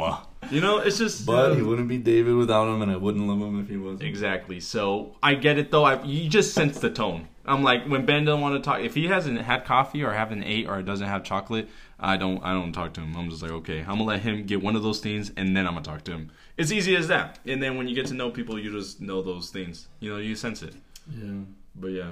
You 0.51 0.61
know, 0.61 0.77
it's 0.79 0.97
just. 0.97 1.25
But 1.25 1.55
he 1.55 1.61
wouldn't 1.61 1.87
be 1.87 1.97
David 1.97 2.35
without 2.35 2.67
him, 2.67 2.81
and 2.81 2.91
I 2.91 2.95
wouldn't 2.95 3.27
love 3.27 3.39
him 3.39 3.59
if 3.59 3.69
he 3.69 3.77
wasn't. 3.77 4.03
Exactly. 4.03 4.59
So 4.59 5.15
I 5.21 5.35
get 5.35 5.57
it 5.57 5.71
though. 5.71 5.83
I, 5.83 6.01
you 6.03 6.29
just 6.29 6.53
sense 6.53 6.79
the 6.79 6.89
tone. 6.89 7.27
I'm 7.45 7.63
like 7.63 7.85
when 7.87 8.05
Ben 8.05 8.25
doesn't 8.25 8.41
want 8.41 8.55
to 8.61 8.67
talk. 8.67 8.81
If 8.81 8.93
he 8.95 9.07
hasn't 9.07 9.39
had 9.41 9.65
coffee 9.65 10.03
or 10.03 10.11
haven't 10.13 10.43
ate 10.43 10.67
or 10.67 10.81
doesn't 10.81 11.07
have 11.07 11.23
chocolate, 11.23 11.69
I 11.99 12.17
don't. 12.17 12.43
I 12.43 12.53
don't 12.53 12.71
talk 12.73 12.93
to 12.93 13.01
him. 13.01 13.15
I'm 13.15 13.29
just 13.29 13.41
like, 13.41 13.51
okay, 13.51 13.79
I'm 13.81 13.97
gonna 13.97 14.03
let 14.03 14.21
him 14.21 14.45
get 14.45 14.61
one 14.61 14.75
of 14.75 14.83
those 14.83 14.99
things, 14.99 15.31
and 15.37 15.55
then 15.55 15.65
I'm 15.67 15.73
gonna 15.73 15.85
talk 15.85 16.03
to 16.05 16.11
him. 16.11 16.31
It's 16.57 16.71
easy 16.71 16.95
as 16.95 17.07
that. 17.09 17.39
And 17.45 17.61
then 17.61 17.77
when 17.77 17.87
you 17.87 17.95
get 17.95 18.07
to 18.07 18.13
know 18.13 18.31
people, 18.31 18.57
you 18.59 18.71
just 18.71 18.99
know 19.01 19.21
those 19.21 19.49
things. 19.49 19.87
You 19.99 20.11
know, 20.13 20.17
you 20.17 20.35
sense 20.35 20.63
it. 20.63 20.73
Yeah. 21.09 21.41
But 21.75 21.89
yeah, 21.89 22.11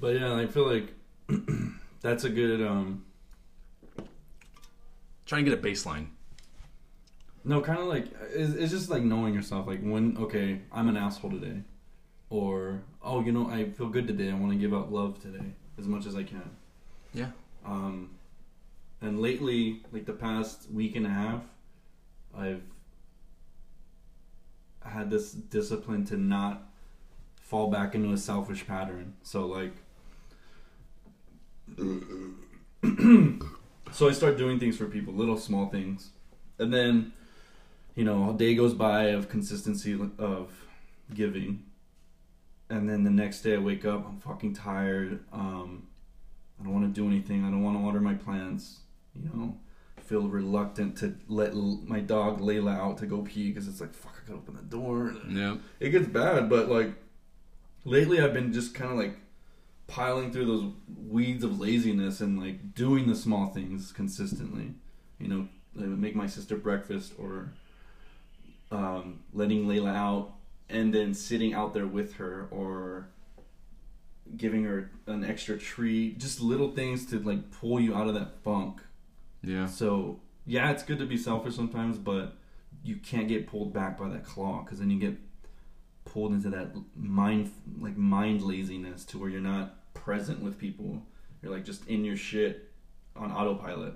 But 0.00 0.14
yeah, 0.20 0.34
I 0.34 0.46
feel 0.46 0.66
like 0.66 0.92
that's 2.00 2.24
a 2.24 2.30
good. 2.30 2.62
um 2.62 3.04
trying 5.26 5.44
to 5.44 5.50
get 5.50 5.58
a 5.58 5.62
baseline. 5.62 6.06
No, 7.44 7.60
kind 7.60 7.78
of 7.78 7.86
like 7.86 8.06
it's, 8.34 8.54
it's 8.54 8.70
just 8.70 8.90
like 8.90 9.02
knowing 9.02 9.34
yourself. 9.34 9.66
Like 9.66 9.80
when 9.80 10.16
okay, 10.18 10.60
I'm 10.72 10.88
an 10.88 10.96
asshole 10.96 11.30
today, 11.30 11.62
or 12.28 12.82
oh, 13.02 13.20
you 13.22 13.32
know, 13.32 13.48
I 13.50 13.70
feel 13.70 13.88
good 13.88 14.06
today. 14.06 14.30
I 14.30 14.34
want 14.34 14.52
to 14.52 14.58
give 14.58 14.74
out 14.74 14.92
love 14.92 15.20
today 15.22 15.54
as 15.78 15.86
much 15.86 16.06
as 16.06 16.16
I 16.16 16.22
can. 16.22 16.50
Yeah. 17.14 17.30
Um, 17.64 18.10
and 19.00 19.20
lately, 19.20 19.82
like 19.92 20.04
the 20.04 20.12
past 20.12 20.70
week 20.70 20.96
and 20.96 21.06
a 21.06 21.10
half, 21.10 21.42
I've 22.36 22.62
had 24.84 25.10
this 25.10 25.32
discipline 25.32 26.04
to 26.06 26.16
not 26.16 26.62
fall 27.40 27.70
back 27.70 27.94
into 27.94 28.12
a 28.12 28.18
selfish 28.18 28.66
pattern. 28.66 29.14
So 29.22 29.46
like. 29.46 29.72
so 33.92 34.08
I 34.08 34.12
start 34.12 34.36
doing 34.36 34.58
things 34.58 34.76
for 34.76 34.86
people, 34.86 35.14
little 35.14 35.36
small 35.36 35.68
things, 35.68 36.10
and 36.58 36.72
then, 36.72 37.12
you 37.94 38.04
know, 38.04 38.30
a 38.30 38.34
day 38.34 38.54
goes 38.54 38.74
by 38.74 39.04
of 39.06 39.28
consistency 39.28 39.98
of 40.18 40.50
giving, 41.14 41.64
and 42.68 42.88
then 42.88 43.04
the 43.04 43.10
next 43.10 43.42
day 43.42 43.54
I 43.54 43.58
wake 43.58 43.84
up, 43.84 44.06
I'm 44.06 44.18
fucking 44.20 44.54
tired. 44.54 45.20
Um, 45.32 45.88
I 46.60 46.64
don't 46.64 46.72
want 46.74 46.94
to 46.94 47.00
do 47.00 47.06
anything. 47.08 47.44
I 47.44 47.50
don't 47.50 47.62
want 47.62 47.76
to 47.76 47.82
water 47.82 48.00
my 48.00 48.14
plants. 48.14 48.80
You 49.14 49.28
know, 49.32 49.56
I 49.98 50.00
feel 50.02 50.28
reluctant 50.28 50.96
to 50.98 51.16
let 51.28 51.52
l- 51.52 51.80
my 51.84 52.00
dog 52.00 52.40
Layla 52.40 52.78
out 52.78 52.98
to 52.98 53.06
go 53.06 53.22
pee 53.22 53.48
because 53.48 53.66
it's 53.66 53.80
like 53.80 53.92
fuck, 53.92 54.14
I 54.22 54.28
gotta 54.28 54.38
open 54.38 54.54
the 54.56 54.62
door. 54.62 55.14
Yeah. 55.28 55.56
It 55.80 55.90
gets 55.90 56.06
bad, 56.06 56.48
but 56.48 56.68
like 56.68 56.92
lately 57.84 58.20
I've 58.20 58.32
been 58.34 58.52
just 58.52 58.74
kind 58.74 58.90
of 58.92 58.98
like 58.98 59.16
piling 59.88 60.30
through 60.30 60.46
those 60.46 60.72
weeds 61.08 61.42
of 61.42 61.58
laziness 61.58 62.20
and 62.20 62.38
like 62.38 62.74
doing 62.74 63.08
the 63.08 63.16
small 63.16 63.48
things 63.48 63.90
consistently. 63.90 64.74
You 65.18 65.28
know, 65.28 65.48
like 65.74 65.88
make 65.88 66.14
my 66.14 66.28
sister 66.28 66.56
breakfast 66.56 67.14
or 67.18 67.52
um, 68.70 69.20
letting 69.32 69.66
Layla 69.66 69.94
out 69.94 70.34
and 70.68 70.94
then 70.94 71.14
sitting 71.14 71.52
out 71.52 71.74
there 71.74 71.86
with 71.86 72.14
her 72.14 72.48
or 72.50 73.08
giving 74.36 74.64
her 74.64 74.90
an 75.06 75.24
extra 75.24 75.58
treat. 75.58 76.18
Just 76.18 76.40
little 76.40 76.70
things 76.70 77.06
to 77.06 77.18
like 77.18 77.50
pull 77.50 77.80
you 77.80 77.94
out 77.94 78.08
of 78.08 78.14
that 78.14 78.42
funk. 78.42 78.80
Yeah. 79.42 79.66
So 79.66 80.20
yeah, 80.46 80.70
it's 80.70 80.82
good 80.82 80.98
to 80.98 81.06
be 81.06 81.16
selfish 81.16 81.56
sometimes, 81.56 81.98
but 81.98 82.34
you 82.82 82.96
can't 82.96 83.28
get 83.28 83.46
pulled 83.46 83.72
back 83.72 83.98
by 83.98 84.08
that 84.08 84.24
claw 84.24 84.62
because 84.62 84.78
then 84.78 84.90
you 84.90 84.98
get 84.98 85.16
pulled 86.04 86.32
into 86.32 86.50
that 86.50 86.74
mind 86.96 87.52
like 87.80 87.96
mind 87.96 88.42
laziness 88.42 89.04
to 89.04 89.18
where 89.18 89.28
you're 89.28 89.40
not 89.40 89.92
present 89.94 90.40
with 90.40 90.58
people. 90.58 91.02
You're 91.42 91.52
like 91.52 91.64
just 91.64 91.86
in 91.86 92.04
your 92.04 92.16
shit 92.16 92.70
on 93.16 93.30
autopilot. 93.32 93.94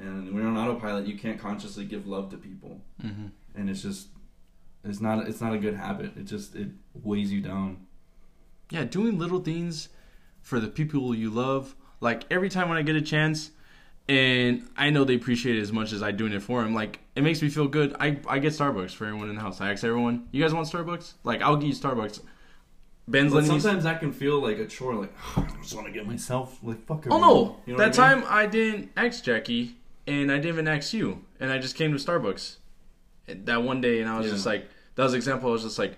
And 0.00 0.32
when 0.32 0.42
you're 0.42 0.46
on 0.46 0.56
autopilot, 0.56 1.06
you 1.06 1.18
can't 1.18 1.38
consciously 1.38 1.84
give 1.84 2.06
love 2.06 2.30
to 2.30 2.36
people, 2.38 2.80
Mm-hmm. 3.04 3.26
and 3.54 3.68
it's 3.70 3.82
just 3.82 4.08
it's 4.82 5.00
not 5.00 5.28
it's 5.28 5.40
not 5.40 5.52
a 5.52 5.58
good 5.58 5.74
habit. 5.74 6.16
It 6.16 6.24
just 6.24 6.54
it 6.56 6.68
weighs 6.94 7.30
you 7.30 7.40
down. 7.42 7.86
Yeah, 8.70 8.84
doing 8.84 9.18
little 9.18 9.40
things 9.40 9.88
for 10.40 10.58
the 10.60 10.68
people 10.68 11.14
you 11.14 11.28
love. 11.30 11.74
Like 12.00 12.24
every 12.30 12.48
time 12.48 12.68
when 12.70 12.78
I 12.78 12.82
get 12.82 12.96
a 12.96 13.02
chance, 13.02 13.50
and 14.08 14.66
I 14.76 14.88
know 14.90 15.04
they 15.04 15.16
appreciate 15.16 15.56
it 15.56 15.60
as 15.60 15.72
much 15.72 15.92
as 15.92 16.02
I 16.02 16.12
doing 16.12 16.32
it 16.32 16.40
for 16.42 16.62
them. 16.62 16.72
Like 16.74 17.00
it 17.14 17.22
makes 17.22 17.42
me 17.42 17.50
feel 17.50 17.68
good. 17.68 17.94
I 18.00 18.18
I 18.26 18.38
get 18.38 18.52
Starbucks 18.54 18.92
for 18.94 19.04
everyone 19.06 19.28
in 19.28 19.34
the 19.34 19.40
house. 19.42 19.60
I 19.60 19.70
ask 19.70 19.84
everyone, 19.84 20.28
"You 20.32 20.42
guys 20.42 20.54
want 20.54 20.66
Starbucks?" 20.68 21.14
Like 21.24 21.42
I'll 21.42 21.56
give 21.56 21.68
you 21.68 21.74
Starbucks. 21.74 22.20
Ben's 23.08 23.32
But 23.32 23.44
sometimes 23.44 23.84
that 23.84 23.98
can 24.00 24.12
feel 24.12 24.40
like 24.40 24.58
a 24.58 24.66
chore. 24.66 24.94
Like 24.94 25.12
I 25.36 25.46
just 25.60 25.74
want 25.74 25.88
to 25.88 25.92
get 25.92 26.06
myself 26.06 26.58
like 26.62 26.86
fuck. 26.86 27.06
Oh 27.10 27.18
no! 27.20 27.56
You 27.66 27.72
know 27.74 27.78
that 27.80 27.98
I 27.98 28.14
mean? 28.14 28.22
time 28.22 28.32
I 28.32 28.46
didn't 28.46 28.92
ask 28.96 29.22
Jackie, 29.24 29.76
and 30.06 30.30
I 30.30 30.36
didn't 30.36 30.48
even 30.48 30.68
ask 30.68 30.92
you, 30.92 31.24
and 31.38 31.50
I 31.52 31.58
just 31.58 31.76
came 31.76 31.92
to 31.92 31.98
Starbucks 31.98 32.56
eh, 33.28 33.34
that 33.44 33.62
one 33.62 33.80
day, 33.80 34.00
and 34.00 34.08
I 34.10 34.16
was 34.18 34.26
Yeah. 34.26 34.32
just 34.32 34.46
like, 34.46 34.68
that 34.94 35.02
was 35.02 35.12
an 35.12 35.16
example. 35.18 35.48
I 35.50 35.52
was 35.52 35.62
just 35.62 35.78
like, 35.78 35.96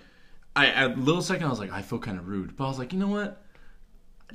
I 0.54 0.66
at 0.66 0.92
a 0.92 0.94
little 0.94 1.22
second 1.22 1.46
I 1.46 1.50
was 1.50 1.58
like, 1.60 1.72
I 1.72 1.82
feel 1.82 1.98
kind 1.98 2.18
of 2.18 2.28
rude, 2.28 2.56
but 2.56 2.64
I 2.64 2.68
was 2.68 2.78
like, 2.78 2.92
you 2.92 2.98
know 2.98 3.08
what? 3.08 3.42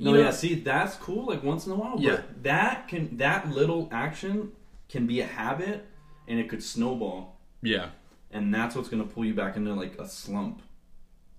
No, 0.00 0.12
know- 0.12 0.20
yeah, 0.20 0.30
see, 0.30 0.54
that's 0.54 0.96
cool. 0.96 1.26
Like 1.26 1.42
once 1.42 1.66
in 1.66 1.72
a 1.72 1.76
while, 1.76 1.94
but 1.96 2.02
Yeah. 2.02 2.20
that 2.42 2.88
can 2.88 3.16
that 3.18 3.50
little 3.50 3.88
action 3.92 4.52
can 4.88 5.06
be 5.06 5.20
a 5.20 5.26
habit, 5.26 5.86
and 6.26 6.38
it 6.40 6.48
could 6.48 6.62
snowball, 6.62 7.38
Yeah, 7.62 7.90
and 8.30 8.52
that's 8.54 8.74
what's 8.76 8.88
gonna 8.88 9.04
pull 9.04 9.24
you 9.24 9.34
back 9.34 9.56
into 9.56 9.72
like 9.74 9.98
a 9.98 10.08
slump. 10.08 10.62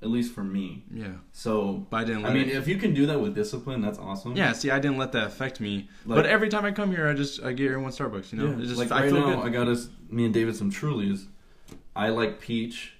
At 0.02 0.10
least 0.10 0.34
for 0.34 0.44
me. 0.46 0.86
yeah. 0.94 1.08
So, 1.34 1.86
But 1.90 1.98
I 1.98 2.04
didn't. 2.06 2.24
Let 2.24 2.32
I 2.32 2.34
mean, 2.36 2.48
it- 2.50 2.56
if 2.56 2.68
you 2.70 2.78
can 2.78 2.94
do 2.94 3.06
that 3.08 3.20
with 3.20 3.36
discipline, 3.36 3.82
that's 3.82 4.00
awesome. 4.00 4.36
yeah. 4.36 4.54
See, 4.54 4.72
I 4.72 4.80
didn't 4.80 4.98
let 4.98 5.12
that 5.12 5.28
affect 5.28 5.60
me. 5.60 5.90
Like- 6.06 6.16
but 6.16 6.26
every 6.26 6.48
time 6.48 6.64
I 6.64 6.72
come 6.72 6.92
here, 6.92 7.08
I 7.08 7.14
just 7.14 7.44
I 7.44 7.52
get 7.52 7.66
everyone 7.72 7.92
Starbucks. 7.92 8.32
You 8.32 8.38
know, 8.40 8.46
Yeah. 8.52 8.58
It's 8.60 8.68
just, 8.70 8.78
like 8.80 8.92
I 8.92 9.02
right 9.04 9.12
feel 9.12 9.20
now, 9.28 9.36
good. 9.42 9.46
I 9.46 9.50
got 9.50 9.68
us, 9.68 9.90
me 10.10 10.24
and 10.26 10.34
David, 10.34 10.56
some 10.56 10.72
Trulies. 10.72 11.26
I 11.96 12.10
like 12.10 12.40
peach, 12.40 12.94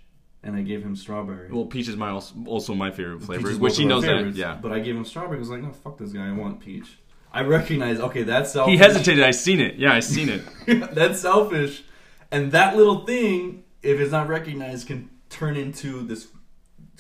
and 0.44 0.56
I 0.58 0.62
gave 0.62 0.84
him 0.84 0.96
strawberry. 0.98 1.50
well, 1.52 1.66
peach 1.66 1.88
is 1.88 1.96
my 1.96 2.12
also, 2.12 2.74
my 2.76 2.92
favorite 2.92 3.22
flavor, 3.22 3.50
which 3.54 3.78
he 3.78 3.86
knows 3.86 4.04
that. 4.04 4.36
Yeah. 4.36 4.58
But 4.62 4.74
I 4.74 4.80
gave 4.80 4.96
him 4.96 5.06
strawberry. 5.06 5.38
I 5.38 5.40
was 5.40 5.50
like, 5.50 5.62
no, 5.62 5.72
fuck 5.72 5.98
this 5.98 6.12
guy. 6.12 6.28
I 6.28 6.34
want 6.34 6.60
peach. 6.60 6.98
I 7.32 7.44
recognize. 7.44 8.00
Okay, 8.00 8.24
that's 8.24 8.52
selfish. 8.52 8.72
He 8.74 8.78
hesitated. 8.78 9.24
I 9.24 9.32
seen 9.32 9.62
it. 9.62 9.76
Yeah, 9.76 9.94
I 9.94 10.00
seen 10.02 10.28
it. 10.30 10.42
that's 10.96 11.22
selfish. 11.22 11.84
And 12.32 12.52
that 12.52 12.76
little 12.76 13.06
thing, 13.06 13.64
if 13.84 14.00
it's 14.02 14.12
not 14.12 14.28
recognized, 14.28 14.88
can 14.88 15.10
turn 15.30 15.56
into 15.56 16.02
this 16.06 16.28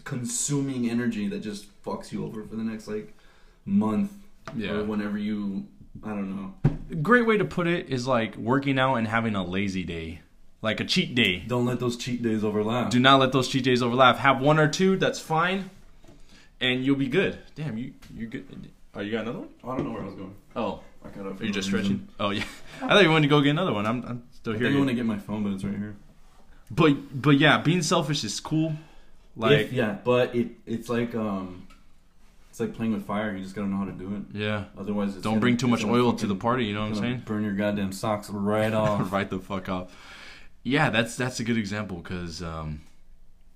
consuming 0.10 0.89
energy 0.89 1.28
that 1.28 1.39
just 1.41 1.67
fucks 1.84 2.12
you 2.12 2.26
over 2.26 2.43
for 2.43 2.56
the 2.56 2.63
next 2.63 2.88
like 2.88 3.13
month 3.65 4.12
Yeah. 4.56 4.72
or 4.72 4.84
whenever 4.84 5.17
you. 5.17 5.65
I 6.04 6.10
don't 6.10 6.36
know. 6.36 6.54
great 7.02 7.26
way 7.28 7.38
to 7.38 7.45
put 7.45 7.67
it 7.67 7.89
is 7.89 8.08
like 8.08 8.36
working 8.38 8.80
out 8.80 8.95
and 8.95 9.08
having 9.08 9.36
a 9.36 9.43
lazy 9.43 9.84
day, 9.84 10.22
like 10.62 10.80
a 10.80 10.86
cheat 10.86 11.13
day. 11.13 11.43
Don't 11.48 11.65
let 11.65 11.80
those 11.80 11.95
cheat 11.98 12.24
days 12.24 12.43
overlap. 12.43 12.89
Do 12.89 13.00
not 13.00 13.19
let 13.19 13.32
those 13.32 13.48
cheat 13.48 13.63
days 13.63 13.82
overlap. 13.84 14.17
Have 14.17 14.41
one 14.41 14.58
or 14.60 14.67
two, 14.67 14.98
that's 14.98 15.19
fine, 15.19 15.69
and 16.60 16.84
you'll 16.84 16.95
be 16.95 17.08
good. 17.08 17.38
Damn, 17.56 17.78
you 17.78 17.93
you 18.15 18.26
good? 18.28 18.45
Oh, 18.95 19.02
you 19.02 19.12
got 19.12 19.22
another 19.22 19.39
one? 19.39 19.50
Oh, 19.63 19.69
I 19.72 19.78
don't 19.78 19.86
know 19.88 19.93
where 19.93 20.02
I 20.02 20.06
was 20.06 20.15
going. 20.15 20.36
Oh, 20.56 20.82
I 21.06 21.10
got 21.10 21.28
up. 21.28 21.39
are 21.39 21.45
you 21.45 21.52
just 21.52 21.67
stretching? 21.67 22.08
Oh 22.19 22.32
yeah, 22.32 22.43
I 22.82 22.88
thought 22.89 23.04
you 23.04 23.12
wanted 23.12 23.28
to 23.28 23.34
go 23.36 23.41
get 23.41 23.52
another 23.52 23.74
one. 23.74 23.86
I'm, 23.86 24.04
I'm 24.06 24.24
still 24.32 24.54
I 24.54 24.58
here. 24.58 24.65
think 24.67 24.76
I 24.76 24.80
want 24.80 24.89
to 24.89 24.95
get 24.95 25.06
my 25.06 25.19
phone, 25.19 25.43
but 25.43 25.54
it's 25.54 25.63
right 25.63 25.78
here. 25.78 25.95
But 26.72 27.22
but 27.22 27.38
yeah, 27.38 27.60
being 27.60 27.82
selfish 27.84 28.24
is 28.24 28.39
cool. 28.39 28.74
Like 29.39 29.60
If- 29.60 29.73
yeah, 29.73 29.95
but 30.04 30.36
it 30.36 30.49
it's 30.67 30.89
like 30.89 31.15
um, 31.15 31.65
it's 32.52 32.60
like 32.60 32.75
playing 32.75 32.93
with 32.93 33.06
fire. 33.08 33.36
You 33.36 33.41
just 33.41 33.56
gotta 33.56 33.67
know 33.67 33.78
how 33.78 33.86
to 33.86 33.91
do 33.91 34.13
it. 34.15 34.38
yeah, 34.38 34.65
Otherwise, 34.78 35.15
it's 35.15 35.23
don't 35.23 35.34
gonna- 35.34 35.39
bring 35.41 35.58
too 35.58 35.67
much 35.67 35.84
oil 35.84 36.13
to 36.13 36.28
the 36.28 36.36
party. 36.36 36.65
You 36.65 36.73
know 36.75 36.82
what 36.82 36.89
I'm 36.89 36.95
saying? 36.95 37.23
Burn 37.25 37.43
your 37.43 37.54
goddamn 37.54 37.91
socks 37.93 38.30
right 38.30 38.73
off. 38.84 39.12
right 39.12 39.30
the 39.30 39.39
fuck 39.39 39.69
off. 39.69 39.91
Yeah, 40.63 40.89
that's 40.89 41.15
that's 41.15 41.39
a 41.39 41.43
good 41.45 41.58
example 41.58 41.97
because, 41.97 42.43
um, 42.43 42.82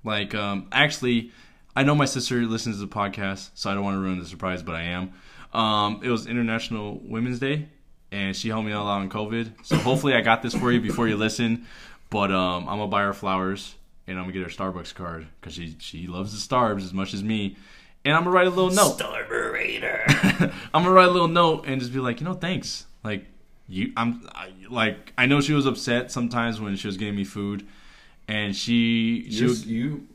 like, 0.05 0.33
um, 0.33 0.67
actually, 0.71 1.31
I 1.75 1.83
know 1.83 1.95
my 1.95 2.05
sister 2.05 2.37
listens 2.45 2.77
to 2.79 2.85
the 2.85 2.87
podcast, 2.93 3.49
so 3.53 3.69
I 3.69 3.73
don't 3.73 3.83
want 3.83 3.95
to 3.95 3.99
ruin 3.99 4.19
the 4.19 4.25
surprise, 4.25 4.63
but 4.63 4.75
I 4.75 4.83
am. 4.83 5.11
Um, 5.53 5.99
it 6.01 6.09
was 6.09 6.25
International 6.27 6.99
Women's 7.03 7.39
Day, 7.39 7.67
and 8.11 8.33
she 8.35 8.47
helped 8.49 8.65
me 8.65 8.71
out 8.71 8.83
a 8.83 8.85
lot 8.85 9.01
on 9.01 9.09
COVID. 9.09 9.51
So 9.65 9.75
hopefully, 9.75 10.13
I 10.15 10.21
got 10.21 10.41
this 10.41 10.55
for 10.55 10.71
you 10.71 10.79
before 10.79 11.07
you 11.09 11.17
listen. 11.17 11.65
But 12.09 12.31
um, 12.31 12.69
I'm 12.69 12.77
gonna 12.77 12.87
buy 12.87 13.01
her 13.03 13.13
flowers, 13.13 13.75
and 14.07 14.17
I'm 14.17 14.25
gonna 14.25 14.33
get 14.33 14.43
her 14.43 14.49
Starbucks 14.49 14.93
card 14.93 15.27
because 15.39 15.53
she 15.53 15.75
she 15.79 16.07
loves 16.07 16.31
the 16.31 16.55
Starbs 16.55 16.83
as 16.83 16.93
much 16.93 17.13
as 17.13 17.23
me. 17.23 17.57
And 18.05 18.15
I'm 18.15 18.23
gonna 18.23 18.35
write 18.35 18.47
a 18.47 18.49
little 18.49 18.71
note. 18.71 18.97
Starburator. 18.97 20.53
I'm 20.73 20.83
gonna 20.83 20.91
write 20.91 21.07
a 21.07 21.11
little 21.11 21.27
note 21.27 21.65
and 21.67 21.79
just 21.79 21.93
be 21.93 21.99
like, 21.99 22.19
you 22.19 22.25
know, 22.25 22.33
thanks. 22.33 22.85
Like 23.03 23.25
you, 23.67 23.93
I'm 23.95 24.27
I, 24.35 24.51
like, 24.69 25.13
I 25.17 25.25
know 25.25 25.41
she 25.41 25.53
was 25.53 25.65
upset 25.65 26.11
sometimes 26.11 26.59
when 26.59 26.75
she 26.75 26.87
was 26.87 26.97
getting 26.97 27.15
me 27.15 27.23
food, 27.23 27.65
and 28.27 28.55
she 28.55 29.27
she 29.29 29.37
you, 29.39 29.47
was, 29.47 29.65
you, 29.65 30.07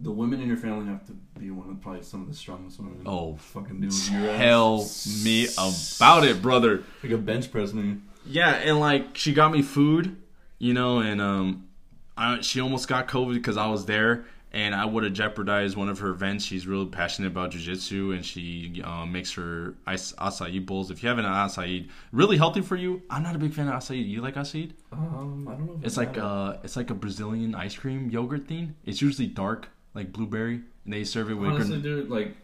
the 0.00 0.12
women 0.12 0.40
in 0.40 0.48
your 0.48 0.56
family 0.56 0.86
have 0.86 1.04
to 1.06 1.12
be 1.38 1.50
one 1.50 1.70
of 1.70 1.80
probably 1.80 2.02
some 2.02 2.22
of 2.22 2.28
the 2.28 2.34
strongest 2.34 2.78
women. 2.78 3.02
oh 3.06 3.36
fucking 3.36 3.80
do 3.80 3.90
tell 3.90 4.88
me 5.24 5.48
about 5.58 6.24
it, 6.24 6.40
brother. 6.40 6.84
Like 7.02 7.12
a 7.12 7.18
bench 7.18 7.50
press 7.50 7.72
me. 7.72 7.96
Yeah, 8.26 8.50
and 8.50 8.78
like 8.78 9.16
she 9.16 9.32
got 9.32 9.50
me 9.50 9.62
food, 9.62 10.16
you 10.58 10.72
know, 10.72 11.00
and 11.00 11.20
um, 11.20 11.66
I, 12.16 12.40
she 12.40 12.60
almost 12.60 12.88
got 12.88 13.08
COVID 13.08 13.34
because 13.34 13.56
I 13.56 13.66
was 13.66 13.86
there, 13.86 14.24
and 14.52 14.72
I 14.74 14.84
would 14.84 15.02
have 15.02 15.12
jeopardized 15.12 15.76
one 15.76 15.88
of 15.88 15.98
her 15.98 16.10
events. 16.10 16.44
She's 16.44 16.66
really 16.66 16.86
passionate 16.86 17.28
about 17.28 17.50
jujitsu, 17.50 18.14
and 18.14 18.24
she 18.24 18.80
uh, 18.84 19.04
makes 19.04 19.32
her 19.34 19.74
ice, 19.86 20.12
acai 20.12 20.64
bowls. 20.64 20.90
If 20.92 21.02
you 21.02 21.08
have 21.08 21.18
an 21.18 21.24
acai, 21.24 21.88
really 22.12 22.36
healthy 22.36 22.60
for 22.60 22.76
you. 22.76 23.02
I'm 23.10 23.22
not 23.24 23.34
a 23.34 23.38
big 23.38 23.52
fan 23.52 23.66
of 23.68 23.74
acai. 23.74 24.06
You 24.06 24.20
like 24.22 24.36
acai? 24.36 24.70
Um, 24.92 25.48
I 25.48 25.52
don't 25.52 25.66
know. 25.66 25.74
If 25.80 25.86
It's 25.86 25.96
like 25.96 26.14
have 26.14 26.24
uh, 26.24 26.56
it's 26.62 26.76
like 26.76 26.90
a 26.90 26.94
Brazilian 26.94 27.54
ice 27.54 27.74
cream 27.76 28.10
yogurt 28.10 28.46
thing. 28.46 28.76
It's 28.84 29.02
usually 29.02 29.26
dark, 29.26 29.68
like 29.94 30.12
blueberry, 30.12 30.60
and 30.84 30.92
they 30.92 31.02
serve 31.04 31.30
it 31.30 31.34
with. 31.34 31.50
honestly, 31.50 31.80
gran- 31.80 31.82
dude, 31.82 32.10
like 32.10 32.36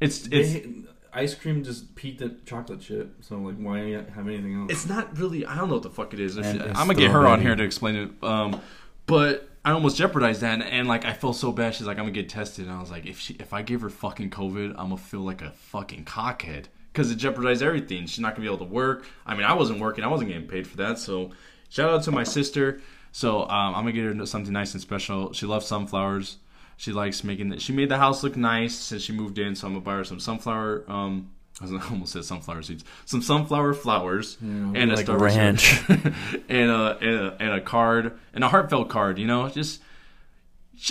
it's 0.00 0.26
it's 0.26 0.52
they, 0.54 0.72
ice 1.12 1.34
cream 1.34 1.62
just 1.62 1.94
peaked 1.94 2.20
at 2.20 2.46
chocolate 2.46 2.80
chip. 2.80 3.14
So 3.20 3.36
like, 3.36 3.56
why 3.58 3.78
have 4.14 4.26
anything 4.26 4.60
else? 4.62 4.72
it's 4.72 4.88
not 4.88 5.16
really. 5.16 5.46
I 5.46 5.54
don't 5.56 5.68
know 5.68 5.74
what 5.74 5.82
the 5.84 5.90
fuck 5.90 6.12
it 6.14 6.20
is. 6.20 6.36
If 6.36 6.44
she- 6.44 6.60
I'm 6.60 6.72
gonna 6.88 6.94
get 6.94 7.12
her 7.12 7.26
on 7.28 7.40
here 7.40 7.54
to 7.54 7.62
explain 7.62 7.94
it. 7.94 8.10
Um, 8.24 8.60
but 9.08 9.48
I 9.64 9.72
almost 9.72 9.96
jeopardized 9.96 10.42
that, 10.42 10.54
and, 10.54 10.62
and 10.62 10.86
like 10.86 11.04
I 11.04 11.12
felt 11.12 11.34
so 11.34 11.50
bad. 11.50 11.74
She's 11.74 11.86
like, 11.86 11.98
I'm 11.98 12.04
gonna 12.04 12.12
get 12.12 12.28
tested, 12.28 12.66
and 12.66 12.74
I 12.74 12.80
was 12.80 12.90
like, 12.90 13.06
if 13.06 13.18
she 13.18 13.34
if 13.40 13.52
I 13.52 13.62
give 13.62 13.80
her 13.80 13.90
fucking 13.90 14.30
COVID, 14.30 14.70
I'm 14.70 14.90
gonna 14.90 14.98
feel 14.98 15.20
like 15.20 15.42
a 15.42 15.50
fucking 15.50 16.04
cockhead 16.04 16.66
because 16.92 17.10
it 17.10 17.16
jeopardized 17.16 17.62
everything. 17.62 18.06
She's 18.06 18.20
not 18.20 18.34
gonna 18.34 18.48
be 18.48 18.54
able 18.54 18.64
to 18.66 18.72
work. 18.72 19.06
I 19.26 19.34
mean, 19.34 19.44
I 19.44 19.54
wasn't 19.54 19.80
working. 19.80 20.04
I 20.04 20.08
wasn't 20.08 20.30
getting 20.30 20.46
paid 20.46 20.66
for 20.66 20.76
that. 20.76 20.98
So 20.98 21.32
shout 21.68 21.90
out 21.90 22.04
to 22.04 22.12
my 22.12 22.24
sister. 22.24 22.80
So 23.10 23.42
um, 23.42 23.74
I'm 23.74 23.82
gonna 23.82 23.92
get 23.92 24.04
her 24.04 24.26
something 24.26 24.52
nice 24.52 24.74
and 24.74 24.80
special. 24.80 25.32
She 25.32 25.46
loves 25.46 25.66
sunflowers. 25.66 26.36
She 26.76 26.92
likes 26.92 27.24
making 27.24 27.52
it. 27.52 27.60
She 27.60 27.72
made 27.72 27.88
the 27.88 27.98
house 27.98 28.22
look 28.22 28.36
nice 28.36 28.74
since 28.74 29.02
she 29.02 29.12
moved 29.12 29.38
in. 29.38 29.56
So 29.56 29.66
I'm 29.66 29.72
gonna 29.72 29.84
buy 29.84 29.94
her 29.94 30.04
some 30.04 30.20
sunflower. 30.20 30.84
Um, 30.86 31.30
I 31.60 31.66
almost 31.90 32.12
said 32.12 32.24
sunflower 32.24 32.62
seeds. 32.62 32.84
Some 33.04 33.22
sunflower 33.22 33.74
flowers 33.74 34.38
Yeah, 34.40 34.48
and 34.48 34.92
a 34.92 34.96
like 34.96 35.06
Starbucks 35.06 35.20
ranch. 35.20 35.82
and 36.48 36.70
a, 36.70 36.98
and 37.00 37.14
a 37.14 37.36
and 37.40 37.52
a 37.52 37.60
card 37.60 38.18
and 38.32 38.44
a 38.44 38.48
heartfelt 38.48 38.88
card. 38.88 39.18
You 39.18 39.26
know, 39.26 39.48
just 39.48 39.80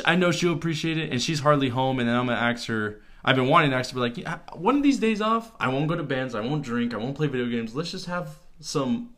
I 0.05 0.15
know 0.15 0.31
she'll 0.31 0.53
appreciate 0.53 0.97
it, 0.97 1.11
and 1.11 1.21
she's 1.21 1.39
hardly 1.39 1.69
home. 1.69 1.99
And 1.99 2.07
then 2.07 2.15
I'm 2.15 2.27
gonna 2.27 2.39
ask 2.39 2.67
her. 2.67 3.01
I've 3.25 3.35
been 3.35 3.47
wanting 3.47 3.71
to 3.71 3.75
ask 3.75 3.89
her, 3.91 3.95
be 3.95 3.99
like, 3.99 4.17
yeah, 4.17 4.37
one 4.53 4.77
of 4.77 4.83
these 4.83 4.99
days 4.99 5.19
off, 5.19 5.51
I 5.59 5.67
won't 5.67 5.89
go 5.89 5.95
to 5.95 6.03
bands, 6.03 6.33
I 6.33 6.39
won't 6.39 6.63
drink, 6.63 6.93
I 6.93 6.97
won't 6.97 7.15
play 7.15 7.27
video 7.27 7.47
games. 7.47 7.75
Let's 7.75 7.91
just 7.91 8.05
have 8.05 8.29
some, 8.61 9.09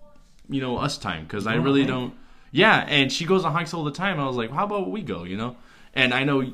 you 0.47 0.61
know, 0.61 0.77
us 0.77 0.97
time 0.97 1.25
because 1.25 1.45
I 1.45 1.55
really 1.55 1.85
don't. 1.85 2.15
Yeah, 2.51 2.85
and 2.87 3.11
she 3.11 3.25
goes 3.25 3.45
on 3.45 3.51
hikes 3.51 3.71
all 3.71 3.83
the 3.83 3.91
time. 3.91 4.19
I 4.19 4.25
was 4.25 4.35
like, 4.35 4.49
how 4.49 4.65
about 4.65 4.89
we 4.89 5.03
go? 5.03 5.25
You 5.25 5.37
know, 5.37 5.57
and 5.93 6.11
I 6.11 6.23
know 6.23 6.53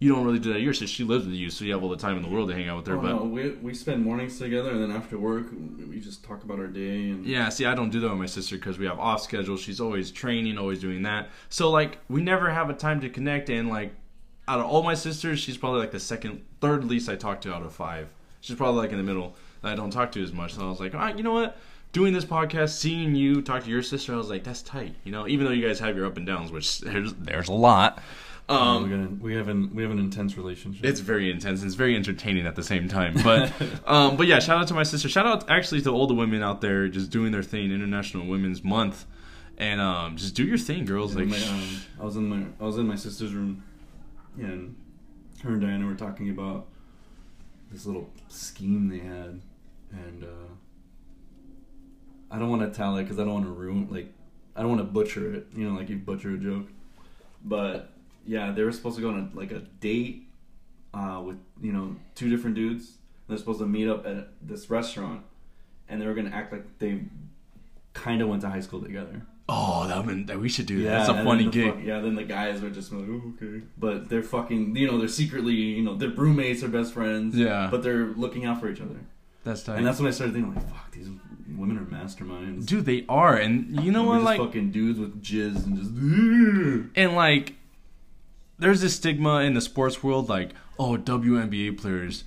you 0.00 0.12
don't 0.12 0.24
really 0.24 0.38
do 0.38 0.52
that. 0.54 0.60
Yours, 0.60 0.78
since 0.78 0.90
she 0.90 1.04
lives 1.04 1.26
with 1.26 1.34
you, 1.34 1.50
so 1.50 1.62
you 1.62 1.74
have 1.74 1.82
all 1.82 1.90
the 1.90 1.96
time 1.96 2.16
in 2.16 2.22
the 2.22 2.28
world 2.28 2.48
to 2.48 2.54
hang 2.54 2.68
out 2.68 2.78
with 2.78 2.86
her. 2.86 2.96
Oh, 2.96 3.02
but 3.02 3.08
no, 3.08 3.24
we 3.24 3.50
we 3.50 3.74
spend 3.74 4.02
mornings 4.02 4.38
together, 4.38 4.70
and 4.70 4.82
then 4.82 4.90
after 4.90 5.18
work, 5.18 5.48
we 5.52 6.00
just 6.00 6.24
talk 6.24 6.42
about 6.42 6.58
our 6.58 6.66
day 6.66 7.10
and 7.10 7.26
Yeah, 7.26 7.50
see, 7.50 7.66
I 7.66 7.74
don't 7.74 7.90
do 7.90 8.00
that 8.00 8.08
with 8.08 8.18
my 8.18 8.26
sister 8.26 8.56
because 8.56 8.78
we 8.78 8.86
have 8.86 8.98
off 8.98 9.20
schedule. 9.20 9.58
She's 9.58 9.78
always 9.78 10.10
training, 10.10 10.56
always 10.56 10.80
doing 10.80 11.02
that. 11.02 11.28
So 11.50 11.70
like, 11.70 11.98
we 12.08 12.22
never 12.22 12.50
have 12.50 12.70
a 12.70 12.74
time 12.74 13.02
to 13.02 13.10
connect. 13.10 13.50
And 13.50 13.68
like, 13.68 13.92
out 14.48 14.58
of 14.58 14.66
all 14.66 14.82
my 14.82 14.94
sisters, 14.94 15.38
she's 15.38 15.58
probably 15.58 15.80
like 15.80 15.92
the 15.92 16.00
second, 16.00 16.44
third 16.62 16.84
least 16.84 17.10
I 17.10 17.16
talk 17.16 17.42
to 17.42 17.52
out 17.54 17.62
of 17.62 17.74
five. 17.74 18.08
She's 18.40 18.56
probably 18.56 18.80
like 18.80 18.92
in 18.92 18.96
the 18.96 19.04
middle 19.04 19.36
that 19.60 19.72
I 19.72 19.76
don't 19.76 19.90
talk 19.90 20.12
to 20.12 20.22
as 20.22 20.32
much. 20.32 20.54
So 20.54 20.66
I 20.66 20.70
was 20.70 20.80
like, 20.80 20.94
all 20.94 21.00
right, 21.00 21.16
you 21.16 21.22
know 21.22 21.34
what? 21.34 21.58
Doing 21.92 22.14
this 22.14 22.24
podcast, 22.24 22.70
seeing 22.70 23.14
you 23.14 23.42
talk 23.42 23.64
to 23.64 23.70
your 23.70 23.82
sister, 23.82 24.14
I 24.14 24.16
was 24.16 24.30
like, 24.30 24.44
that's 24.44 24.62
tight. 24.62 24.94
You 25.04 25.12
know, 25.12 25.28
even 25.28 25.44
though 25.44 25.52
you 25.52 25.66
guys 25.66 25.78
have 25.80 25.94
your 25.94 26.06
up 26.06 26.16
and 26.16 26.24
downs, 26.26 26.50
which 26.52 26.80
there's 26.80 27.12
there's 27.14 27.48
a 27.48 27.52
lot. 27.52 28.02
Um, 28.50 28.90
gonna, 28.90 29.08
we 29.20 29.34
have 29.36 29.46
an 29.46 29.72
we 29.74 29.82
have 29.82 29.92
an 29.92 30.00
intense 30.00 30.36
relationship. 30.36 30.84
it's 30.84 30.98
very 30.98 31.30
intense. 31.30 31.60
and 31.60 31.68
It's 31.68 31.76
very 31.76 31.94
entertaining 31.94 32.46
at 32.46 32.56
the 32.56 32.64
same 32.64 32.88
time. 32.88 33.14
But 33.22 33.52
um, 33.86 34.16
but 34.16 34.26
yeah, 34.26 34.40
shout 34.40 34.60
out 34.60 34.68
to 34.68 34.74
my 34.74 34.82
sister. 34.82 35.08
Shout 35.08 35.26
out 35.26 35.48
actually 35.48 35.82
to 35.82 35.90
all 35.90 36.08
the 36.08 36.14
women 36.14 36.42
out 36.42 36.60
there 36.60 36.88
just 36.88 37.10
doing 37.10 37.30
their 37.30 37.44
thing. 37.44 37.70
International 37.70 38.26
Women's 38.26 38.64
Month, 38.64 39.06
and 39.56 39.80
um, 39.80 40.16
just 40.16 40.34
do 40.34 40.44
your 40.44 40.58
thing, 40.58 40.84
girls. 40.84 41.14
Yeah, 41.14 41.20
Like, 41.20 41.28
my, 41.28 41.46
um, 41.46 41.80
I 42.00 42.04
was 42.04 42.16
in 42.16 42.28
my 42.28 42.44
I 42.60 42.64
was 42.64 42.76
in 42.76 42.88
my 42.88 42.96
sister's 42.96 43.32
room, 43.34 43.62
and 44.36 44.74
her 45.44 45.50
and 45.50 45.60
Diana 45.60 45.86
were 45.86 45.94
talking 45.94 46.28
about 46.30 46.66
this 47.70 47.86
little 47.86 48.10
scheme 48.26 48.88
they 48.88 48.98
had, 48.98 49.40
and 49.92 50.24
uh, 50.24 50.54
I 52.32 52.38
don't 52.40 52.50
want 52.50 52.62
to 52.62 52.76
tell 52.76 52.96
it 52.96 53.04
because 53.04 53.20
I 53.20 53.24
don't 53.24 53.34
want 53.34 53.46
to 53.46 53.52
ruin 53.52 53.86
like 53.90 54.12
I 54.56 54.62
don't 54.62 54.70
want 54.70 54.80
to 54.80 54.92
butcher 54.92 55.32
it. 55.34 55.46
You 55.54 55.70
know, 55.70 55.78
like 55.78 55.88
you 55.88 55.98
butcher 55.98 56.34
a 56.34 56.36
joke, 56.36 56.66
but 57.44 57.89
yeah, 58.26 58.52
they 58.52 58.62
were 58.62 58.72
supposed 58.72 58.96
to 58.96 59.02
go 59.02 59.08
on 59.10 59.30
a, 59.32 59.36
like 59.36 59.50
a 59.52 59.60
date 59.80 60.28
uh, 60.94 61.22
with 61.24 61.38
you 61.60 61.72
know 61.72 61.96
two 62.14 62.28
different 62.28 62.56
dudes. 62.56 62.92
They're 63.28 63.38
supposed 63.38 63.60
to 63.60 63.66
meet 63.66 63.88
up 63.88 64.06
at 64.06 64.28
this 64.42 64.70
restaurant, 64.70 65.22
and 65.88 66.00
they 66.00 66.06
were 66.06 66.14
gonna 66.14 66.30
act 66.30 66.52
like 66.52 66.78
they 66.78 67.02
kind 67.94 68.22
of 68.22 68.28
went 68.28 68.42
to 68.42 68.48
high 68.48 68.60
school 68.60 68.80
together. 68.82 69.22
oh, 69.48 69.86
that 69.88 70.06
would, 70.06 70.28
that 70.28 70.38
we 70.38 70.48
should 70.48 70.66
do 70.66 70.82
that. 70.84 71.06
That's 71.06 71.08
a 71.08 71.24
funny 71.24 71.44
the 71.44 71.50
gig. 71.50 71.84
yeah, 71.84 71.98
then 72.00 72.14
the 72.14 72.22
guys 72.22 72.62
are 72.62 72.70
just 72.70 72.92
like, 72.92 73.04
oh, 73.08 73.32
okay. 73.34 73.62
But 73.76 74.08
they're 74.08 74.22
fucking, 74.22 74.76
you 74.76 74.86
know, 74.86 74.96
they're 74.98 75.08
secretly, 75.08 75.54
you 75.54 75.82
know, 75.82 75.96
they're 75.96 76.10
roommates, 76.10 76.60
they're 76.60 76.70
best 76.70 76.92
friends. 76.92 77.36
Yeah. 77.36 77.66
But 77.68 77.82
they're 77.82 78.06
looking 78.06 78.44
out 78.44 78.60
for 78.60 78.70
each 78.70 78.80
other. 78.80 79.00
That's 79.42 79.64
tight. 79.64 79.78
And 79.78 79.86
that's 79.86 79.98
when 79.98 80.06
I 80.06 80.12
started 80.12 80.34
thinking, 80.34 80.54
like, 80.54 80.68
fuck, 80.70 80.92
these 80.92 81.08
women 81.56 81.78
are 81.78 81.84
masterminds. 81.84 82.66
Dude, 82.66 82.84
they 82.86 83.04
are, 83.08 83.36
and 83.36 83.84
you 83.84 83.90
know 83.90 84.04
what? 84.04 84.18
we're 84.18 84.24
Like, 84.24 84.38
fucking 84.40 84.70
dudes 84.70 85.00
with 85.00 85.20
jizz 85.20 85.66
and 85.66 85.76
just. 85.76 85.90
and 86.96 87.16
like 87.16 87.54
there's 88.60 88.80
this 88.80 88.96
stigma 88.96 89.40
in 89.40 89.54
the 89.54 89.60
sports 89.60 90.02
world 90.02 90.28
like 90.28 90.50
oh 90.78 90.96
WNBA 90.96 91.78
players 91.78 92.24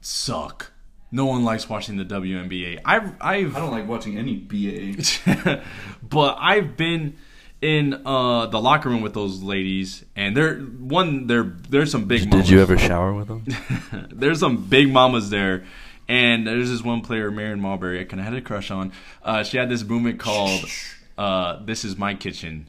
suck 0.00 0.72
no 1.10 1.26
one 1.26 1.44
likes 1.44 1.68
watching 1.68 1.96
the 1.96 2.04
WNBA 2.04 2.80
I've 2.84 3.14
I've 3.20 3.56
I 3.56 3.60
don't 3.60 3.70
like 3.70 3.86
watching 3.86 4.18
any 4.18 4.36
BA. 4.36 5.62
but 6.02 6.36
I've 6.40 6.76
been 6.76 7.16
in 7.62 8.02
uh 8.04 8.46
the 8.46 8.60
locker 8.60 8.88
room 8.88 9.00
with 9.00 9.14
those 9.14 9.42
ladies 9.42 10.04
and 10.16 10.36
they're 10.36 10.56
one 10.56 11.26
they're 11.26 11.54
there's 11.68 11.92
some 11.92 12.06
big 12.06 12.22
Did, 12.22 12.30
mamas. 12.30 12.50
You 12.50 12.60
ever 12.60 12.76
shower 12.76 13.14
with 13.14 13.28
them? 13.28 13.44
there's 14.12 14.40
some 14.40 14.66
big 14.66 14.90
mamas 14.90 15.30
there 15.30 15.64
and 16.08 16.46
there's 16.46 16.68
this 16.68 16.82
one 16.82 17.00
player 17.00 17.30
Marion 17.30 17.60
Marbury 17.60 18.00
I 18.00 18.04
kind 18.04 18.20
of 18.20 18.24
had 18.24 18.34
a 18.34 18.42
crush 18.42 18.70
on 18.70 18.92
uh 19.22 19.44
she 19.44 19.56
had 19.56 19.68
this 19.68 19.84
movement 19.84 20.18
called 20.18 20.64
uh 21.16 21.64
this 21.64 21.84
is 21.84 21.96
my 21.96 22.14
kitchen 22.14 22.68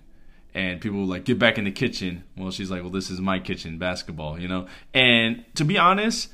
and 0.55 0.81
people 0.81 1.01
were 1.01 1.05
like 1.05 1.25
get 1.25 1.37
back 1.37 1.59
in 1.59 1.65
the 1.65 1.71
kitchen 1.71 2.23
well 2.35 2.49
she's 2.49 2.71
like 2.71 2.81
well 2.81 2.91
this 2.91 3.11
is 3.11 3.21
my 3.21 3.37
kitchen 3.37 3.77
basketball 3.77 4.39
you 4.39 4.47
know 4.47 4.65
and 4.93 5.43
to 5.53 5.63
be 5.63 5.77
honest 5.77 6.29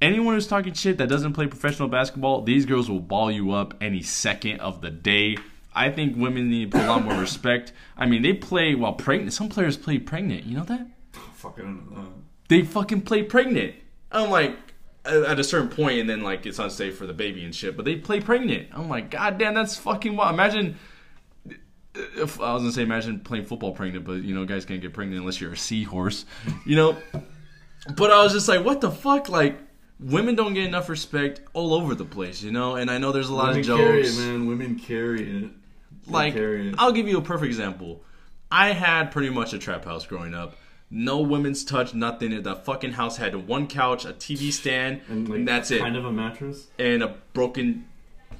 anyone 0.00 0.34
who's 0.34 0.46
talking 0.46 0.72
shit 0.72 0.98
that 0.98 1.08
doesn't 1.08 1.32
play 1.32 1.46
professional 1.48 1.88
basketball 1.88 2.42
these 2.42 2.66
girls 2.66 2.88
will 2.88 3.00
ball 3.00 3.30
you 3.30 3.50
up 3.50 3.74
any 3.80 4.02
second 4.02 4.60
of 4.60 4.80
the 4.80 4.90
day 4.90 5.36
I 5.74 5.90
think 5.90 6.16
women 6.16 6.50
need 6.50 6.74
a 6.74 6.86
lot 6.86 7.04
more 7.04 7.14
respect. 7.14 7.72
I 7.96 8.06
mean, 8.06 8.22
they 8.22 8.34
play 8.34 8.74
while 8.74 8.92
pregnant. 8.92 9.32
Some 9.32 9.48
players 9.48 9.76
play 9.76 9.98
pregnant. 9.98 10.44
You 10.44 10.58
know 10.58 10.64
that? 10.64 10.86
Fuck, 11.12 11.54
I 11.58 11.62
uh, 11.62 11.64
don't 11.64 11.92
know. 11.92 12.12
they 12.48 12.62
fucking 12.62 13.02
play 13.02 13.22
pregnant. 13.22 13.74
I'm 14.10 14.30
like, 14.30 14.56
at 15.04 15.22
at 15.22 15.40
a 15.40 15.44
certain 15.44 15.68
point, 15.68 15.98
and 15.98 16.08
then 16.08 16.22
like 16.22 16.46
it's 16.46 16.58
unsafe 16.58 16.96
for 16.96 17.06
the 17.06 17.14
baby 17.14 17.44
and 17.44 17.54
shit. 17.54 17.76
But 17.76 17.84
they 17.84 17.96
play 17.96 18.20
pregnant. 18.20 18.68
I'm 18.72 18.88
like, 18.88 19.10
god 19.10 19.38
damn, 19.38 19.54
that's 19.54 19.76
fucking 19.76 20.16
wild. 20.16 20.34
Imagine. 20.34 20.78
If 21.94 22.40
I 22.40 22.54
was 22.54 22.62
gonna 22.62 22.72
say, 22.72 22.82
imagine 22.82 23.20
playing 23.20 23.44
football 23.44 23.72
pregnant, 23.72 24.04
but 24.04 24.22
you 24.22 24.34
know, 24.34 24.44
guys 24.44 24.64
can't 24.64 24.80
get 24.80 24.92
pregnant 24.92 25.20
unless 25.20 25.40
you're 25.40 25.52
a 25.52 25.56
seahorse, 25.56 26.24
you 26.64 26.76
know. 26.76 26.96
But 27.96 28.10
I 28.10 28.22
was 28.22 28.32
just 28.32 28.48
like, 28.48 28.64
what 28.64 28.80
the 28.80 28.90
fuck? 28.90 29.28
Like, 29.28 29.58
women 30.00 30.34
don't 30.34 30.54
get 30.54 30.64
enough 30.64 30.88
respect 30.88 31.40
all 31.52 31.74
over 31.74 31.94
the 31.94 32.04
place, 32.04 32.42
you 32.42 32.50
know. 32.50 32.76
And 32.76 32.90
I 32.90 32.98
know 32.98 33.12
there's 33.12 33.28
a 33.28 33.34
lot 33.34 33.48
Women 33.54 33.60
of 33.70 33.76
carry 33.78 34.00
it, 34.00 34.04
jokes 34.04 34.18
man. 34.18 34.46
Women 34.46 34.78
carry 34.78 35.22
it. 35.22 35.50
They 36.06 36.12
like 36.12 36.34
carry 36.34 36.68
it. 36.68 36.74
I'll 36.78 36.92
give 36.92 37.08
you 37.08 37.18
a 37.18 37.22
perfect 37.22 37.46
example. 37.48 38.02
I 38.50 38.72
had 38.72 39.10
pretty 39.10 39.30
much 39.30 39.52
a 39.52 39.58
trap 39.58 39.84
house 39.84 40.06
growing 40.06 40.34
up. 40.34 40.56
No 40.90 41.20
women's 41.20 41.64
touch, 41.64 41.94
nothing. 41.94 42.42
The 42.42 42.54
fucking 42.54 42.92
house 42.92 43.16
had 43.16 43.48
one 43.48 43.66
couch, 43.66 44.04
a 44.04 44.12
TV 44.12 44.52
stand, 44.52 45.00
and, 45.08 45.26
like, 45.28 45.44
that's 45.46 45.70
it. 45.70 45.80
Kind 45.80 45.96
of 45.96 46.04
a 46.04 46.12
mattress. 46.12 46.66
and 46.78 47.02
a 47.02 47.14
broken, 47.32 47.86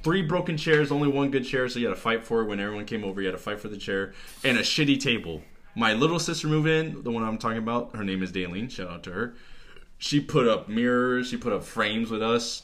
three 0.03 0.21
broken 0.21 0.57
chairs, 0.57 0.91
only 0.91 1.07
one 1.07 1.31
good 1.31 1.45
chair, 1.45 1.67
so 1.67 1.79
you 1.79 1.87
had 1.87 1.95
to 1.95 1.99
fight 1.99 2.23
for 2.23 2.41
it 2.41 2.45
when 2.45 2.59
everyone 2.59 2.85
came 2.85 3.03
over. 3.03 3.21
You 3.21 3.27
had 3.27 3.37
to 3.37 3.41
fight 3.41 3.59
for 3.59 3.69
the 3.69 3.77
chair, 3.77 4.13
and 4.43 4.57
a 4.57 4.61
shitty 4.61 4.99
table. 4.99 5.41
My 5.75 5.93
little 5.93 6.19
sister 6.19 6.47
moved 6.47 6.67
in, 6.67 7.03
the 7.03 7.11
one 7.11 7.23
I'm 7.23 7.37
talking 7.37 7.57
about. 7.57 7.95
Her 7.95 8.03
name 8.03 8.21
is 8.21 8.31
Daleen. 8.31 8.69
Shout 8.69 8.89
out 8.89 9.03
to 9.03 9.11
her. 9.11 9.35
She 9.97 10.19
put 10.19 10.47
up 10.47 10.67
mirrors. 10.67 11.29
She 11.29 11.37
put 11.37 11.53
up 11.53 11.63
frames 11.63 12.11
with 12.11 12.21
us. 12.21 12.63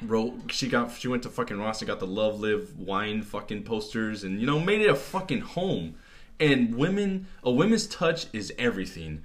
Wrote. 0.00 0.52
She 0.52 0.68
got. 0.68 0.92
She 0.92 1.08
went 1.08 1.24
to 1.24 1.28
fucking 1.28 1.58
Ross 1.58 1.80
and 1.80 1.88
got 1.88 2.00
the 2.00 2.06
Love 2.06 2.40
Live 2.40 2.78
wine 2.78 3.22
fucking 3.22 3.64
posters, 3.64 4.24
and 4.24 4.40
you 4.40 4.46
know 4.46 4.60
made 4.60 4.80
it 4.80 4.88
a 4.88 4.94
fucking 4.94 5.40
home. 5.40 5.96
And 6.38 6.74
women, 6.74 7.26
a 7.42 7.50
women's 7.50 7.86
touch 7.86 8.26
is 8.32 8.52
everything. 8.58 9.22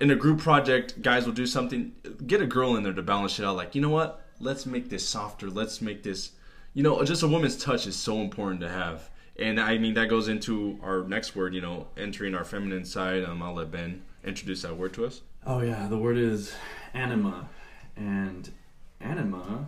In 0.00 0.10
a 0.10 0.14
group 0.14 0.38
project, 0.38 1.00
guys 1.00 1.24
will 1.24 1.32
do 1.32 1.46
something. 1.46 1.92
Get 2.26 2.42
a 2.42 2.46
girl 2.46 2.76
in 2.76 2.82
there 2.82 2.92
to 2.92 3.02
balance 3.02 3.32
shit 3.32 3.44
out. 3.44 3.56
Like 3.56 3.74
you 3.74 3.80
know 3.80 3.90
what? 3.90 4.24
Let's 4.38 4.66
make 4.66 4.90
this 4.90 5.08
softer. 5.08 5.50
Let's 5.50 5.80
make 5.80 6.02
this. 6.02 6.32
You 6.76 6.82
know, 6.82 7.02
just 7.04 7.22
a 7.22 7.26
woman's 7.26 7.56
touch 7.56 7.86
is 7.86 7.96
so 7.96 8.18
important 8.18 8.60
to 8.60 8.68
have. 8.68 9.08
And 9.38 9.58
I 9.58 9.78
mean 9.78 9.94
that 9.94 10.10
goes 10.10 10.28
into 10.28 10.78
our 10.82 11.04
next 11.04 11.34
word. 11.34 11.54
You 11.54 11.62
know, 11.62 11.86
entering 11.96 12.34
our 12.34 12.44
feminine 12.44 12.84
side. 12.84 13.24
Um, 13.24 13.42
I'll 13.42 13.54
let 13.54 13.70
Ben 13.70 14.02
introduce 14.22 14.60
that 14.60 14.76
word 14.76 14.92
to 14.92 15.06
us. 15.06 15.22
Oh 15.46 15.62
yeah, 15.62 15.86
the 15.88 15.96
word 15.96 16.18
is 16.18 16.54
anima, 16.92 17.48
and 17.96 18.52
anima. 19.00 19.66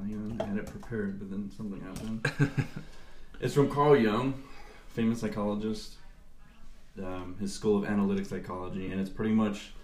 I 0.00 0.06
even 0.06 0.40
had 0.40 0.56
it 0.56 0.64
prepared, 0.64 1.18
but 1.18 1.30
then 1.30 1.50
something 1.54 1.82
happened. 1.82 2.56
it's 3.42 3.52
from 3.52 3.70
Carl 3.70 3.94
Jung, 3.94 4.42
famous 4.88 5.20
psychologist. 5.20 5.96
Um, 6.98 7.36
his 7.38 7.52
school 7.52 7.76
of 7.76 7.84
analytic 7.84 8.24
psychology, 8.24 8.90
and 8.90 8.98
it's 8.98 9.10
pretty 9.10 9.34
much 9.34 9.74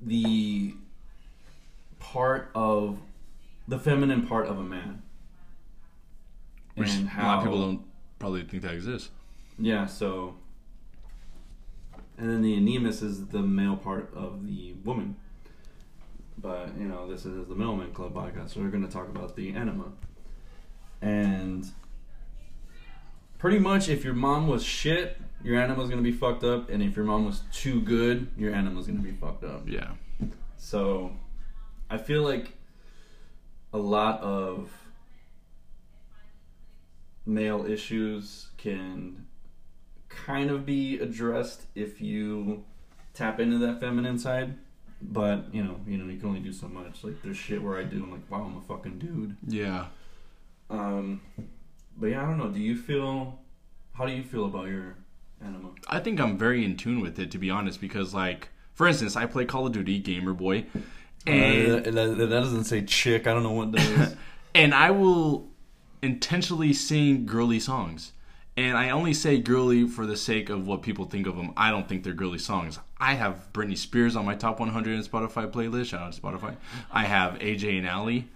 the 0.00 0.72
part 1.98 2.50
of 2.54 2.98
the 3.68 3.78
feminine 3.78 4.26
part 4.26 4.46
of 4.46 4.58
a 4.58 4.64
man. 4.64 5.02
Which 6.74 6.94
And 6.94 7.10
a 7.16 7.22
lot 7.22 7.38
of 7.38 7.44
people 7.44 7.60
don't 7.60 7.82
probably 8.18 8.42
think 8.42 8.62
that 8.62 8.74
exists. 8.74 9.10
Yeah, 9.58 9.86
so. 9.86 10.36
And 12.16 12.30
then 12.30 12.42
the 12.42 12.56
animus 12.56 13.02
is 13.02 13.26
the 13.26 13.42
male 13.42 13.76
part 13.76 14.12
of 14.14 14.46
the 14.46 14.72
woman. 14.84 15.16
But, 16.40 16.70
you 16.78 16.86
know, 16.86 17.08
this 17.08 17.26
is 17.26 17.48
the 17.48 17.54
Male 17.54 17.74
Men 17.76 17.92
Club 17.92 18.14
podcast, 18.14 18.50
so 18.50 18.60
we're 18.60 18.68
going 18.68 18.86
to 18.86 18.92
talk 18.92 19.08
about 19.08 19.34
the 19.34 19.50
anima. 19.50 19.86
And 21.02 21.66
pretty 23.38 23.58
much, 23.58 23.88
if 23.88 24.04
your 24.04 24.14
mom 24.14 24.46
was 24.46 24.62
shit, 24.62 25.20
your 25.42 25.60
anima's 25.60 25.88
going 25.88 26.02
to 26.02 26.08
be 26.08 26.16
fucked 26.16 26.44
up. 26.44 26.70
And 26.70 26.80
if 26.80 26.94
your 26.94 27.04
mom 27.04 27.24
was 27.24 27.42
too 27.52 27.80
good, 27.80 28.28
your 28.36 28.54
anima's 28.54 28.86
going 28.86 28.98
to 28.98 29.04
be 29.04 29.12
fucked 29.12 29.42
up. 29.42 29.68
Yeah. 29.68 29.90
So, 30.56 31.12
I 31.90 31.98
feel 31.98 32.22
like 32.22 32.52
a 33.72 33.78
lot 33.78 34.20
of 34.20 34.70
male 37.26 37.66
issues 37.66 38.48
can 38.56 39.26
kind 40.08 40.50
of 40.50 40.64
be 40.64 40.98
addressed 40.98 41.66
if 41.74 42.00
you 42.00 42.64
tap 43.14 43.38
into 43.38 43.58
that 43.58 43.80
feminine 43.80 44.18
side. 44.18 44.56
But 45.00 45.54
you 45.54 45.62
know, 45.62 45.80
you 45.86 45.96
know, 45.96 46.10
you 46.10 46.18
can 46.18 46.28
only 46.28 46.40
do 46.40 46.52
so 46.52 46.66
much. 46.66 47.04
Like 47.04 47.22
there's 47.22 47.36
shit 47.36 47.62
where 47.62 47.78
I 47.78 47.84
do, 47.84 48.02
I'm 48.02 48.10
like, 48.10 48.28
wow, 48.30 48.42
I'm 48.42 48.56
a 48.56 48.60
fucking 48.60 48.98
dude. 48.98 49.36
Yeah. 49.46 49.86
Um, 50.70 51.20
but 51.96 52.08
yeah, 52.08 52.22
I 52.22 52.26
don't 52.26 52.38
know. 52.38 52.48
Do 52.48 52.60
you 52.60 52.76
feel? 52.76 53.38
How 53.92 54.06
do 54.06 54.12
you 54.12 54.22
feel 54.22 54.44
about 54.44 54.68
your 54.68 54.96
anima? 55.44 55.70
I 55.88 56.00
think 56.00 56.20
I'm 56.20 56.36
very 56.38 56.64
in 56.64 56.76
tune 56.76 57.00
with 57.00 57.18
it 57.18 57.30
to 57.32 57.38
be 57.38 57.50
honest, 57.50 57.80
because 57.80 58.14
like, 58.14 58.48
for 58.74 58.88
instance, 58.88 59.14
I 59.16 59.26
play 59.26 59.44
Call 59.44 59.66
of 59.66 59.72
Duty 59.72 59.98
Gamer 59.98 60.32
Boy, 60.32 60.66
and 61.26 61.70
Uh, 61.86 61.90
that, 61.90 62.16
that- 62.18 62.28
doesn't 62.30 62.64
say 62.64 62.82
chick. 62.84 63.26
I 63.26 63.34
don't 63.34 63.42
know 63.42 63.52
what 63.52 63.72
does. 63.72 64.14
and 64.54 64.74
I 64.74 64.90
will 64.90 65.48
intentionally 66.02 66.72
sing 66.72 67.26
girly 67.26 67.60
songs. 67.60 68.12
And 68.56 68.76
I 68.76 68.90
only 68.90 69.14
say 69.14 69.38
girly 69.38 69.86
for 69.86 70.04
the 70.04 70.16
sake 70.16 70.50
of 70.50 70.66
what 70.66 70.82
people 70.82 71.04
think 71.04 71.28
of 71.28 71.36
them. 71.36 71.52
I 71.56 71.70
don't 71.70 71.88
think 71.88 72.02
they're 72.02 72.12
girly 72.12 72.38
songs. 72.38 72.80
I 72.98 73.14
have 73.14 73.48
Britney 73.52 73.78
Spears 73.78 74.16
on 74.16 74.24
my 74.24 74.34
top 74.34 74.58
100 74.58 74.94
in 74.96 75.02
Spotify 75.04 75.48
playlist. 75.48 75.86
Shout 75.86 76.00
out 76.02 76.12
to 76.12 76.20
Spotify. 76.20 76.56
I 76.90 77.04
have 77.04 77.34
AJ 77.38 77.78
and 77.78 77.86
Aly, 77.86 78.26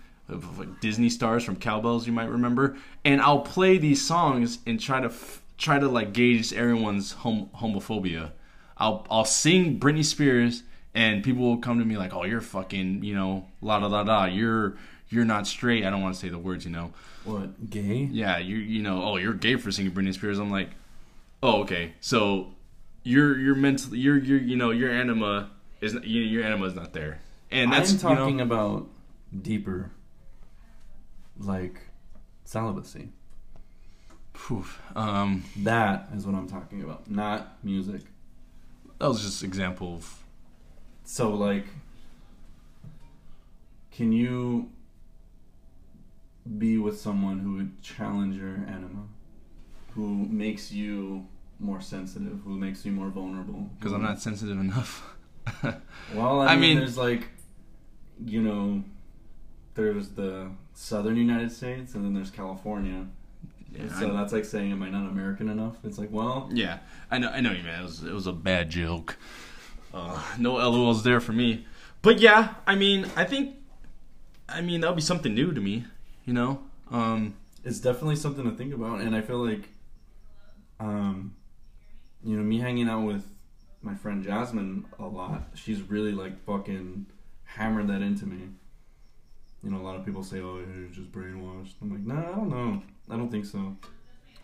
Disney 0.81 1.09
stars 1.09 1.43
from 1.43 1.57
Cow 1.57 1.81
Belles, 1.81 2.07
you 2.07 2.13
might 2.13 2.29
remember. 2.29 2.77
And 3.05 3.21
I'll 3.21 3.41
play 3.41 3.79
these 3.79 4.07
songs 4.07 4.61
and 4.65 4.79
try 4.79 5.01
to 5.01 5.07
f- 5.07 5.43
try 5.59 5.81
to 5.81 5.89
like 5.89 6.13
gauge 6.13 6.53
everyone's 6.53 7.13
hom- 7.13 7.51
homophobia. 7.57 8.31
I'll 8.79 9.05
I'll 9.11 9.25
sing 9.25 9.81
Britney 9.81 10.05
Spears 10.05 10.63
and 10.95 11.23
people 11.25 11.43
will 11.45 11.59
come 11.59 11.79
to 11.79 11.85
me 11.85 11.97
like, 11.97 12.13
"Oh, 12.15 12.25
you're 12.25 12.41
fucking, 12.41 13.03
you 13.05 13.15
know, 13.15 13.47
la 13.61 13.79
da 13.81 13.89
da 13.89 14.05
da. 14.05 14.25
You're 14.27 14.77
you're 15.09 15.25
not 15.25 15.47
straight." 15.47 15.85
I 15.85 15.91
don't 15.91 16.03
want 16.03 16.15
to 16.15 16.21
say 16.21 16.29
the 16.29 16.39
words, 16.39 16.65
you 16.65 16.71
know. 16.71 16.93
What 17.25 17.71
gay? 17.71 18.09
Yeah, 18.11 18.39
you 18.39 18.57
you 18.57 18.83
know, 18.83 19.03
oh, 19.03 19.17
you're 19.17 19.35
gay 19.35 19.57
for 19.57 19.71
singing 19.71 19.93
Britney 19.93 20.13
Spears. 20.15 20.39
I'm 20.39 20.51
like, 20.51 20.71
oh, 21.43 21.61
okay. 21.63 21.95
So 22.01 22.55
your 23.05 23.39
your 23.39 23.55
mental 23.55 23.95
your 23.95 24.17
your 24.19 24.39
you're 24.39 24.49
you 24.49 24.57
know 24.57 24.71
your 24.71 24.91
anima 24.91 25.51
is 25.81 25.95
your, 25.95 26.03
your 26.05 26.45
anima 26.45 26.67
is 26.67 26.75
not 26.75 26.93
there, 26.93 27.21
and 27.51 27.73
that's 27.73 27.93
I'm 27.93 27.99
talking 27.99 28.39
you 28.39 28.45
know, 28.45 28.55
about 28.55 28.89
deeper, 29.41 29.91
like 31.39 31.81
celibacy. 32.45 33.09
phew, 34.35 34.65
um, 34.95 35.45
That 35.59 36.09
is 36.15 36.27
what 36.27 36.35
I'm 36.35 36.49
talking 36.49 36.83
about, 36.83 37.11
not 37.11 37.57
music. 37.65 38.03
that 38.99 39.09
was 39.09 39.23
just 39.23 39.43
example 39.43 39.95
of 39.97 40.22
So 41.05 41.31
like, 41.35 41.67
can 43.91 44.13
you 44.13 44.71
be 46.59 46.79
with 46.79 46.99
someone 47.01 47.39
who 47.41 47.55
would 47.55 47.83
challenge 47.83 48.37
your 48.37 48.55
anima, 48.67 49.05
who 49.95 50.27
makes 50.29 50.73
you 50.73 51.27
more 51.61 51.81
sensitive, 51.81 52.41
who 52.45 52.59
makes 52.59 52.85
you 52.85 52.93
more 52.93 53.09
vulnerable? 53.09 53.71
because 53.79 53.93
I'm 53.93 54.03
not 54.03 54.21
sensitive 54.21 54.59
enough. 54.59 55.09
Well, 56.15 56.41
I, 56.41 56.49
I 56.49 56.51
mean, 56.55 56.61
mean- 56.61 56.79
there's 56.79 56.97
like, 56.97 57.29
you 58.25 58.41
know, 58.43 58.85
there's 59.75 60.11
the 60.11 60.51
southern 60.75 61.17
United 61.17 61.51
States, 61.51 61.95
and 61.95 62.05
then 62.05 62.15
there's 62.15 62.31
California. 62.31 63.07
Yeah, 63.73 63.89
so 63.99 64.11
I- 64.11 64.17
that's 64.17 64.33
like 64.33 64.45
saying, 64.45 64.71
"Am 64.73 64.83
I 64.85 64.89
not 64.91 65.09
American 65.11 65.49
enough?" 65.49 65.77
It's 65.85 65.99
like, 65.99 66.11
well, 66.13 66.49
Yeah, 66.53 66.79
I 67.11 67.19
know, 67.19 67.29
I 67.31 67.41
know 67.41 67.51
you, 67.53 67.63
man. 67.65 67.81
It 67.81 67.83
was, 67.85 68.03
it 68.05 68.13
was 68.13 68.27
a 68.29 68.33
bad 68.33 68.71
joke. 68.71 69.17
No 70.39 70.55
LOLs 70.55 71.03
there 71.03 71.21
for 71.21 71.33
me. 71.33 71.67
But 72.03 72.19
yeah, 72.21 72.55
I 72.67 72.75
mean, 72.75 73.07
I 73.17 73.25
think, 73.25 73.57
I 74.49 74.61
mean, 74.61 74.81
that'll 74.81 74.97
be 74.97 75.03
something 75.03 75.35
new 75.35 75.53
to 75.53 75.61
me, 75.61 75.85
you 76.25 76.33
know? 76.33 76.61
Um, 76.91 77.35
it's 77.65 77.79
definitely 77.79 78.17
something 78.17 78.45
to 78.45 78.57
think 78.57 78.75
about, 78.75 79.01
and 79.01 79.15
I 79.15 79.21
feel 79.21 79.39
like, 79.39 79.69
um, 80.81 81.35
you 82.25 82.37
know, 82.37 82.43
me 82.43 82.59
hanging 82.59 82.89
out 82.89 83.07
with 83.07 83.25
my 83.83 83.95
friend 83.95 84.23
Jasmine 84.23 84.85
a 84.99 85.07
lot. 85.07 85.43
She's 85.55 85.81
really 85.83 86.13
like 86.13 86.45
fucking 86.45 87.07
hammered 87.45 87.89
that 87.89 88.03
into 88.03 88.27
me. 88.27 88.49
You 89.63 89.71
know, 89.71 89.79
a 89.79 89.85
lot 89.85 89.95
of 89.97 90.05
people 90.05 90.25
say, 90.25 90.41
"Oh, 90.41 90.59
you're 90.59 90.89
just 90.89 91.13
brainwashed." 91.13 91.75
I'm 91.81 91.91
like, 91.93 92.01
nah, 92.05 92.33
I 92.33 92.35
don't 92.35 92.51
know. 92.51 92.83
I 93.09 93.17
don't 93.17 93.31
think 93.31 93.45
so. 93.45 93.77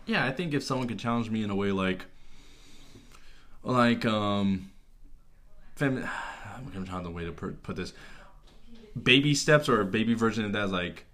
yeah, 0.07 0.25
I 0.25 0.31
think 0.33 0.55
if 0.55 0.63
someone 0.63 0.87
could 0.89 0.99
challenge 0.99 1.29
me 1.31 1.43
in 1.43 1.51
a 1.51 1.57
way 1.57 1.73
like, 1.73 2.07
like, 3.63 4.05
um, 4.05 4.71
femi- 5.79 6.09
I'm 6.57 6.71
trying 6.73 6.85
to 6.85 6.91
find 6.91 7.07
the 7.07 7.11
way 7.11 7.25
to 7.25 7.33
put, 7.33 7.63
put 7.63 7.77
this. 7.77 7.93
Baby 9.01 9.35
steps 9.35 9.69
or 9.69 9.81
a 9.81 9.85
baby 9.85 10.15
version 10.15 10.45
of 10.45 10.53
that 10.53 10.65
is 10.65 10.73
like, 10.73 11.05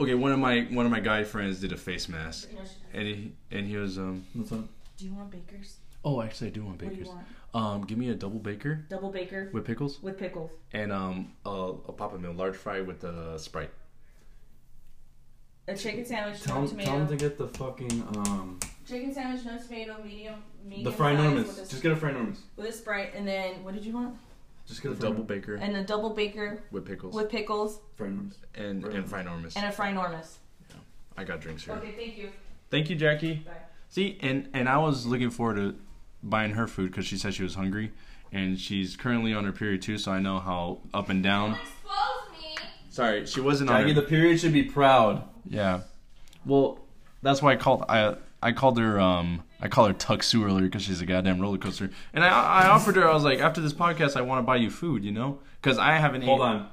okay, 0.00 0.14
one 0.14 0.32
of 0.32 0.38
my 0.40 0.62
one 0.70 0.84
of 0.86 0.90
my 0.92 1.00
guy 1.00 1.22
friends 1.22 1.60
did 1.60 1.72
a 1.72 1.76
face 1.76 2.08
mask, 2.08 2.48
and 2.92 3.06
he 3.06 3.32
and 3.50 3.66
he 3.66 3.76
was 3.76 3.96
um. 3.98 4.26
What's 4.34 4.50
up? 4.52 4.64
Do 4.96 5.04
you 5.04 5.14
want 5.14 5.30
bakers? 5.30 5.76
Oh, 6.04 6.20
actually, 6.20 6.48
I 6.48 6.50
do 6.50 6.64
want 6.64 6.82
What 6.82 6.90
do 6.90 6.96
bakers. 6.96 7.06
you 7.08 7.14
want? 7.14 7.26
Um, 7.54 7.82
give 7.86 7.96
me 7.98 8.10
a 8.10 8.14
double 8.14 8.40
baker 8.40 8.84
Double 8.90 9.10
baker 9.10 9.48
with 9.52 9.64
pickles 9.64 10.02
with 10.02 10.18
pickles. 10.18 10.50
and 10.72 10.90
um 10.92 11.32
a, 11.46 11.50
a 11.50 11.92
Papa 11.92 12.18
Mill 12.18 12.32
large 12.32 12.56
fry 12.56 12.80
with 12.80 13.04
a 13.04 13.38
Sprite. 13.38 13.70
A 15.68 15.76
chicken 15.76 16.04
sandwich, 16.04 16.42
Tell, 16.42 16.66
tomato. 16.66 16.90
tell 16.90 16.98
him 17.00 17.08
to 17.08 17.16
get 17.16 17.38
the 17.38 17.46
fucking 17.48 18.02
um 18.16 18.58
Chicken 18.86 19.14
sandwich, 19.14 19.44
no 19.46 19.56
tomato, 19.58 19.96
medium, 20.04 20.34
medium 20.64 20.84
the 20.84 20.92
fry 20.92 21.14
size 21.14 21.20
enormous. 21.24 21.46
with 21.48 21.58
a, 21.66 21.70
Just 21.70 21.82
get 21.82 21.92
a 21.92 21.96
Frynormous. 21.96 22.36
with 22.56 22.66
a 22.66 22.72
sprite, 22.72 23.14
and 23.14 23.26
then 23.26 23.62
what 23.64 23.74
did 23.74 23.84
you 23.84 23.92
want? 23.94 24.14
Just 24.66 24.82
get 24.82 24.90
a 24.90 24.92
A 24.92 24.94
fry 24.96 25.00
double 25.08 25.22
enormous. 25.24 25.28
baker 25.46 25.54
And 25.56 25.76
a 25.76 25.84
double 25.84 26.10
baker 26.10 26.62
with 26.70 26.84
pickles 26.86 27.14
with 27.14 27.30
pickles 27.30 27.78
Frynormous. 27.98 28.34
and 28.54 28.84
and 28.84 29.06
Frynormous. 29.08 29.56
and 29.56 29.64
a 29.66 29.70
Frynormous. 29.70 30.36
I 31.16 31.24
got 31.24 31.40
drinks 31.40 31.64
here. 31.64 31.74
Okay, 31.76 31.92
thank 31.96 32.18
you. 32.18 32.28
Thank 32.70 32.90
you, 32.90 32.96
Jackie. 32.96 33.34
Bye. 33.46 33.52
See, 33.88 34.18
and 34.20 34.48
and 34.52 34.68
I 34.68 34.78
was 34.78 35.06
looking 35.06 35.30
forward 35.30 35.56
to 35.56 35.76
buying 36.22 36.52
her 36.52 36.66
food 36.66 36.90
because 36.90 37.06
she 37.06 37.16
said 37.16 37.32
she 37.34 37.42
was 37.44 37.54
hungry, 37.54 37.92
and 38.32 38.58
she's 38.58 38.96
currently 38.96 39.32
on 39.32 39.44
her 39.44 39.52
period 39.52 39.80
too, 39.82 39.96
so 39.96 40.10
I 40.12 40.18
know 40.18 40.40
how 40.40 40.80
up 40.92 41.08
and 41.08 41.22
down. 41.22 41.52
expose 41.52 42.40
me. 42.42 42.56
Sorry, 42.90 43.26
she 43.26 43.40
wasn't 43.40 43.70
on. 43.70 43.80
Jackie, 43.80 43.94
Her, 43.94 44.00
the 44.00 44.06
period 44.06 44.40
should 44.40 44.52
be 44.52 44.64
proud. 44.64 45.22
yeah. 45.48 45.82
Well, 46.44 46.80
that's 47.22 47.40
why 47.40 47.52
I 47.52 47.56
called 47.56 47.84
I 47.88 48.16
I 48.44 48.52
called 48.52 48.78
her 48.78 49.00
um 49.00 49.42
I 49.60 49.68
call 49.68 49.86
her 49.86 49.92
Tuck 49.94 50.22
Sue 50.22 50.44
earlier 50.44 50.66
because 50.66 50.82
she's 50.82 51.00
a 51.00 51.06
goddamn 51.06 51.40
roller 51.40 51.58
coaster, 51.58 51.90
and 52.12 52.22
I 52.24 52.28
I 52.28 52.68
offered 52.68 52.96
her 52.96 53.08
I 53.08 53.14
was 53.14 53.24
like 53.24 53.40
after 53.40 53.60
this 53.60 53.72
podcast 53.72 54.16
I 54.16 54.20
want 54.22 54.38
to 54.38 54.42
buy 54.42 54.56
you 54.56 54.70
food, 54.70 55.02
you 55.04 55.12
know, 55.12 55.38
because 55.60 55.78
I 55.78 55.92
haven't. 55.96 56.22
Hold 56.22 56.40
ate- 56.40 56.44
on. 56.44 56.68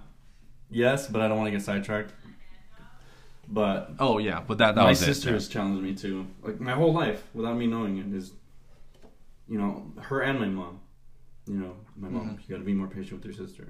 Yes, 0.69 1.07
but 1.07 1.21
I 1.21 1.27
don't 1.27 1.37
want 1.37 1.47
to 1.47 1.51
get 1.51 1.61
sidetracked. 1.63 2.13
But 3.47 3.91
Oh 3.99 4.17
yeah, 4.17 4.41
but 4.47 4.57
that 4.59 4.75
that 4.75 4.83
my 4.83 4.93
sister 4.93 5.31
has 5.33 5.47
challenged 5.47 5.83
me 5.83 5.93
too. 5.95 6.27
Like 6.41 6.59
my 6.59 6.71
whole 6.73 6.93
life, 6.93 7.23
without 7.33 7.55
me 7.57 7.67
knowing 7.67 7.97
it, 7.97 8.13
is 8.13 8.31
you 9.47 9.57
know 9.57 9.91
her 9.99 10.21
and 10.21 10.39
my 10.39 10.47
mom. 10.47 10.79
You 11.47 11.55
know, 11.55 11.75
my 11.97 12.07
mom. 12.07 12.21
Mm-hmm. 12.29 12.35
You 12.47 12.49
got 12.55 12.59
to 12.59 12.65
be 12.65 12.73
more 12.73 12.87
patient 12.87 13.13
with 13.13 13.25
your 13.25 13.33
sister. 13.47 13.67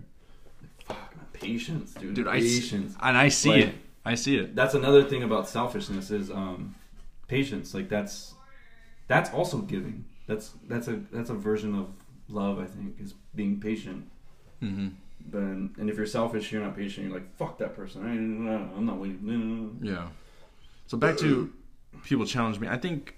Like, 0.62 0.70
fuck, 0.86 1.16
man, 1.16 1.26
patience, 1.34 1.94
dude. 1.94 2.14
Dude, 2.16 2.28
I 2.28 2.38
s- 2.38 2.44
patience. 2.60 2.96
and 3.02 3.18
I 3.18 3.30
see 3.30 3.50
Like- 3.50 3.66
it. 3.68 3.76
I 4.04 4.16
see 4.16 4.36
it. 4.38 4.56
that's 4.56 4.74
another 4.74 5.04
thing 5.04 5.22
about 5.22 5.48
selfishness 5.48 6.10
is 6.10 6.32
um, 6.32 6.74
patience. 7.36 7.74
Like 7.78 7.88
that's 7.96 8.36
that's 9.08 9.30
also 9.38 9.58
giving. 9.74 10.06
That's 10.28 10.46
that's 10.72 10.88
a 10.88 10.96
that's 11.16 11.30
a 11.30 11.34
version 11.50 11.72
of 11.82 11.88
love. 12.28 12.60
I 12.60 12.66
think 12.66 13.00
is 13.00 13.14
being 13.40 13.60
patient. 13.60 14.02
hmm 14.60 14.90
But 15.34 15.40
and 15.80 15.90
if 15.90 15.96
you're 15.98 16.06
selfish, 16.20 16.52
you're 16.52 16.64
not 16.68 16.76
patient. 16.76 17.02
You're 17.08 17.16
like 17.20 17.30
fuck 17.42 17.58
that 17.60 17.76
person. 17.80 17.98
I, 18.06 18.12
I'm 18.78 18.86
not 18.86 18.98
waiting. 19.04 19.80
Yeah. 19.82 20.08
So 20.88 20.98
back 20.98 21.18
to 21.18 21.30
people 22.04 22.26
challenge 22.26 22.60
me. 22.60 22.68
I 22.68 22.78
think 22.78 23.16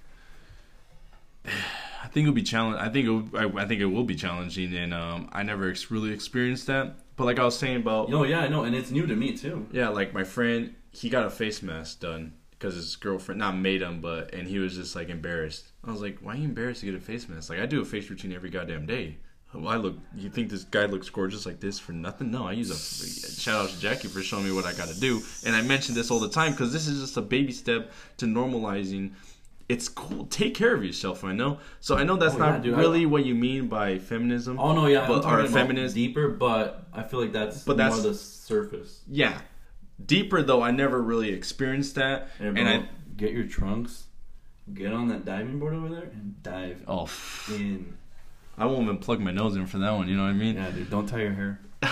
I 1.45 2.07
think 2.11 2.25
it'll 2.25 2.35
be 2.35 2.43
challenge. 2.43 2.77
I 2.79 2.89
think 2.89 3.07
it 3.07 3.09
will, 3.09 3.27
I, 3.43 3.63
I 3.63 3.65
think 3.67 3.81
it 3.81 3.85
will 3.95 4.03
be 4.03 4.15
challenging, 4.15 4.73
and 4.75 4.93
um, 4.93 5.29
I 5.31 5.43
never 5.43 5.69
ex- 5.69 5.89
really 5.91 6.11
experienced 6.11 6.67
that. 6.67 6.95
But 7.15 7.25
like 7.25 7.39
I 7.39 7.45
was 7.45 7.57
saying 7.57 7.77
about 7.77 8.11
Oh 8.13 8.23
yeah, 8.23 8.39
I 8.41 8.47
know, 8.47 8.63
and 8.63 8.75
it's 8.75 8.91
new 8.91 9.05
to 9.07 9.15
me 9.15 9.35
too. 9.37 9.67
yeah, 9.71 9.89
like 9.89 10.13
my 10.13 10.23
friend, 10.23 10.75
he 10.91 11.09
got 11.09 11.25
a 11.25 11.29
face 11.29 11.61
mask 11.61 11.99
done 11.99 12.33
because 12.63 12.75
his 12.77 12.95
girlfriend 12.95 13.39
not 13.39 13.57
made 13.57 13.81
him, 13.81 13.99
but 13.99 14.33
and 14.33 14.47
he 14.47 14.57
was 14.57 14.75
just 14.75 14.95
like 14.95 15.09
embarrassed. 15.09 15.65
I 15.85 15.91
was 15.91 16.01
like, 16.01 16.19
why 16.21 16.33
are 16.33 16.37
you 16.37 16.45
embarrassed 16.45 16.79
to 16.79 16.85
get 16.85 16.95
a 16.95 16.99
face 16.99 17.27
mask? 17.27 17.49
Like 17.49 17.59
I 17.59 17.65
do 17.65 17.81
a 17.81 17.85
face 17.85 18.09
routine 18.09 18.31
every 18.31 18.49
goddamn 18.49 18.85
day. 18.85 19.17
Well, 19.53 19.67
I 19.67 19.75
look. 19.75 19.97
You 20.15 20.29
think 20.29 20.49
this 20.49 20.63
guy 20.63 20.85
looks 20.85 21.09
gorgeous 21.09 21.45
like 21.45 21.59
this 21.59 21.77
for 21.77 21.91
nothing? 21.91 22.31
No, 22.31 22.47
I 22.47 22.53
use 22.53 22.71
a 22.71 23.41
shout 23.41 23.65
out 23.65 23.69
to 23.69 23.79
Jackie 23.79 24.07
for 24.07 24.21
showing 24.21 24.45
me 24.45 24.51
what 24.53 24.63
I 24.65 24.71
got 24.73 24.87
to 24.87 24.97
do. 24.99 25.21
And 25.45 25.53
I 25.55 25.61
mention 25.61 25.93
this 25.93 26.09
all 26.09 26.19
the 26.21 26.29
time 26.29 26.53
because 26.53 26.71
this 26.71 26.87
is 26.87 27.01
just 27.01 27.17
a 27.17 27.21
baby 27.21 27.51
step 27.51 27.91
to 28.17 28.25
normalizing. 28.25 29.11
It's 29.69 29.87
cool. 29.89 30.25
Take 30.27 30.55
care 30.55 30.73
of 30.73 30.83
yourself. 30.85 31.23
I 31.25 31.33
know. 31.33 31.59
So 31.81 31.97
I 31.97 32.03
know 32.03 32.15
that's 32.15 32.35
Oh, 32.35 32.39
not 32.39 32.53
yeah, 32.55 32.59
dude, 32.61 32.73
I- 32.75 32.79
really 32.79 33.05
what 33.05 33.25
you 33.25 33.35
mean 33.35 33.67
by 33.67 33.99
feminism. 33.99 34.57
Oh 34.59 34.73
no, 34.73 34.87
yeah, 34.87 35.05
But- 35.07 35.17
I'm 35.17 35.21
talking 35.23 35.51
feminist- 35.51 35.95
deeper, 35.95 36.29
but 36.29 36.87
I 36.93 37.03
feel 37.03 37.21
like 37.21 37.33
that's 37.33 37.63
But 37.63 37.77
more 37.77 37.85
that's- 37.87 38.03
the 38.03 38.13
surface. 38.15 39.01
Yeah, 39.09 39.39
deeper 40.03 40.41
though. 40.41 40.61
I 40.61 40.71
never 40.71 41.01
really 41.01 41.31
experienced 41.31 41.95
that. 41.95 42.29
Hey, 42.37 42.47
and 42.47 42.67
I 42.69 42.85
get 43.17 43.31
your 43.31 43.45
trunks, 43.45 44.05
get 44.73 44.93
on 44.93 45.07
that 45.09 45.25
diving 45.25 45.59
board 45.59 45.73
over 45.73 45.89
there, 45.89 46.03
and 46.03 46.41
dive 46.43 46.83
oh, 46.87 47.09
in. 47.49 47.97
I 48.57 48.65
won't 48.65 48.83
even 48.83 48.97
plug 48.99 49.19
my 49.19 49.31
nose 49.31 49.55
in 49.55 49.65
for 49.65 49.79
that 49.79 49.91
one. 49.91 50.07
You 50.07 50.15
know 50.15 50.23
what 50.23 50.29
I 50.29 50.33
mean? 50.33 50.55
Yeah, 50.55 50.69
dude, 50.69 50.89
don't 50.89 51.07
tie 51.07 51.21
your 51.21 51.33
hair. 51.33 51.59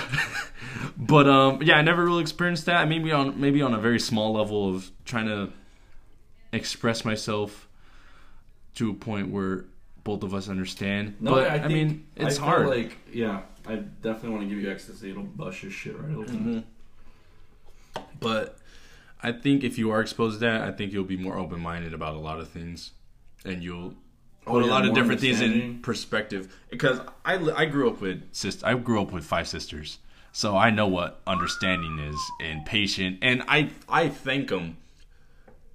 But 0.98 1.28
um, 1.28 1.62
yeah, 1.62 1.78
I 1.78 1.82
never 1.82 2.06
really 2.06 2.22
experienced 2.22 2.68
that. 2.68 2.88
Maybe 2.88 3.12
on 3.12 3.40
maybe 3.40 3.62
on 3.62 3.74
a 3.74 3.80
very 3.80 4.00
small 4.00 4.34
level 4.34 4.74
of 4.74 4.90
trying 5.06 5.26
to 5.28 5.52
express 6.54 7.04
myself 7.04 7.68
to 8.76 8.92
a 8.92 8.94
point 8.94 9.30
where 9.30 9.66
both 10.04 10.24
of 10.24 10.34
us 10.34 10.48
understand. 10.48 11.16
No, 11.20 11.32
but 11.32 11.50
I, 11.50 11.56
I, 11.64 11.68
mean, 11.68 12.08
it's 12.16 12.40
I 12.40 12.44
hard. 12.44 12.68
Like, 12.68 12.98
yeah, 13.12 13.42
I 13.68 13.76
definitely 13.76 14.30
want 14.30 14.44
to 14.44 14.50
give 14.50 14.64
you 14.64 14.72
ecstasy. 14.72 15.12
It'll 15.12 15.24
bust 15.24 15.64
your 15.64 15.72
shit 15.72 16.00
right 16.00 16.16
open. 16.16 16.46
Mhm. 16.46 16.64
But 18.20 18.58
I 19.24 19.32
think 19.32 19.64
if 19.64 19.78
you 19.78 19.92
are 19.92 20.02
exposed 20.02 20.36
to 20.36 20.40
that, 20.46 20.62
I 20.62 20.72
think 20.72 20.94
you'll 20.94 21.04
be 21.04 21.18
more 21.18 21.38
open 21.38 21.60
minded 21.60 21.94
about 21.94 22.16
a 22.16 22.20
lot 22.20 22.40
of 22.40 22.50
things, 22.50 22.92
and 23.46 23.64
you'll 23.64 23.96
Oh, 24.48 24.54
put 24.54 24.64
a 24.64 24.66
lot 24.66 24.88
of 24.88 24.96
different 24.96 25.22
things 25.22 25.40
in 25.40 25.80
perspective. 25.84 26.56
Because 26.72 27.00
I 27.24 27.36
I 27.36 27.66
grew 27.66 27.90
up 27.90 28.02
with 28.02 28.24
sis 28.32 28.64
I 28.64 28.74
grew 28.74 29.02
up 29.02 29.12
with 29.12 29.24
five 29.24 29.48
sisters, 29.48 30.00
so 30.32 30.58
I 30.58 30.72
know 30.72 30.88
what 30.88 31.22
understanding 31.28 32.00
is 32.00 32.20
and 32.42 32.66
patient, 32.66 33.20
and 33.22 33.44
I 33.48 33.70
I 33.88 34.10
thank 34.10 34.50
them. 34.50 34.78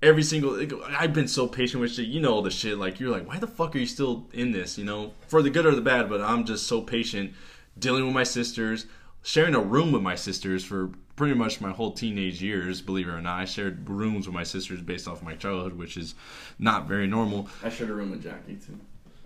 Every 0.03 0.23
single, 0.23 0.61
I've 0.91 1.15
been 1.15 1.27
so 1.27 1.47
patient 1.49 1.81
with 1.81 1.93
shit. 1.93 2.07
You 2.07 2.21
know 2.21 2.35
all 2.35 2.43
the 2.43 2.51
shit. 2.51 2.77
Like 2.77 3.01
you're 3.01 3.11
like, 3.11 3.27
why 3.27 3.39
the 3.39 3.47
fuck 3.47 3.75
are 3.75 3.79
you 3.79 3.87
still 3.87 4.27
in 4.33 4.53
this? 4.53 4.77
You 4.77 4.85
know, 4.85 5.13
for 5.27 5.43
the 5.43 5.51
good 5.51 5.65
or 5.65 5.75
the 5.75 5.81
bad. 5.81 6.09
But 6.09 6.21
I'm 6.21 6.45
just 6.45 6.67
so 6.67 6.83
patient, 6.83 7.33
dealing 7.79 8.05
with 8.05 8.15
my 8.15 8.25
sisters, 8.25 8.87
sharing 9.27 9.57
a 9.57 9.61
room 9.61 9.91
with 9.91 10.03
my 10.03 10.15
sisters 10.15 10.65
for 10.65 10.93
pretty 11.17 11.35
much 11.35 11.61
my 11.61 11.73
whole 11.73 11.91
teenage 11.91 12.41
years. 12.41 12.81
Believe 12.81 13.09
it 13.09 13.11
or 13.11 13.21
not, 13.21 13.41
I 13.41 13.45
shared 13.45 13.91
rooms 13.91 14.27
with 14.27 14.35
my 14.35 14.45
sisters 14.45 14.81
based 14.81 15.09
off 15.09 15.21
my 15.21 15.35
childhood, 15.35 15.77
which 15.77 15.97
is 15.97 16.15
not 16.61 16.87
very 16.87 17.09
normal. 17.09 17.49
I 17.63 17.69
shared 17.69 17.91
a 17.91 17.95
room 17.95 18.13
with 18.13 18.23
Jackie 18.23 18.55
too. 18.55 18.79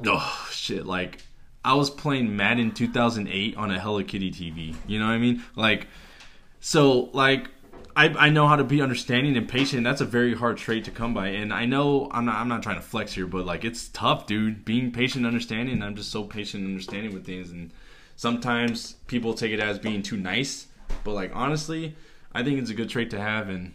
Oh 0.07 0.49
shit! 0.51 0.87
Like 0.87 1.23
I 1.63 1.75
was 1.75 1.91
playing 1.91 2.35
Madden 2.35 2.73
2008 2.73 3.57
on 3.59 3.71
a 3.71 3.79
Hello 3.79 4.03
Kitty 4.03 4.31
TV. 4.33 4.75
You 4.87 4.99
know 4.99 5.07
what 5.07 5.13
I 5.13 5.19
mean? 5.19 5.45
Like, 5.55 5.87
so 6.61 7.11
like 7.13 7.51
I, 7.95 8.09
I 8.09 8.31
know 8.31 8.49
how 8.49 8.57
to 8.57 8.65
be 8.65 8.81
understanding 8.81 9.37
and 9.37 9.47
patient. 9.47 9.85
That's 9.85 10.01
a 10.01 10.07
very 10.07 10.35
hard 10.35 10.57
trait 10.57 10.87
to 10.87 10.91
come 10.91 11.13
by, 11.13 11.29
and 11.29 11.53
I 11.53 11.67
know 11.67 12.09
I'm 12.11 12.25
not 12.25 12.37
I'm 12.37 12.49
not 12.49 12.63
trying 12.63 12.77
to 12.77 12.83
flex 12.83 13.13
here, 13.13 13.27
but 13.27 13.45
like 13.45 13.67
it's 13.67 13.89
tough, 13.89 14.27
dude. 14.27 14.65
Being 14.65 14.93
patient, 14.93 15.27
and 15.27 15.27
understanding. 15.27 15.83
I'm 15.83 15.95
just 15.95 16.11
so 16.11 16.25
patient 16.25 16.63
and 16.63 16.73
understanding 16.73 17.13
with 17.13 17.27
things, 17.27 17.51
and 17.51 17.71
sometimes 18.21 18.97
people 19.07 19.33
take 19.33 19.51
it 19.51 19.61
as 19.61 19.79
being 19.79 20.03
too 20.03 20.17
nice, 20.19 20.67
but 21.05 21.13
like 21.13 21.31
honestly, 21.35 21.97
I 22.35 22.45
think 22.45 22.61
it's 22.61 22.69
a 22.69 22.75
good 22.75 22.91
trait 22.91 23.09
to 23.13 23.19
have, 23.19 23.49
and 23.49 23.73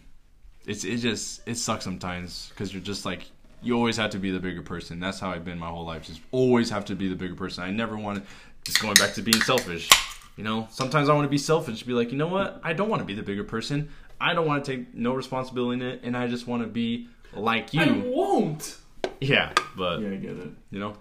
it's 0.66 0.84
it 0.84 0.98
just 0.98 1.40
it 1.48 1.56
sucks 1.56 1.82
sometimes 1.82 2.50
because 2.50 2.72
you're 2.72 2.80
just 2.82 3.04
like 3.04 3.24
you 3.60 3.74
always 3.74 3.96
have 3.96 4.10
to 4.10 4.18
be 4.20 4.30
the 4.30 4.38
bigger 4.38 4.62
person. 4.62 5.00
That's 5.00 5.18
how 5.18 5.30
I've 5.30 5.44
been 5.44 5.58
my 5.58 5.68
whole 5.68 5.84
life. 5.84 6.04
Just 6.04 6.20
always 6.30 6.70
have 6.70 6.84
to 6.84 6.94
be 6.94 7.08
the 7.08 7.16
bigger 7.16 7.34
person. 7.34 7.64
I 7.64 7.72
never 7.72 7.96
want 7.96 8.18
to 8.18 8.30
just 8.62 8.80
going 8.80 8.94
back 8.94 9.14
to 9.14 9.22
being 9.22 9.42
selfish. 9.42 9.90
You 10.36 10.44
know, 10.44 10.68
sometimes 10.70 11.08
I 11.08 11.14
want 11.14 11.24
to 11.24 11.30
be 11.30 11.38
selfish, 11.38 11.82
be 11.82 11.94
like, 11.94 12.12
you 12.12 12.18
know 12.18 12.28
what? 12.28 12.60
I 12.62 12.72
don't 12.72 12.88
want 12.88 13.00
to 13.00 13.06
be 13.06 13.14
the 13.14 13.22
bigger 13.24 13.42
person. 13.42 13.88
I 14.20 14.32
don't 14.32 14.46
want 14.46 14.64
to 14.64 14.76
take 14.76 14.94
no 14.94 15.12
responsibility 15.14 15.82
in 15.82 15.86
it, 15.88 16.00
and 16.04 16.16
I 16.16 16.28
just 16.28 16.46
want 16.46 16.62
to 16.62 16.68
be 16.68 17.08
like 17.32 17.74
you. 17.74 17.80
I 17.80 17.90
won't. 17.90 18.76
yeah, 19.20 19.52
but 19.76 20.00
Yeah, 20.00 20.10
I 20.10 20.16
get 20.16 20.36
it. 20.36 20.50
you 20.70 20.78
know, 20.78 20.94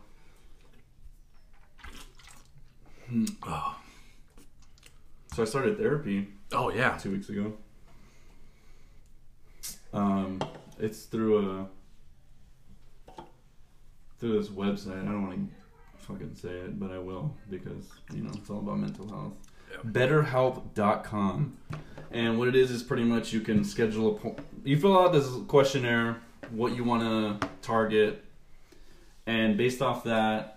So 5.33 5.43
I 5.43 5.45
started 5.45 5.77
therapy 5.77 6.27
oh 6.51 6.69
yeah, 6.69 6.97
two 6.97 7.11
weeks 7.11 7.29
ago. 7.29 7.53
Um, 9.93 10.41
it's 10.79 11.03
through 11.03 11.67
a 13.09 13.21
through 14.19 14.39
this 14.39 14.49
website. 14.49 15.01
I 15.01 15.05
don't 15.05 15.27
want 15.27 15.49
to 15.49 16.05
fucking 16.05 16.35
say 16.35 16.49
it, 16.49 16.79
but 16.79 16.91
I 16.91 16.99
will 16.99 17.35
because 17.49 17.91
you 18.13 18.23
know 18.23 18.31
it's 18.33 18.49
all 18.49 18.59
about 18.59 18.79
mental 18.79 19.07
health. 19.07 19.33
BetterHelp.com, 19.85 21.57
and 22.11 22.39
what 22.39 22.47
it 22.47 22.55
is 22.55 22.71
is 22.71 22.81
pretty 22.81 23.03
much 23.03 23.33
you 23.33 23.41
can 23.41 23.63
schedule 23.63 24.15
a. 24.15 24.19
Po- 24.19 24.35
you 24.63 24.79
fill 24.79 24.97
out 24.97 25.11
this 25.11 25.27
questionnaire, 25.47 26.17
what 26.51 26.75
you 26.75 26.83
want 26.83 27.01
to 27.41 27.49
target, 27.61 28.23
and 29.25 29.57
based 29.57 29.81
off 29.81 30.03
that, 30.05 30.54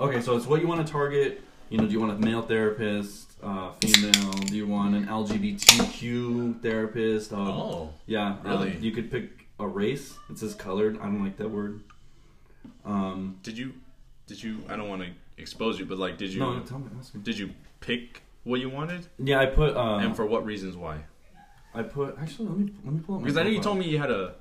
okay, 0.00 0.20
so 0.20 0.36
it's 0.36 0.46
what 0.46 0.60
you 0.60 0.66
want 0.68 0.86
to 0.86 0.90
target. 0.92 1.42
You 1.68 1.78
know, 1.78 1.86
do 1.86 1.92
you 1.92 2.00
want 2.00 2.12
a 2.12 2.16
male 2.16 2.42
therapist, 2.42 3.32
uh, 3.42 3.72
female? 3.80 4.32
Do 4.32 4.54
you 4.56 4.66
want 4.66 4.94
an 4.94 5.06
LGBTQ 5.06 6.60
therapist? 6.62 7.32
Um, 7.32 7.48
oh 7.48 7.94
yeah, 8.06 8.36
Really? 8.44 8.72
um, 8.72 8.82
you 8.82 8.92
could 8.92 9.10
pick 9.10 9.46
a 9.58 9.66
race. 9.66 10.14
It 10.30 10.38
says 10.38 10.54
colored. 10.54 10.98
I 11.00 11.04
don't 11.04 11.22
like 11.22 11.36
that 11.38 11.48
word. 11.48 11.80
Um, 12.84 13.38
did 13.42 13.56
you 13.56 13.72
did 14.26 14.42
you? 14.42 14.58
I 14.68 14.76
don't 14.76 14.88
want 14.88 15.02
to 15.02 15.08
expose 15.38 15.78
you, 15.78 15.86
but 15.86 15.98
like, 15.98 16.18
did 16.18 16.32
you 16.32 16.40
no, 16.40 16.60
tell 16.60 16.78
me. 16.78 16.88
Ask 16.98 17.14
me. 17.14 17.22
did 17.22 17.38
you 17.38 17.50
pick 17.80 18.22
what 18.44 18.60
you 18.60 18.68
wanted, 18.68 19.06
Yeah, 19.18 19.40
I 19.40 19.46
put. 19.46 19.76
Uh, 19.76 19.98
and 19.98 20.16
for 20.16 20.26
what 20.26 20.44
reasons? 20.44 20.76
Why? 20.76 20.98
I 21.74 21.82
put. 21.82 22.18
Actually, 22.20 22.48
let 22.48 22.58
me 22.58 22.72
let 22.84 22.94
me 22.94 23.00
pull 23.00 23.14
up. 23.16 23.20
my 23.20 23.24
Because 23.24 23.38
I 23.38 23.44
know 23.44 23.50
you 23.50 23.60
told 23.60 23.78
me 23.78 23.86
you 23.88 23.98
had 23.98 24.10
a 24.10 24.34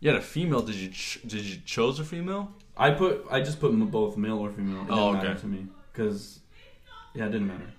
you 0.00 0.10
had 0.10 0.18
a 0.18 0.22
female. 0.22 0.60
Did 0.62 0.74
you 0.76 0.90
ch- 0.90 1.20
did 1.26 1.42
you 1.44 1.56
chose 1.64 1.98
a 2.00 2.04
female? 2.04 2.52
I 2.76 2.90
put. 2.90 3.26
I 3.30 3.40
just 3.40 3.60
put 3.60 3.72
m- 3.72 3.86
both 3.88 4.16
male 4.16 4.38
or 4.38 4.50
female. 4.50 4.82
It 4.82 4.86
Oh, 4.90 5.12
didn't 5.12 5.14
matter 5.14 5.30
okay. 5.30 5.40
to 5.40 5.46
me 5.46 5.66
because 5.92 6.40
yeah, 7.14 7.26
it 7.26 7.30
didn't 7.32 7.48
matter. 7.48 7.70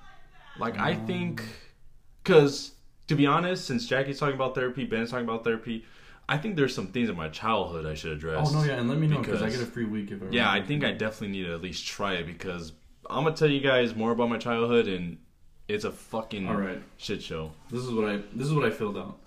Like 0.59 0.77
I 0.79 0.95
think, 0.95 1.43
because 2.23 2.73
to 3.07 3.15
be 3.15 3.25
honest, 3.25 3.65
since 3.65 3.85
Jackie's 3.87 4.19
talking 4.19 4.35
about 4.35 4.55
therapy, 4.55 4.85
Ben's 4.85 5.11
talking 5.11 5.25
about 5.25 5.43
therapy, 5.43 5.85
I 6.27 6.37
think 6.37 6.55
there's 6.55 6.73
some 6.73 6.87
things 6.87 7.09
in 7.09 7.15
my 7.15 7.29
childhood 7.29 7.85
I 7.85 7.93
should 7.93 8.11
address. 8.13 8.49
Oh 8.49 8.59
no, 8.59 8.63
yeah, 8.65 8.73
and 8.79 8.89
let 8.89 8.97
me 8.97 9.07
know 9.07 9.19
because 9.19 9.41
I 9.41 9.49
get 9.49 9.61
a 9.61 9.65
free 9.65 9.85
week 9.85 10.11
if 10.11 10.21
I. 10.21 10.25
Yeah, 10.31 10.49
I 10.49 10.53
remember. 10.53 10.67
think 10.67 10.83
I 10.83 10.91
definitely 10.93 11.37
need 11.37 11.45
to 11.45 11.53
at 11.53 11.61
least 11.61 11.85
try 11.85 12.13
it 12.13 12.25
because 12.25 12.73
I'm 13.09 13.23
gonna 13.23 13.35
tell 13.35 13.49
you 13.49 13.61
guys 13.61 13.95
more 13.95 14.11
about 14.11 14.29
my 14.29 14.37
childhood 14.37 14.87
and 14.87 15.17
it's 15.67 15.83
a 15.83 15.91
fucking 15.91 16.47
All 16.47 16.55
right, 16.55 16.81
shit 16.97 17.21
show. 17.21 17.51
this 17.69 17.81
is 17.83 17.91
what 17.91 18.09
I. 18.09 18.17
This 18.33 18.47
is 18.47 18.53
what 18.53 18.65
I 18.65 18.71
filled 18.71 18.97
out. 18.97 19.19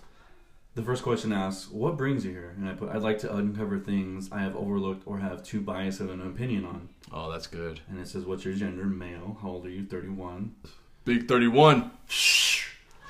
The 0.73 0.83
first 0.83 1.03
question 1.03 1.33
asks, 1.33 1.69
"What 1.69 1.97
brings 1.97 2.23
you 2.25 2.31
here?" 2.31 2.53
And 2.57 2.67
I 2.67 2.73
put, 2.73 2.89
"I'd 2.89 3.01
like 3.01 3.19
to 3.19 3.35
uncover 3.35 3.77
things 3.77 4.31
I 4.31 4.39
have 4.39 4.55
overlooked 4.55 5.03
or 5.05 5.19
have 5.19 5.43
too 5.43 5.59
biased 5.59 5.99
of 5.99 6.09
an 6.09 6.21
opinion 6.21 6.63
on." 6.65 6.89
Oh, 7.11 7.29
that's 7.29 7.47
good. 7.47 7.81
And 7.89 7.99
it 7.99 8.07
says, 8.07 8.25
"What's 8.25 8.45
your 8.45 8.53
gender? 8.53 8.85
Male. 8.85 9.37
How 9.41 9.49
old 9.49 9.65
are 9.65 9.69
you? 9.69 9.85
Thirty-one. 9.85 10.55
Big 11.03 11.27
thirty-one. 11.27 11.91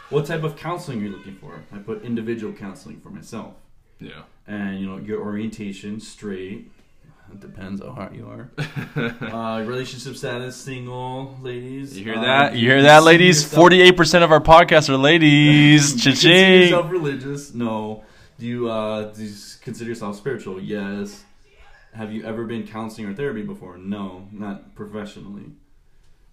What 0.09 0.25
type 0.25 0.43
of 0.43 0.57
counseling 0.57 0.99
are 0.99 1.01
you're 1.03 1.17
looking 1.17 1.35
for?" 1.35 1.63
I 1.71 1.77
put 1.77 2.03
individual 2.03 2.51
counseling 2.53 2.99
for 2.99 3.09
myself. 3.11 3.53
Yeah. 3.99 4.23
and 4.47 4.79
you 4.79 4.87
know 4.87 4.97
your 4.97 5.21
orientation 5.21 5.99
straight 5.99 6.71
it 7.33 7.39
depends 7.39 7.81
how 7.81 7.91
hot 7.91 8.13
you 8.15 8.27
are. 8.27 8.49
Uh, 9.31 9.63
relationship 9.65 10.15
status 10.15 10.55
single 10.55 11.37
ladies. 11.41 11.97
You 11.97 12.03
hear 12.05 12.15
Uh, 12.15 12.21
that? 12.21 12.55
You 12.55 12.67
hear 12.69 12.81
that, 12.83 13.03
ladies? 13.03 13.43
Forty-eight 13.43 13.95
percent 13.97 14.23
of 14.23 14.31
our 14.31 14.41
podcasts 14.41 14.89
are 14.89 14.97
ladies. 14.97 15.91
consider 16.03 16.15
Cha-ching. 16.15 16.61
yourself 16.63 16.91
religious. 16.91 17.53
No. 17.53 18.03
Do 18.39 18.45
you 18.45 18.69
uh 18.69 19.11
do 19.13 19.23
you 19.23 19.33
consider 19.61 19.89
yourself 19.89 20.15
spiritual? 20.17 20.59
Yes. 20.61 21.23
Have 21.93 22.11
you 22.13 22.23
ever 22.23 22.45
been 22.45 22.65
counseling 22.67 23.07
or 23.07 23.13
therapy 23.13 23.43
before? 23.43 23.77
No 23.77 24.27
not 24.31 24.75
professionally. 24.75 25.51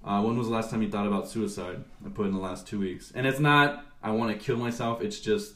Uh, 0.04 0.22
when 0.22 0.38
was 0.38 0.46
the 0.48 0.52
last 0.54 0.70
time 0.70 0.80
you 0.82 0.90
thought 0.90 1.06
about 1.06 1.28
suicide? 1.28 1.84
I 2.04 2.08
put 2.08 2.26
in 2.26 2.32
the 2.32 2.38
last 2.40 2.66
two 2.66 2.78
weeks. 2.80 3.12
And 3.14 3.26
it's 3.26 3.40
not 3.40 3.84
i 4.02 4.10
want 4.12 4.30
to 4.32 4.38
kill 4.38 4.56
myself 4.56 5.02
it's 5.02 5.18
just 5.20 5.54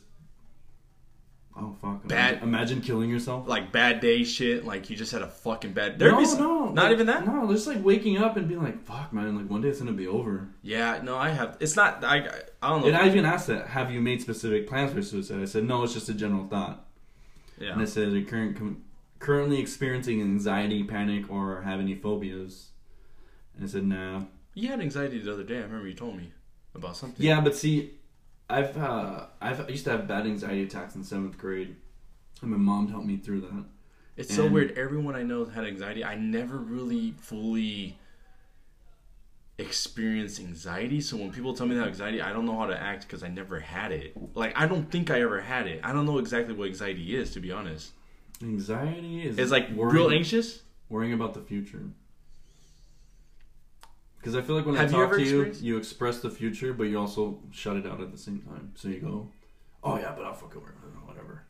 oh 1.57 1.77
fuck 1.81 2.07
Bad- 2.07 2.43
imagine, 2.43 2.81
killing 2.81 3.11
yourself 3.11 3.47
Like 3.49 3.73
bad 3.73 4.01
day 4.01 4.25
shit. 4.25 4.65
Like 4.65 4.91
you 4.91 4.97
just 4.97 5.13
had 5.13 5.23
a 5.23 5.29
fucking 5.29 5.73
bad. 5.73 5.99
There'd 5.99 6.13
no, 6.13 6.25
some- 6.25 6.41
no, 6.41 6.69
not 6.71 6.85
like, 6.85 6.93
even 6.93 7.07
that. 7.07 7.27
No, 7.27 7.51
just 7.53 7.67
like 7.67 7.85
waking 7.85 8.19
up 8.19 8.37
and 8.37 8.49
being 8.49 8.63
like, 8.63 8.83
"Fuck, 8.85 9.13
man! 9.13 9.37
Like 9.37 9.49
one 9.51 9.61
day 9.61 9.69
it's 9.69 9.79
gonna 9.79 9.93
be 9.93 10.07
over." 10.07 10.49
Yeah, 10.63 11.01
no, 11.03 11.17
I 11.17 11.31
have. 11.31 11.57
It's 11.61 11.77
not. 11.77 12.05
I. 12.05 12.29
I 12.63 12.69
don't 12.69 12.83
know. 12.83 12.89
And 12.89 12.97
I 12.97 13.07
even 13.07 13.25
asked 13.25 13.47
that, 13.49 13.69
"Have 13.69 13.91
you 13.91 14.01
made 14.01 14.21
specific 14.23 14.69
plans 14.69 14.93
for 14.93 15.03
suicide?" 15.03 15.41
I 15.43 15.47
said, 15.47 15.65
"No, 15.65 15.83
it's 15.83 15.95
just 15.95 16.09
a 16.09 16.15
general 16.15 16.47
thought." 16.47 16.87
yeah. 17.59 17.73
And 17.73 17.83
it 17.83 17.89
said, 17.89 18.09
"Are 18.09 18.19
you 18.19 18.25
current, 18.25 18.57
com- 18.57 18.83
currently 19.19 19.61
experiencing 19.61 20.21
anxiety, 20.21 20.83
panic, 20.85 21.31
or 21.31 21.63
have 21.63 21.81
any 21.81 21.95
phobias?" 21.95 22.69
And 23.55 23.65
I 23.65 23.69
said, 23.69 23.85
"Nah." 23.85 24.23
You 24.55 24.69
had 24.69 24.81
anxiety 24.81 25.19
the 25.19 25.33
other 25.33 25.45
day. 25.45 25.59
I 25.59 25.63
remember 25.63 25.89
you 25.89 25.95
told 25.95 26.17
me 26.17 26.31
about 26.75 26.97
something. 26.97 27.25
Yeah, 27.25 27.41
but 27.41 27.57
see, 27.57 27.95
I've 28.51 28.77
uh, 28.77 29.27
I've 29.41 29.61
I 29.61 29.69
used 29.69 29.85
to 29.85 29.91
have 29.93 30.07
bad 30.07 30.27
anxiety 30.27 30.63
attacks 30.65 30.95
in 30.95 31.05
seventh 31.05 31.39
grade, 31.39 31.77
and 32.43 32.51
my 32.51 32.57
mom 32.57 32.89
helped 32.89 33.07
me 33.07 33.17
through 33.17 33.43
that. 33.43 33.65
It's 34.17 34.35
so 34.35 34.47
weird. 34.47 34.77
Everyone 34.77 35.17
I 35.17 35.23
know 35.23 35.47
had 35.47 35.65
anxiety. 35.65 36.05
I 36.05 36.17
never 36.17 36.59
really 36.59 37.13
fully 37.13 37.97
experienced 39.59 40.41
anxiety. 40.41 41.01
So 41.01 41.17
when 41.17 41.33
people 41.33 41.55
tell 41.55 41.67
me 41.67 41.75
that 41.77 41.87
anxiety, 41.87 42.21
I 42.21 42.33
don't 42.33 42.45
know 42.45 42.59
how 42.59 42.67
to 42.67 42.79
act 42.79 43.07
because 43.07 43.23
I 43.23 43.29
never 43.29 43.61
had 43.61 43.93
it. 43.93 44.15
Like 44.35 44.53
I 44.59 44.67
don't 44.67 44.91
think 44.91 45.11
I 45.11 45.21
ever 45.23 45.41
had 45.41 45.67
it. 45.67 45.81
I 45.83 45.93
don't 45.93 46.05
know 46.07 46.19
exactly 46.19 46.55
what 46.55 46.69
anxiety 46.69 47.17
is, 47.17 47.33
to 47.33 47.41
be 47.41 47.53
honest. 47.53 47.93
Anxiety 48.43 49.23
is 49.27 49.39
It's 49.39 49.51
like 49.51 49.71
worrying, 49.71 49.95
real 49.97 50.11
anxious. 50.11 50.63
worrying 50.89 51.13
about 51.13 51.35
the 51.35 51.41
future. 51.41 51.83
Because 54.23 54.37
I 54.37 54.41
feel 54.41 54.55
like 54.55 54.65
when 54.67 54.77
Have 54.77 54.91
I 54.91 54.93
talk 54.93 55.09
ever 55.09 55.17
to 55.17 55.25
you, 55.25 55.53
you 55.61 55.77
express 55.77 56.21
the 56.21 56.31
future, 56.31 56.73
but 56.73 56.85
you 56.85 56.97
also 56.97 57.41
shut 57.51 57.77
it 57.77 57.85
out 57.85 58.01
at 58.01 58.13
the 58.13 58.17
same 58.19 58.41
time. 58.41 58.71
So 58.77 58.87
you 58.87 59.01
go, 59.01 59.29
"Oh 59.83 59.99
yeah, 59.99 60.15
but 60.17 60.25
I'll 60.25 60.33
fucking 60.33 60.61
work, 60.61 60.77
whatever." 61.05 61.43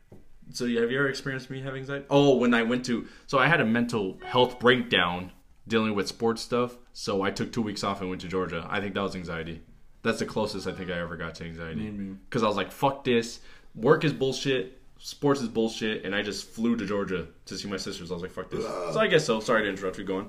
So 0.49 0.65
have 0.65 0.91
you 0.91 0.97
ever 0.97 1.07
experienced 1.07 1.51
me 1.51 1.61
having 1.61 1.81
anxiety? 1.81 2.05
Oh, 2.09 2.37
when 2.37 2.55
I 2.55 2.63
went 2.63 2.83
to 2.85 3.07
so 3.27 3.37
I 3.37 3.47
had 3.47 3.61
a 3.61 3.65
mental 3.65 4.17
health 4.25 4.59
breakdown 4.59 5.31
dealing 5.67 5.93
with 5.93 6.07
sports 6.07 6.41
stuff. 6.41 6.75
So 6.93 7.21
I 7.21 7.29
took 7.29 7.53
two 7.53 7.61
weeks 7.61 7.83
off 7.83 8.01
and 8.01 8.09
went 8.09 8.21
to 8.21 8.27
Georgia. 8.27 8.65
I 8.67 8.81
think 8.81 8.95
that 8.95 9.01
was 9.03 9.15
anxiety. 9.15 9.61
That's 10.01 10.17
the 10.17 10.25
closest 10.25 10.65
I 10.67 10.71
think 10.71 10.89
I 10.89 10.99
ever 10.99 11.15
got 11.15 11.35
to 11.35 11.45
anxiety. 11.45 11.81
Maybe. 11.89 12.15
because 12.27 12.41
I 12.41 12.47
was 12.47 12.57
like, 12.57 12.71
"Fuck 12.71 13.03
this! 13.03 13.39
Work 13.75 14.03
is 14.03 14.13
bullshit. 14.13 14.81
Sports 14.97 15.41
is 15.41 15.47
bullshit." 15.47 16.05
And 16.05 16.15
I 16.15 16.23
just 16.23 16.49
flew 16.49 16.75
to 16.75 16.87
Georgia 16.87 17.27
to 17.45 17.55
see 17.55 17.67
my 17.69 17.77
sisters. 17.77 18.09
I 18.09 18.15
was 18.15 18.23
like, 18.23 18.31
"Fuck 18.31 18.49
this." 18.49 18.63
So 18.63 18.99
I 18.99 19.05
guess 19.05 19.25
so. 19.25 19.39
Sorry 19.39 19.61
to 19.61 19.69
interrupt 19.69 19.99
you. 19.99 20.03
Going. 20.03 20.27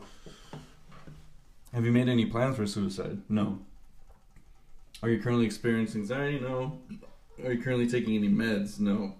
Have 1.74 1.84
you 1.84 1.92
made 1.92 2.08
any 2.08 2.26
plans 2.26 2.56
for 2.56 2.66
suicide? 2.66 3.18
No. 3.28 3.58
Are 5.02 5.08
you 5.08 5.20
currently 5.20 5.44
experiencing 5.44 6.02
anxiety? 6.02 6.38
No. 6.40 6.78
Are 7.44 7.52
you 7.52 7.62
currently 7.62 7.88
taking 7.88 8.16
any 8.16 8.28
meds? 8.28 8.78
No. 8.78 9.16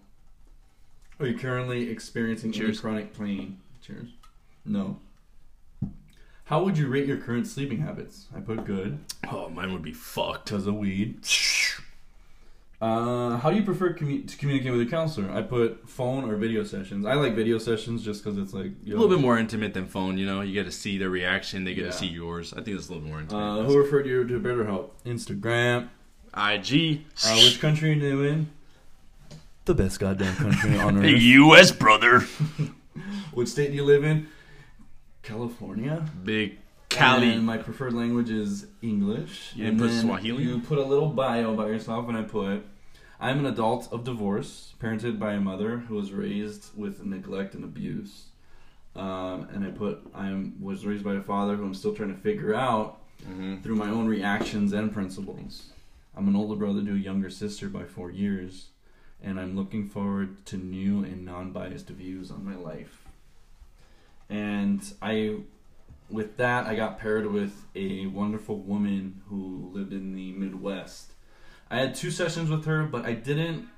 Are 1.19 1.27
you 1.27 1.37
currently 1.37 1.91
experiencing 1.91 2.55
any 2.55 2.77
chronic 2.77 3.17
pain? 3.19 3.59
Cheers. 3.83 4.09
No. 4.65 5.01
How 6.45 6.63
would 6.63 6.79
you 6.79 6.89
rate 6.89 7.07
your 7.07 7.17
current 7.17 7.47
sleeping 7.47 7.79
habits? 7.81 8.27
I 8.37 8.41
put 8.41 8.65
good 8.65 8.99
Oh, 9.31 9.49
mine 9.49 9.73
would 9.73 9.83
be 9.83 9.93
fucked. 9.93 10.47
because 10.47 10.67
of 10.67 10.75
weed. 10.77 11.27
Uh, 12.81 13.39
how 13.39 13.51
do 13.51 13.57
you 13.57 13.63
prefer 13.63 13.95
commu- 13.95 14.29
to 14.29 14.37
communicate 14.37 14.73
with 14.73 14.81
your 14.83 14.91
counselor? 14.91 15.31
I 15.31 15.43
put 15.43 15.89
phone 15.89 16.29
or 16.29 16.37
video 16.37 16.65
sessions. 16.65 17.07
I 17.07 17.15
like 17.15 17.35
video 17.35 17.57
sessions 17.59 18.05
just 18.05 18.23
because 18.23 18.37
it's 18.39 18.53
like 18.53 18.73
A 18.87 18.91
little 18.91 19.09
bit 19.09 19.21
more 19.21 19.39
intimate 19.39 19.73
than 19.75 19.87
phone. 19.87 20.19
You 20.19 20.27
know, 20.27 20.41
you 20.43 20.53
get 20.53 20.65
to 20.65 20.73
see 20.73 20.99
their 20.99 21.09
reaction. 21.11 21.65
They 21.65 21.75
get 21.75 21.85
Yeah. 21.87 21.91
to 21.93 21.97
see 21.97 22.07
yours. 22.09 22.53
I 22.53 22.63
think 22.63 22.77
it's 22.77 22.89
a 22.89 22.93
little 22.93 23.07
more 23.09 23.19
Uh, 23.19 23.23
intimate. 23.23 23.65
who 23.67 23.79
referred 23.79 24.07
you 24.07 24.27
to 24.27 24.41
BetterHelp? 24.41 24.91
Instagram. 25.07 25.89
IG. 26.35 27.03
Uh, 27.25 27.35
which 27.37 27.61
country 27.61 27.91
are 27.91 27.95
you 27.95 28.17
live 28.17 28.33
in? 28.33 28.49
The 29.67 29.75
best 29.75 29.99
goddamn 30.01 30.35
country 30.37 30.77
on 30.79 30.97
earth. 30.99 31.03
the 31.05 31.13
U.S. 31.19 31.71
brother. 31.73 32.21
Which 33.33 33.49
state 33.49 33.71
do 33.71 33.77
you 33.77 33.85
live 33.85 34.05
in? 34.05 34.29
California. 35.23 36.05
Big 36.23 36.59
Cali. 36.89 37.31
And 37.33 37.45
my 37.45 37.59
preferred 37.59 37.93
language 37.93 38.31
is 38.31 38.67
English. 38.83 39.53
You 39.55 39.67
and 39.67 39.79
didn't 39.79 39.89
put 39.91 39.95
then 39.95 40.07
Swahili? 40.07 40.45
You 40.45 40.61
put 40.61 40.79
a 40.79 40.85
little 40.85 41.09
bio 41.09 41.53
about 41.55 41.69
yourself, 41.69 42.09
and 42.09 42.17
I 42.17 42.23
put, 42.23 42.65
I'm 43.21 43.39
an 43.41 43.47
adult 43.47 43.93
of 43.93 44.05
divorce, 44.05 44.75
parented 44.81 45.19
by 45.19 45.33
a 45.33 45.41
mother 45.41 45.79
who 45.79 45.95
was 45.97 46.13
raised 46.13 46.77
with 46.77 47.05
neglect 47.05 47.55
and 47.55 47.65
abuse. 47.65 48.27
Um, 48.95 49.49
and 49.53 49.65
I 49.67 49.71
put, 49.71 50.03
I 50.15 50.51
was 50.61 50.87
raised 50.87 51.03
by 51.05 51.15
a 51.15 51.21
father 51.23 51.57
who 51.57 51.65
I'm 51.65 51.75
still 51.75 51.95
trying 51.95 52.15
to 52.15 52.21
figure 52.21 52.55
out 52.55 53.01
Mm-hmm. 53.23 53.63
through 53.63 53.77
my 53.77 53.89
own 53.89 54.07
reactions 54.07 54.73
and 54.75 54.93
principles. 54.93 55.71
I'm 56.15 56.29
an 56.29 56.37
older 56.37 56.57
brother 56.57 56.83
to 56.85 56.91
a 56.93 56.97
younger 56.97 57.31
sister 57.31 57.69
by 57.69 57.85
four 57.85 58.11
years, 58.11 58.67
and 59.23 59.41
I'm 59.41 59.57
looking 59.57 59.89
forward 59.89 60.45
to 60.47 60.59
new 60.59 61.05
and 61.05 61.25
non 61.25 61.51
biased 61.53 61.89
views 61.89 62.31
on 62.31 62.45
my 62.45 62.55
life. 62.57 63.05
And 64.29 64.83
I, 65.01 65.37
with 66.11 66.37
that, 66.37 66.67
I 66.67 66.75
got 66.75 66.99
paired 66.99 67.27
with 67.27 67.67
a 67.75 68.07
wonderful 68.07 68.59
woman 68.59 69.23
who 69.29 69.71
lived 69.73 69.93
in 69.93 70.15
the 70.15 70.33
Midwest. 70.33 71.13
I 71.71 71.79
had 71.79 71.95
two 71.95 72.11
sessions 72.11 72.51
with 72.51 72.65
her, 72.67 72.85
but 72.85 73.05
I 73.05 73.15
didn't 73.15 73.69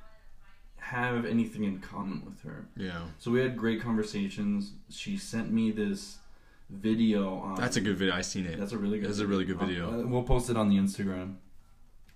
have 0.79 1.24
anything 1.24 1.64
in 1.64 1.79
common 1.81 2.22
with 2.24 2.43
her. 2.43 2.66
Yeah. 2.77 3.01
So 3.18 3.31
we 3.31 3.41
had 3.41 3.57
great 3.57 3.81
conversations. 3.81 4.72
She 4.91 5.16
sent 5.16 5.53
me 5.53 5.70
this 5.70 6.18
video 6.68 7.35
on 7.39 7.55
That's 7.57 7.77
a 7.77 7.81
good 7.81 7.97
video. 7.97 8.14
I 8.14 8.20
seen 8.22 8.47
it. 8.47 8.59
that's 8.59 8.72
a 8.72 8.79
really 8.79 8.99
good. 8.99 9.09
That's 9.09 9.20
a 9.20 9.27
really 9.27 9.45
good 9.45 9.59
video. 9.59 9.91
video. 9.91 10.05
Uh, 10.05 10.07
we'll 10.09 10.22
post 10.24 10.51
it 10.51 10.57
on 10.57 10.68
the 10.68 10.77
Instagram. 10.77 11.37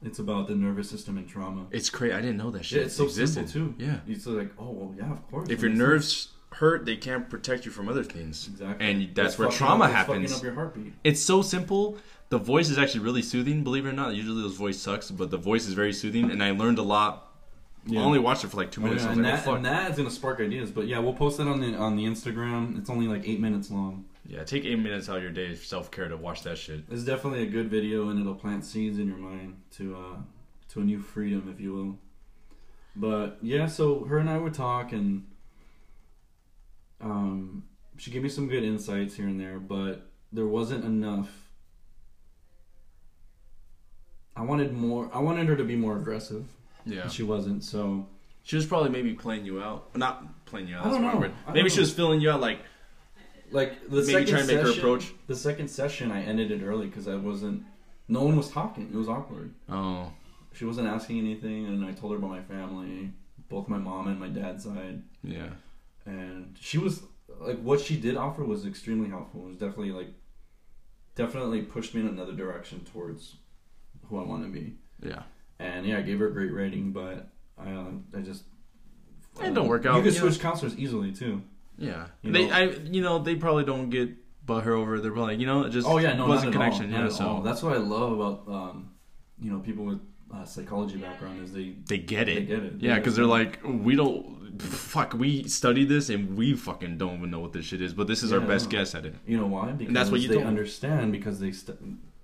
It's 0.02 0.18
about 0.18 0.48
the 0.48 0.54
nervous 0.54 0.88
system 0.88 1.18
and 1.18 1.28
trauma. 1.28 1.66
It's 1.70 1.90
crazy. 1.90 2.14
I 2.14 2.20
didn't 2.20 2.38
know 2.38 2.50
that 2.52 2.64
shit 2.64 2.78
Yeah, 2.78 2.84
it's 2.86 2.96
so 2.96 3.04
existed. 3.04 3.48
simple 3.50 3.74
too. 3.74 3.84
Yeah. 3.84 4.00
It's 4.08 4.26
like, 4.26 4.50
oh 4.58 4.70
well, 4.70 4.94
yeah, 4.96 5.12
of 5.12 5.28
course. 5.30 5.48
If 5.50 5.60
your 5.60 5.70
nerves 5.70 6.28
hurt, 6.52 6.84
they 6.84 6.96
can't 6.96 7.28
protect 7.28 7.64
you 7.64 7.70
from 7.70 7.88
other 7.88 8.02
things. 8.04 8.48
exactly, 8.48 8.86
and 8.90 9.14
that's 9.14 9.34
It's 9.34 9.38
where 9.38 9.48
trauma 9.48 9.84
up, 9.84 9.92
happens. 9.92 10.32
Up 10.32 10.42
your 10.42 10.54
heartbeat. 10.54 10.92
It's 11.04 11.20
so 11.20 11.42
simple. 11.42 11.98
The 12.28 12.38
voice 12.38 12.68
is 12.70 12.78
actually 12.78 13.00
really 13.00 13.22
soothing, 13.22 13.64
believe 13.64 13.86
it 13.86 13.88
or 13.88 13.92
not. 13.92 14.14
Usually 14.14 14.40
those 14.42 14.56
voice 14.56 14.78
sucks, 14.78 15.10
but 15.10 15.30
the 15.30 15.36
voice 15.36 15.66
is 15.66 15.74
very 15.74 15.92
soothing, 15.92 16.30
and 16.30 16.42
I 16.42 16.52
learned 16.52 16.78
a 16.78 16.82
lot. 16.82 17.26
I 17.90 17.96
only 17.96 18.18
watched 18.18 18.44
it 18.44 18.48
for 18.48 18.58
like 18.58 18.70
two 18.70 18.82
minutes. 18.82 19.04
yeah, 19.04 19.12
and, 19.12 19.22
like, 19.22 19.36
that, 19.36 19.48
oh, 19.48 19.54
and 19.54 19.64
that 19.64 19.90
is 19.90 19.96
gonna 19.96 20.10
spark 20.10 20.38
ideas. 20.38 20.70
But 20.70 20.86
yeah, 20.86 20.98
we'll 20.98 21.14
post 21.14 21.40
it 21.40 21.48
on 21.48 21.60
the 21.60 21.74
on 21.76 21.96
the 21.96 22.04
Instagram. 22.04 22.78
It's 22.78 22.90
only 22.90 23.08
like 23.08 23.26
eight 23.26 23.40
minutes 23.40 23.70
long. 23.70 24.04
Yeah, 24.26 24.44
take 24.44 24.64
eight 24.64 24.78
minutes 24.78 25.08
out 25.08 25.16
of 25.16 25.22
your 25.22 25.32
day 25.32 25.54
self 25.54 25.90
care 25.90 26.06
to 26.08 26.16
watch 26.16 26.42
that 26.42 26.58
shit. 26.58 26.82
It's 26.90 27.02
definitely 27.04 27.42
a 27.42 27.46
good 27.46 27.68
video, 27.70 28.10
and 28.10 28.20
it'll 28.20 28.34
plant 28.34 28.64
seeds 28.64 28.98
in 28.98 29.08
your 29.08 29.16
mind 29.16 29.56
to 29.72 29.96
uh, 29.96 30.16
to 30.68 30.80
a 30.80 30.84
new 30.84 31.00
freedom, 31.00 31.50
if 31.52 31.60
you 31.60 31.72
will. 31.74 31.98
But 32.94 33.38
yeah, 33.42 33.66
so 33.66 34.04
her 34.04 34.18
and 34.18 34.28
I 34.28 34.38
would 34.38 34.54
talk, 34.54 34.92
and 34.92 35.24
um, 37.00 37.64
she 37.96 38.10
gave 38.10 38.22
me 38.22 38.28
some 38.28 38.48
good 38.48 38.64
insights 38.64 39.14
here 39.14 39.26
and 39.26 39.40
there, 39.40 39.58
but 39.58 40.06
there 40.32 40.46
wasn't 40.46 40.84
enough. 40.84 41.28
I 44.36 44.42
wanted 44.42 44.72
more. 44.72 45.10
I 45.12 45.18
wanted 45.18 45.48
her 45.48 45.56
to 45.56 45.64
be 45.64 45.76
more 45.76 45.96
aggressive. 45.96 46.46
Yeah, 46.86 47.02
and 47.02 47.12
She 47.12 47.22
wasn't. 47.22 47.62
So 47.64 48.06
she 48.42 48.56
was 48.56 48.66
probably 48.66 48.90
maybe 48.90 49.12
playing 49.12 49.44
you 49.44 49.62
out. 49.62 49.94
Not 49.96 50.46
playing 50.46 50.68
you 50.68 50.76
out. 50.76 50.86
I 50.86 50.90
don't 50.90 51.02
know. 51.02 51.16
word. 51.16 51.32
Maybe 51.52 51.68
she 51.68 51.76
know. 51.76 51.82
was 51.82 51.92
filling 51.92 52.20
you 52.20 52.30
out 52.30 52.40
like 52.40 52.60
like 53.50 53.82
the 53.88 53.96
Maybe 53.96 54.12
second 54.12 54.26
trying 54.28 54.46
to 54.46 54.54
make 54.54 54.62
her 54.62 54.66
session, 54.68 54.80
approach. 54.80 55.12
The 55.26 55.36
second 55.36 55.68
session, 55.68 56.10
I 56.10 56.22
ended 56.22 56.50
it 56.50 56.62
early 56.62 56.86
because 56.86 57.08
I 57.08 57.16
wasn't. 57.16 57.64
No 58.08 58.22
one 58.22 58.36
was 58.36 58.50
talking. 58.50 58.90
It 58.92 58.96
was 58.96 59.08
awkward. 59.08 59.52
oh 59.68 60.10
She 60.54 60.64
wasn't 60.64 60.88
asking 60.88 61.18
anything, 61.18 61.66
and 61.66 61.84
I 61.84 61.92
told 61.92 62.12
her 62.12 62.18
about 62.18 62.30
my 62.30 62.42
family, 62.42 63.10
both 63.48 63.68
my 63.68 63.78
mom 63.78 64.08
and 64.08 64.18
my 64.18 64.28
dad's 64.28 64.64
side, 64.64 65.02
yeah 65.22 65.50
and 66.06 66.56
she 66.60 66.78
was 66.78 67.02
like, 67.40 67.60
what 67.60 67.80
she 67.80 67.96
did 67.96 68.16
offer 68.16 68.44
was 68.44 68.66
extremely 68.66 69.08
helpful. 69.08 69.42
It 69.42 69.48
was 69.48 69.56
definitely 69.56 69.92
like, 69.92 70.08
definitely 71.14 71.62
pushed 71.62 71.94
me 71.94 72.00
in 72.00 72.06
another 72.08 72.32
direction 72.32 72.84
towards 72.92 73.36
who 74.08 74.18
I 74.20 74.24
want 74.24 74.44
to 74.44 74.48
be. 74.50 74.74
yeah. 75.02 75.22
And 75.58 75.84
yeah, 75.84 75.98
I 75.98 76.00
gave 76.02 76.18
her 76.20 76.28
a 76.28 76.32
great 76.32 76.52
rating, 76.54 76.90
but 76.92 77.28
I, 77.58 77.70
uh, 77.72 77.90
I 78.16 78.20
just 78.22 78.44
It 79.42 79.52
don't 79.52 79.68
work 79.68 79.84
You 79.84 79.90
out, 79.90 79.96
can 79.96 80.06
you 80.06 80.10
know. 80.12 80.28
switch 80.30 80.40
counselors 80.40 80.74
easily 80.78 81.12
too. 81.12 81.42
Yeah, 81.76 82.06
You 82.22 82.32
they, 82.32 82.46
know- 82.46 82.54
I, 82.54 82.62
you 82.90 83.02
know, 83.02 83.18
they 83.18 83.36
probably 83.36 83.64
don't 83.64 83.90
get 83.90 84.10
butt 84.46 84.64
her 84.64 84.72
over. 84.72 85.00
They're 85.00 85.12
probably, 85.12 85.36
you 85.36 85.46
know, 85.46 85.64
it 85.64 85.70
just 85.70 85.86
Oh 85.86 85.98
yeah, 85.98 86.14
no, 86.14 86.26
wasn't 86.26 86.52
connection. 86.52 86.94
All, 86.94 87.02
yeah, 87.02 87.08
so 87.10 87.26
all. 87.26 87.42
that's 87.42 87.62
what 87.62 87.74
I 87.74 87.78
love 87.78 88.12
about 88.12 88.48
um, 88.48 88.90
you 89.38 89.50
know 89.50 89.58
people 89.60 89.84
with 89.84 90.00
uh, 90.32 90.44
psychology 90.44 90.96
background 90.96 91.42
is 91.42 91.52
they 91.52 91.74
they 91.86 91.98
get 91.98 92.28
it. 92.28 92.46
They 92.48 92.54
get 92.56 92.62
it. 92.64 92.72
Yeah, 92.78 92.94
They 92.94 93.00
because 93.00 93.16
they're 93.16 93.24
like, 93.24 93.60
we 93.64 93.96
don't. 93.96 94.38
Fuck, 94.60 95.14
we 95.14 95.44
studied 95.44 95.88
this 95.88 96.10
and 96.10 96.36
we 96.36 96.54
fucking 96.54 96.98
don't 96.98 97.18
even 97.18 97.30
know 97.30 97.38
what 97.40 97.52
this 97.52 97.64
shit 97.64 97.80
is. 97.80 97.94
But 97.94 98.08
this 98.08 98.22
is 98.22 98.32
our 98.32 98.40
best 98.40 98.66
no. 98.66 98.70
guess 98.72 98.94
at 98.94 99.06
it. 99.06 99.14
you 99.26 99.38
know 99.38 99.46
why 99.46 99.72
because 99.72 99.94
that's 99.94 100.10
what 100.10 100.20
you 100.20 100.28
they 100.28 100.34
told 100.34 100.44
me. 100.44 100.48
understand 100.50 101.12
because 101.12 101.40
they 101.40 101.52
st- 101.52 101.78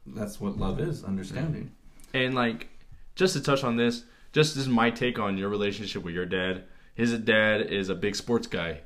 that's 0.07 0.41
what 0.41 0.59
love 0.59 0.79
is 0.81 1.03
understanding. 1.05 1.73
And 2.13 2.35
like, 2.35 2.69
just 3.15 3.33
to 3.35 3.41
touch 3.41 3.65
on 3.65 3.77
this, 3.77 4.05
just 4.33 4.55
this 4.55 4.65
is 4.65 4.69
my 4.69 4.91
take 4.91 5.19
on 5.19 5.39
your 5.39 5.49
relationship 5.49 6.03
with 6.05 6.15
your 6.15 6.27
dad. 6.27 6.65
His 6.95 7.13
dad 7.19 7.63
is 7.63 7.89
a 7.89 7.95
big 7.95 8.17
sports 8.17 8.47
guy, 8.47 8.81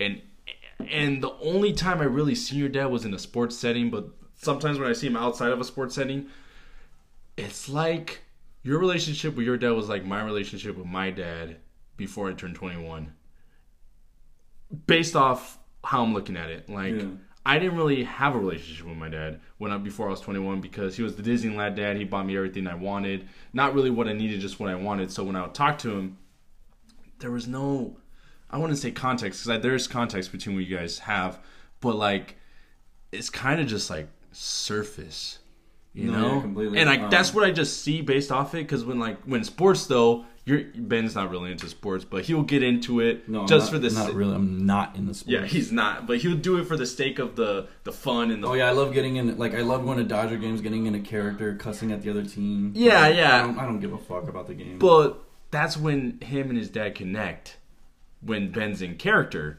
and 0.00 0.20
and 0.90 1.22
the 1.22 1.32
only 1.40 1.72
time 1.72 2.00
I 2.00 2.04
really 2.04 2.34
see 2.34 2.56
your 2.56 2.68
dad 2.68 2.86
was 2.86 3.04
in 3.04 3.14
a 3.14 3.18
sports 3.18 3.56
setting. 3.56 3.90
But 3.90 4.08
sometimes 4.34 4.78
when 4.78 4.88
I 4.88 4.92
see 4.94 5.06
him 5.06 5.16
outside 5.16 5.52
of 5.52 5.60
a 5.60 5.64
sports 5.64 5.94
setting, 5.94 6.26
it's 7.36 7.68
like 7.68 8.22
your 8.66 8.78
relationship 8.78 9.36
with 9.36 9.46
your 9.46 9.56
dad 9.56 9.70
was 9.70 9.88
like 9.88 10.04
my 10.04 10.22
relationship 10.22 10.76
with 10.76 10.86
my 10.86 11.10
dad 11.10 11.56
before 11.96 12.28
I 12.28 12.34
turned 12.34 12.56
twenty 12.56 12.82
one. 12.82 13.12
Based 14.86 15.14
off 15.14 15.58
how 15.84 16.02
I'm 16.02 16.12
looking 16.12 16.36
at 16.36 16.50
it, 16.50 16.68
like. 16.68 16.94
Yeah. 16.94 17.06
I 17.48 17.60
didn't 17.60 17.76
really 17.76 18.02
have 18.02 18.34
a 18.34 18.38
relationship 18.40 18.86
with 18.86 18.96
my 18.96 19.08
dad 19.08 19.38
when 19.58 19.70
I 19.70 19.78
before 19.78 20.08
I 20.08 20.10
was 20.10 20.20
21 20.20 20.60
because 20.60 20.96
he 20.96 21.04
was 21.04 21.14
the 21.14 21.22
Disneyland 21.22 21.76
dad. 21.76 21.96
He 21.96 22.02
bought 22.02 22.26
me 22.26 22.36
everything 22.36 22.66
I 22.66 22.74
wanted, 22.74 23.28
not 23.52 23.72
really 23.72 23.88
what 23.88 24.08
I 24.08 24.14
needed, 24.14 24.40
just 24.40 24.58
what 24.58 24.68
I 24.68 24.74
wanted. 24.74 25.12
So 25.12 25.22
when 25.22 25.36
I 25.36 25.42
would 25.42 25.54
talk 25.54 25.78
to 25.78 25.96
him, 25.96 26.18
there 27.20 27.30
was 27.30 27.46
no, 27.46 27.98
I 28.50 28.58
wouldn't 28.58 28.80
say 28.80 28.90
context 28.90 29.44
because 29.44 29.62
there's 29.62 29.86
context 29.86 30.32
between 30.32 30.56
what 30.56 30.64
you 30.64 30.76
guys 30.76 30.98
have, 30.98 31.38
but 31.80 31.94
like, 31.94 32.34
it's 33.12 33.30
kind 33.30 33.60
of 33.60 33.68
just 33.68 33.90
like 33.90 34.08
surface, 34.32 35.38
you 35.96 36.10
No, 36.10 36.18
know. 36.20 36.34
yeah, 36.36 36.40
completely. 36.42 36.78
And 36.78 36.88
like 36.90 37.00
Um, 37.00 37.10
that's 37.10 37.32
what 37.34 37.42
I 37.44 37.50
just 37.50 37.82
see 37.82 38.02
based 38.02 38.30
off 38.30 38.54
it 38.54 38.58
because 38.58 38.84
when 38.84 38.98
like 38.98 39.18
when 39.24 39.42
sports 39.44 39.86
though, 39.86 40.24
you're 40.44 40.62
Ben's 40.76 41.14
not 41.16 41.30
really 41.30 41.50
into 41.50 41.68
sports, 41.68 42.04
but 42.04 42.24
he'll 42.24 42.42
get 42.44 42.62
into 42.62 43.00
it 43.00 43.28
No, 43.28 43.46
just 43.46 43.66
not- 43.66 43.72
for 43.72 43.78
the 43.88 43.90
not 43.94 44.12
really. 44.14 44.34
I'm 44.34 44.64
not 44.66 44.94
in 44.94 45.06
the 45.06 45.14
sport. 45.14 45.32
yeah, 45.32 45.44
he's 45.46 45.72
not, 45.72 46.06
but 46.06 46.18
he'll 46.18 46.36
do 46.36 46.58
it 46.58 46.64
for 46.68 46.76
the 46.76 46.86
sake 46.86 47.18
of 47.18 47.34
the 47.34 47.66
the 47.84 47.92
fun 47.92 48.30
and 48.30 48.44
the 48.44 48.48
Oh 48.48 48.52
yeah, 48.54 48.68
I 48.68 48.72
love 48.72 48.92
getting 48.94 49.16
in. 49.16 49.36
Like 49.38 49.54
I 49.54 49.62
love 49.62 49.84
going 49.84 49.98
to 49.98 50.04
Dodger 50.04 50.36
games, 50.36 50.60
getting 50.60 50.86
in 50.86 50.94
a 50.94 51.00
character, 51.00 51.54
cussing 51.56 51.90
at 51.92 52.02
the 52.02 52.10
other 52.10 52.24
team. 52.24 52.72
Yeah, 52.76 53.00
Like, 53.00 53.16
yeah. 53.16 53.36
I 53.36 53.40
don't, 53.42 53.58
I 53.58 53.64
don't 53.64 53.80
give 53.80 53.92
a 53.92 53.98
fuck 53.98 54.28
about 54.28 54.46
the 54.46 54.54
game. 54.54 54.78
But 54.78 55.18
that's 55.50 55.76
when 55.76 56.20
him 56.20 56.50
and 56.50 56.58
his 56.58 56.68
dad 56.68 56.94
connect. 56.94 57.56
When 58.20 58.50
Ben's 58.50 58.82
in 58.82 58.96
character. 58.96 59.58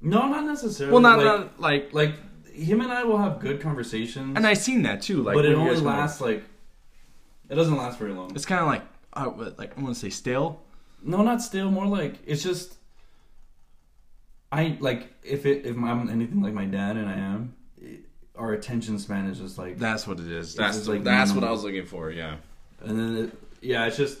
no, 0.00 0.26
not 0.28 0.44
necessarily. 0.44 0.92
Well, 0.92 1.02
not 1.02 1.18
like, 1.18 1.24
not 1.26 1.60
like. 1.60 1.92
like 1.94 2.14
him 2.52 2.80
and 2.80 2.92
I 2.92 3.04
will 3.04 3.18
have 3.18 3.40
good 3.40 3.60
conversations, 3.60 4.36
And 4.36 4.46
I 4.46 4.54
seen 4.54 4.82
that 4.82 5.02
too. 5.02 5.22
Like, 5.22 5.34
but 5.34 5.44
it 5.44 5.54
only 5.54 5.76
lasts 5.76 6.20
like. 6.20 6.44
It 7.48 7.54
doesn't 7.54 7.76
last 7.76 7.98
very 7.98 8.12
long. 8.12 8.34
It's 8.34 8.46
kind 8.46 8.60
of 8.60 8.66
like, 8.66 8.82
uh, 9.12 9.26
what, 9.26 9.58
like 9.58 9.76
I 9.76 9.82
want 9.82 9.94
to 9.94 10.00
say 10.00 10.10
stale. 10.10 10.62
No, 11.02 11.22
not 11.22 11.42
stale. 11.42 11.70
More 11.70 11.86
like 11.86 12.16
it's 12.26 12.42
just. 12.42 12.76
I 14.50 14.76
like 14.80 15.12
if 15.22 15.46
it 15.46 15.66
if 15.66 15.76
I'm 15.76 16.08
anything 16.08 16.42
like 16.42 16.52
my 16.52 16.66
dad 16.66 16.96
and 16.96 17.08
I 17.08 17.14
am, 17.14 17.54
it, 17.80 18.00
our 18.36 18.52
attention 18.52 18.98
span 18.98 19.26
is 19.26 19.38
just 19.38 19.58
like 19.58 19.78
That's 19.78 20.06
what 20.06 20.20
it 20.20 20.30
is. 20.30 20.54
That's 20.54 20.86
like 20.86 21.04
that's 21.04 21.32
what. 21.32 21.44
I 21.44 21.50
was 21.50 21.64
looking 21.64 21.86
for. 21.86 22.10
Yeah. 22.10 22.36
And 22.80 22.98
then, 22.98 23.24
it, 23.24 23.32
yeah, 23.60 23.86
it's 23.86 23.96
just, 23.96 24.18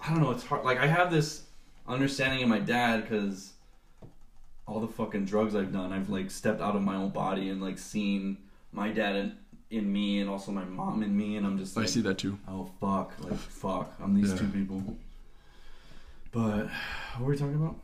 I 0.00 0.10
don't 0.10 0.20
know. 0.20 0.32
It's 0.32 0.44
hard. 0.44 0.64
Like 0.64 0.78
I 0.78 0.86
have 0.86 1.10
this 1.10 1.42
understanding 1.86 2.42
of 2.42 2.48
my 2.48 2.58
dad 2.58 3.02
because 3.02 3.53
all 4.66 4.80
the 4.80 4.88
fucking 4.88 5.24
drugs 5.26 5.54
I've 5.54 5.72
done, 5.72 5.92
I've 5.92 6.08
like 6.08 6.30
stepped 6.30 6.60
out 6.60 6.74
of 6.76 6.82
my 6.82 6.96
own 6.96 7.10
body 7.10 7.50
and 7.50 7.60
like 7.62 7.78
seen 7.78 8.38
my 8.72 8.90
dad 8.90 9.16
in, 9.16 9.36
in 9.70 9.92
me 9.92 10.20
and 10.20 10.30
also 10.30 10.52
my 10.52 10.64
mom 10.64 11.02
in 11.02 11.16
me, 11.16 11.36
and 11.36 11.46
I'm 11.46 11.58
just 11.58 11.76
like, 11.76 11.84
I 11.84 11.88
see 11.88 12.00
that 12.02 12.18
too. 12.18 12.38
oh 12.48 12.70
fuck, 12.80 13.12
like 13.20 13.34
fuck, 13.38 13.92
I'm 14.02 14.14
these 14.20 14.32
Yeah. 14.32 14.38
two 14.38 14.48
people. 14.48 14.96
But 16.32 16.66
what 17.16 17.20
were 17.20 17.30
we 17.30 17.36
talking 17.36 17.54
about? 17.54 17.76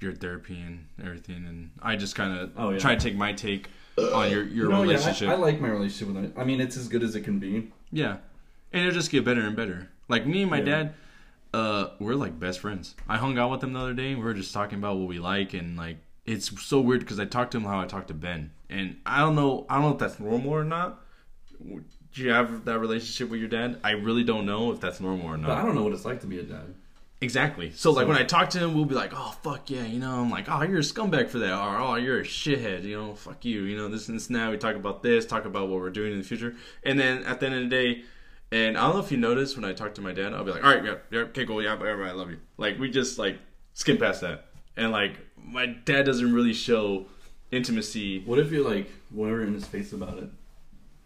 Your 0.00 0.12
therapy 0.14 0.58
and 0.60 0.86
everything, 1.02 1.44
and 1.46 1.70
I 1.82 1.96
just 1.96 2.14
kind 2.14 2.38
of 2.38 2.52
Oh, 2.56 2.70
yeah. 2.70 2.78
try 2.78 2.94
to 2.94 3.00
take 3.00 3.16
my 3.16 3.32
take 3.32 3.68
on 3.98 4.30
your 4.30 4.42
your 4.44 4.68
No, 4.70 4.76
yeah, 4.76 4.80
I- 4.80 4.82
relationship. 4.94 5.28
I, 5.28 5.34
like 5.34 5.60
my 5.60 5.68
relationship 5.68 6.08
with 6.14 6.24
him. 6.24 6.32
I 6.36 6.44
mean, 6.44 6.60
it's 6.60 6.76
as 6.76 6.88
good 6.88 7.02
as 7.02 7.14
it 7.14 7.20
can 7.20 7.38
be. 7.38 7.70
Yeah. 7.92 8.16
And 8.72 8.82
it'll 8.86 8.94
just 8.94 9.10
get 9.10 9.24
better 9.24 9.42
and 9.42 9.54
better. 9.54 9.88
Like 10.08 10.26
me 10.26 10.42
and 10.42 10.50
my 10.50 10.58
Yeah. 10.58 10.64
dad, 10.64 10.94
uh, 11.52 11.88
we're 11.98 12.14
like 12.14 12.38
best 12.38 12.60
friends. 12.60 12.94
I 13.08 13.16
hung 13.16 13.38
out 13.38 13.50
with 13.50 13.62
him 13.62 13.72
the 13.72 13.80
other 13.80 13.94
day. 13.94 14.12
And 14.12 14.18
We 14.18 14.24
were 14.24 14.34
just 14.34 14.54
talking 14.54 14.78
about 14.78 14.96
what 14.96 15.08
we 15.08 15.18
like 15.18 15.54
and 15.54 15.76
like 15.76 15.98
it's 16.26 16.62
so 16.62 16.80
weird 16.80 17.00
because 17.00 17.18
I 17.18 17.24
talked 17.24 17.52
to 17.52 17.58
him 17.58 17.64
how 17.64 17.80
I 17.80 17.86
talked 17.86 18.08
to 18.08 18.14
Ben, 18.14 18.52
and 18.68 18.96
I 19.04 19.20
don't 19.20 19.34
know. 19.34 19.66
I 19.68 19.74
don't 19.74 19.84
know 19.84 19.92
if 19.92 19.98
that's 19.98 20.20
normal 20.20 20.50
or 20.50 20.64
not. 20.64 21.00
Do 21.62 22.22
you 22.22 22.30
have 22.30 22.64
that 22.64 22.78
relationship 22.78 23.30
with 23.30 23.40
your 23.40 23.48
dad? 23.48 23.80
I 23.84 23.92
really 23.92 24.24
don't 24.24 24.46
know 24.46 24.72
if 24.72 24.80
that's 24.80 25.00
normal 25.00 25.26
or 25.26 25.36
not. 25.36 25.48
But 25.48 25.58
I 25.58 25.62
don't 25.62 25.74
know 25.74 25.82
what 25.82 25.92
it's 25.92 26.04
like 26.04 26.20
to 26.20 26.26
be 26.26 26.38
a 26.38 26.42
dad. 26.42 26.74
Exactly. 27.22 27.70
So 27.72 27.90
like 27.90 28.08
when 28.08 28.16
I 28.16 28.24
talk 28.24 28.50
to 28.50 28.58
him, 28.58 28.74
we'll 28.74 28.86
be 28.86 28.94
like, 28.94 29.12
"Oh 29.14 29.36
fuck 29.42 29.68
yeah," 29.70 29.84
you 29.84 29.98
know. 29.98 30.20
I'm 30.20 30.30
like, 30.30 30.46
"Oh, 30.48 30.62
you're 30.62 30.78
a 30.78 30.82
scumbag 30.82 31.28
for 31.28 31.38
that," 31.40 31.52
or 31.52 31.78
"Oh, 31.78 31.94
you're 31.96 32.20
a 32.20 32.24
shithead," 32.24 32.84
you 32.84 32.96
know. 32.96 33.14
Fuck 33.14 33.44
you, 33.44 33.62
you 33.64 33.76
know. 33.76 33.88
This 33.88 34.08
and 34.08 34.16
this. 34.16 34.30
Now 34.30 34.50
we 34.50 34.56
talk 34.56 34.74
about 34.74 35.02
this, 35.02 35.26
talk 35.26 35.44
about 35.44 35.68
what 35.68 35.80
we're 35.80 35.90
doing 35.90 36.12
in 36.12 36.18
the 36.18 36.24
future, 36.24 36.54
and 36.82 36.98
then 36.98 37.22
at 37.24 37.40
the 37.40 37.46
end 37.46 37.56
of 37.56 37.62
the 37.62 37.68
day, 37.68 38.04
and 38.52 38.76
I 38.76 38.82
don't 38.82 38.94
know 38.94 39.00
if 39.00 39.12
you 39.12 39.18
noticed 39.18 39.56
when 39.56 39.64
I 39.64 39.72
talk 39.72 39.94
to 39.94 40.00
my 40.00 40.12
dad, 40.12 40.34
I'll 40.34 40.44
be 40.44 40.50
like, 40.50 40.64
"All 40.64 40.74
right, 40.74 40.84
yeah, 40.84 40.96
yeah, 41.10 41.20
okay, 41.20 41.46
cool, 41.46 41.62
yeah, 41.62 41.72
everybody, 41.72 42.10
I 42.10 42.12
love 42.12 42.30
you." 42.30 42.38
Like 42.56 42.78
we 42.78 42.90
just 42.90 43.18
like 43.18 43.38
skip 43.74 44.00
past 44.00 44.20
that, 44.22 44.46
and 44.76 44.90
like 44.90 45.16
my 45.36 45.66
dad 45.66 46.04
doesn't 46.04 46.32
really 46.32 46.52
show 46.52 47.06
intimacy. 47.50 48.22
What 48.24 48.38
if 48.38 48.50
you're, 48.50 48.68
like 48.68 48.90
were 49.12 49.42
in 49.42 49.54
his 49.54 49.66
face 49.66 49.92
about 49.92 50.18
it? 50.18 50.30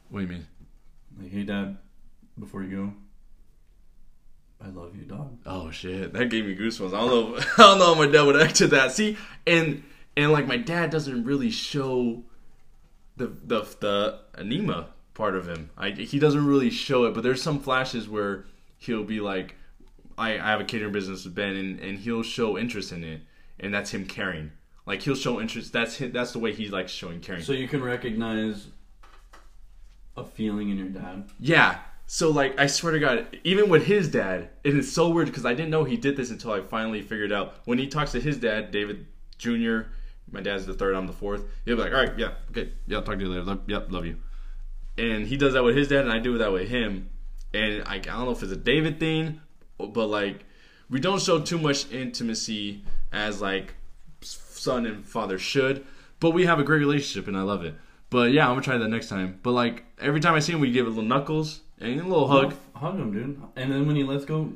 What 0.08 0.20
do 0.20 0.26
you 0.26 0.32
mean? 0.32 0.46
Like, 1.20 1.32
hey, 1.32 1.42
dad, 1.42 1.76
before 2.38 2.62
you 2.62 2.76
go, 2.76 2.92
I 4.64 4.70
love 4.70 4.96
you, 4.96 5.02
dog. 5.02 5.38
Oh 5.44 5.70
shit, 5.70 6.12
that 6.14 6.30
gave 6.30 6.46
me 6.46 6.56
goosebumps. 6.56 6.94
I 6.94 7.00
don't 7.00 7.08
know. 7.08 7.36
I 7.58 7.62
don't 7.62 7.78
know 7.78 7.94
how 7.94 8.04
my 8.04 8.10
dad 8.10 8.22
would 8.22 8.40
act 8.40 8.56
to 8.56 8.68
that. 8.68 8.92
See, 8.92 9.18
and 9.46 9.82
and 10.16 10.32
like 10.32 10.46
my 10.46 10.56
dad 10.56 10.90
doesn't 10.90 11.24
really 11.24 11.50
show 11.50 12.22
the 13.16 13.26
the 13.44 13.66
the 13.80 14.20
anima 14.38 14.88
part 15.14 15.36
of 15.36 15.48
him. 15.48 15.70
I 15.78 15.90
he 15.90 16.18
doesn't 16.18 16.46
really 16.46 16.70
show 16.70 17.04
it, 17.06 17.14
but 17.14 17.22
there's 17.22 17.42
some 17.42 17.60
flashes 17.60 18.08
where 18.08 18.44
he'll 18.78 19.04
be 19.04 19.20
like, 19.20 19.56
I, 20.18 20.32
I 20.34 20.50
have 20.50 20.60
a 20.60 20.64
catering 20.64 20.92
business 20.92 21.24
with 21.24 21.34
Ben, 21.34 21.56
and, 21.56 21.80
and 21.80 21.98
he'll 21.98 22.22
show 22.22 22.58
interest 22.58 22.92
in 22.92 23.04
it, 23.04 23.22
and 23.58 23.72
that's 23.72 23.92
him 23.92 24.06
caring. 24.06 24.52
Like 24.86 25.02
he'll 25.02 25.14
show 25.14 25.40
interest. 25.40 25.72
That's 25.72 25.96
him, 25.96 26.12
that's 26.12 26.32
the 26.32 26.38
way 26.38 26.52
he 26.52 26.68
likes 26.68 26.92
showing 26.92 27.20
caring. 27.20 27.42
So 27.42 27.52
you 27.52 27.68
can 27.68 27.82
recognize 27.82 28.66
a 30.16 30.24
feeling 30.24 30.70
in 30.70 30.78
your 30.78 30.88
dad. 30.88 31.30
Yeah. 31.40 31.78
So 32.06 32.30
like 32.30 32.58
I 32.60 32.66
swear 32.66 32.92
to 32.92 32.98
God, 32.98 33.38
even 33.44 33.70
with 33.70 33.86
his 33.86 34.08
dad, 34.08 34.50
it 34.62 34.76
is 34.76 34.92
so 34.92 35.08
weird 35.08 35.28
because 35.28 35.46
I 35.46 35.54
didn't 35.54 35.70
know 35.70 35.84
he 35.84 35.96
did 35.96 36.16
this 36.16 36.30
until 36.30 36.52
I 36.52 36.60
finally 36.60 37.00
figured 37.00 37.32
out. 37.32 37.54
When 37.64 37.78
he 37.78 37.86
talks 37.86 38.12
to 38.12 38.20
his 38.20 38.36
dad, 38.36 38.70
David 38.70 39.06
Jr., 39.38 39.82
my 40.30 40.40
dad's 40.40 40.66
the 40.66 40.74
third, 40.74 40.94
I'm 40.94 41.06
the 41.06 41.12
fourth. 41.12 41.44
He'll 41.64 41.76
be 41.76 41.82
like, 41.82 41.92
"All 41.92 41.98
right, 41.98 42.18
yeah, 42.18 42.32
okay, 42.50 42.72
yeah, 42.86 43.00
talk 43.00 43.18
to 43.18 43.20
you 43.20 43.28
later. 43.28 43.42
Love, 43.42 43.60
yep, 43.66 43.90
love 43.90 44.04
you." 44.04 44.18
And 44.96 45.26
he 45.26 45.36
does 45.36 45.54
that 45.54 45.64
with 45.64 45.76
his 45.76 45.88
dad, 45.88 46.02
and 46.02 46.12
I 46.12 46.18
do 46.18 46.38
that 46.38 46.52
with 46.52 46.68
him. 46.68 47.10
And 47.52 47.82
I, 47.86 47.96
I 47.96 47.98
don't 47.98 48.24
know 48.26 48.30
if 48.30 48.42
it's 48.42 48.52
a 48.52 48.56
David 48.56 49.00
thing, 49.00 49.40
but 49.78 50.06
like 50.06 50.44
we 50.90 51.00
don't 51.00 51.20
show 51.20 51.40
too 51.40 51.58
much 51.58 51.90
intimacy 51.90 52.84
as 53.12 53.40
like 53.40 53.74
son 54.20 54.86
and 54.86 55.06
father 55.06 55.38
should. 55.38 55.84
But 56.20 56.30
we 56.30 56.46
have 56.46 56.58
a 56.58 56.64
great 56.64 56.78
relationship, 56.78 57.28
and 57.28 57.36
I 57.36 57.42
love 57.42 57.64
it. 57.64 57.74
But 58.10 58.32
yeah, 58.32 58.46
I'm 58.46 58.52
gonna 58.52 58.62
try 58.62 58.78
that 58.78 58.88
next 58.88 59.08
time. 59.08 59.40
But 59.42 59.52
like 59.52 59.84
every 60.00 60.20
time 60.20 60.34
I 60.34 60.38
see 60.38 60.52
him, 60.52 60.60
we 60.60 60.70
give 60.70 60.86
a 60.86 60.88
little 60.88 61.04
knuckles 61.04 61.60
and 61.80 62.00
a 62.00 62.04
little 62.04 62.28
hug. 62.28 62.54
Hug 62.74 62.96
him, 62.96 63.12
dude. 63.12 63.42
And 63.56 63.72
then 63.72 63.86
when 63.86 63.96
he 63.96 64.04
lets 64.04 64.24
go, 64.24 64.52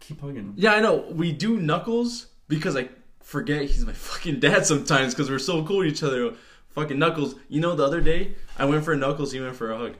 keep 0.00 0.20
hugging 0.20 0.36
him. 0.36 0.54
Yeah, 0.56 0.72
I 0.74 0.80
know. 0.80 1.06
We 1.10 1.32
do 1.32 1.58
knuckles 1.58 2.26
because 2.48 2.76
I 2.76 2.88
forget 3.22 3.62
he's 3.62 3.84
my 3.84 3.92
fucking 4.10 4.40
dad 4.40 4.66
sometimes 4.66 5.14
because 5.14 5.30
we're 5.30 5.38
so 5.38 5.64
cool 5.64 5.78
with 5.78 5.88
each 5.88 6.02
other. 6.02 6.34
Fucking 6.74 6.98
knuckles. 6.98 7.36
You 7.48 7.60
know, 7.60 7.74
the 7.74 7.84
other 7.84 8.00
day 8.00 8.34
I 8.58 8.64
went 8.64 8.84
for 8.84 8.92
a 8.92 8.96
knuckles, 8.96 9.32
he 9.32 9.40
went 9.40 9.56
for 9.56 9.70
a 9.72 9.78
hug, 9.78 9.94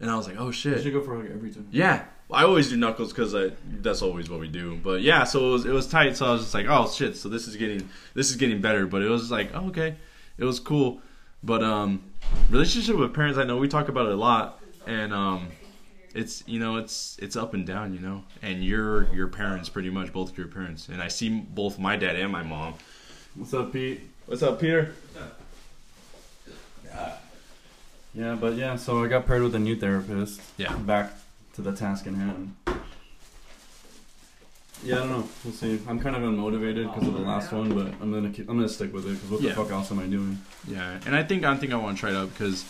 and 0.00 0.10
I 0.10 0.16
was 0.16 0.26
like, 0.26 0.36
oh 0.38 0.46
You 0.46 0.52
shit. 0.52 0.82
should 0.82 0.92
go 0.92 1.00
for 1.00 1.14
a 1.14 1.22
hug 1.22 1.30
every 1.32 1.50
time. 1.50 1.68
Yeah, 1.70 2.04
I 2.30 2.44
always 2.44 2.68
do 2.68 2.76
knuckles 2.76 3.12
because 3.12 3.34
that's 3.80 4.02
always 4.02 4.28
what 4.28 4.40
we 4.40 4.48
do. 4.48 4.76
But 4.76 5.02
yeah, 5.02 5.24
so 5.24 5.48
it 5.48 5.52
was 5.52 5.64
it 5.66 5.72
was 5.72 5.86
tight. 5.86 6.16
So 6.16 6.26
I 6.26 6.32
was 6.32 6.42
just 6.42 6.54
like, 6.54 6.66
oh 6.68 6.90
shit. 6.90 7.16
So 7.16 7.28
this 7.28 7.46
is 7.46 7.56
getting 7.56 7.88
this 8.14 8.30
is 8.30 8.36
getting 8.36 8.60
better. 8.60 8.86
But 8.86 9.02
it 9.02 9.08
was 9.08 9.30
like, 9.30 9.50
oh, 9.54 9.68
okay, 9.68 9.94
it 10.38 10.44
was 10.44 10.58
cool. 10.58 11.00
But 11.44 11.62
um, 11.62 12.02
relationship 12.50 12.96
with 12.96 13.14
parents, 13.14 13.38
I 13.38 13.44
know 13.44 13.56
we 13.56 13.68
talk 13.68 13.88
about 13.88 14.06
it 14.06 14.12
a 14.12 14.16
lot, 14.16 14.60
and 14.86 15.12
um, 15.12 15.48
it's 16.14 16.42
you 16.46 16.58
know 16.58 16.76
it's 16.76 17.18
it's 17.20 17.36
up 17.36 17.54
and 17.54 17.64
down, 17.66 17.94
you 17.94 18.00
know. 18.00 18.24
And 18.42 18.64
your 18.64 19.12
your 19.14 19.28
parents, 19.28 19.68
pretty 19.68 19.90
much 19.90 20.12
both 20.12 20.36
your 20.36 20.48
parents, 20.48 20.88
and 20.88 21.00
I 21.00 21.06
see 21.08 21.28
both 21.28 21.78
my 21.78 21.96
dad 21.96 22.16
and 22.16 22.32
my 22.32 22.42
mom. 22.42 22.74
What's 23.36 23.54
up, 23.54 23.72
Pete? 23.72 24.00
What's 24.26 24.42
up, 24.42 24.60
Peter? 24.60 24.94
Yeah, 28.14 28.34
but 28.38 28.54
yeah, 28.56 28.76
so 28.76 29.02
I 29.02 29.08
got 29.08 29.26
paired 29.26 29.42
with 29.42 29.54
a 29.54 29.58
new 29.58 29.74
therapist. 29.76 30.40
Yeah. 30.58 30.74
Back 30.76 31.12
to 31.54 31.62
the 31.62 31.72
task 31.72 32.06
in 32.06 32.14
hand. 32.14 32.54
Yeah, 34.84 34.96
I 34.96 34.98
don't 34.98 35.10
know. 35.10 35.28
We'll 35.44 35.54
see. 35.54 35.80
I'm 35.88 36.00
kind 36.00 36.16
of 36.16 36.22
unmotivated 36.22 36.92
because 36.92 37.06
of 37.08 37.14
the 37.14 37.20
last 37.20 37.52
one, 37.52 37.72
but 37.72 37.86
I'm 38.02 38.12
gonna 38.12 38.30
keep, 38.30 38.48
I'm 38.48 38.56
gonna 38.56 38.68
stick 38.68 38.92
with 38.92 39.06
it 39.06 39.10
because 39.12 39.30
what 39.30 39.40
Yeah. 39.40 39.50
the 39.50 39.54
fuck 39.56 39.70
else 39.70 39.90
am 39.92 40.00
I 40.00 40.06
doing? 40.06 40.40
Yeah, 40.66 40.98
and 41.06 41.14
I 41.14 41.22
think 41.22 41.44
I 41.44 41.56
think 41.56 41.72
I 41.72 41.76
want 41.76 41.96
to 41.96 42.00
try 42.00 42.10
it 42.10 42.16
out 42.16 42.30
because 42.30 42.64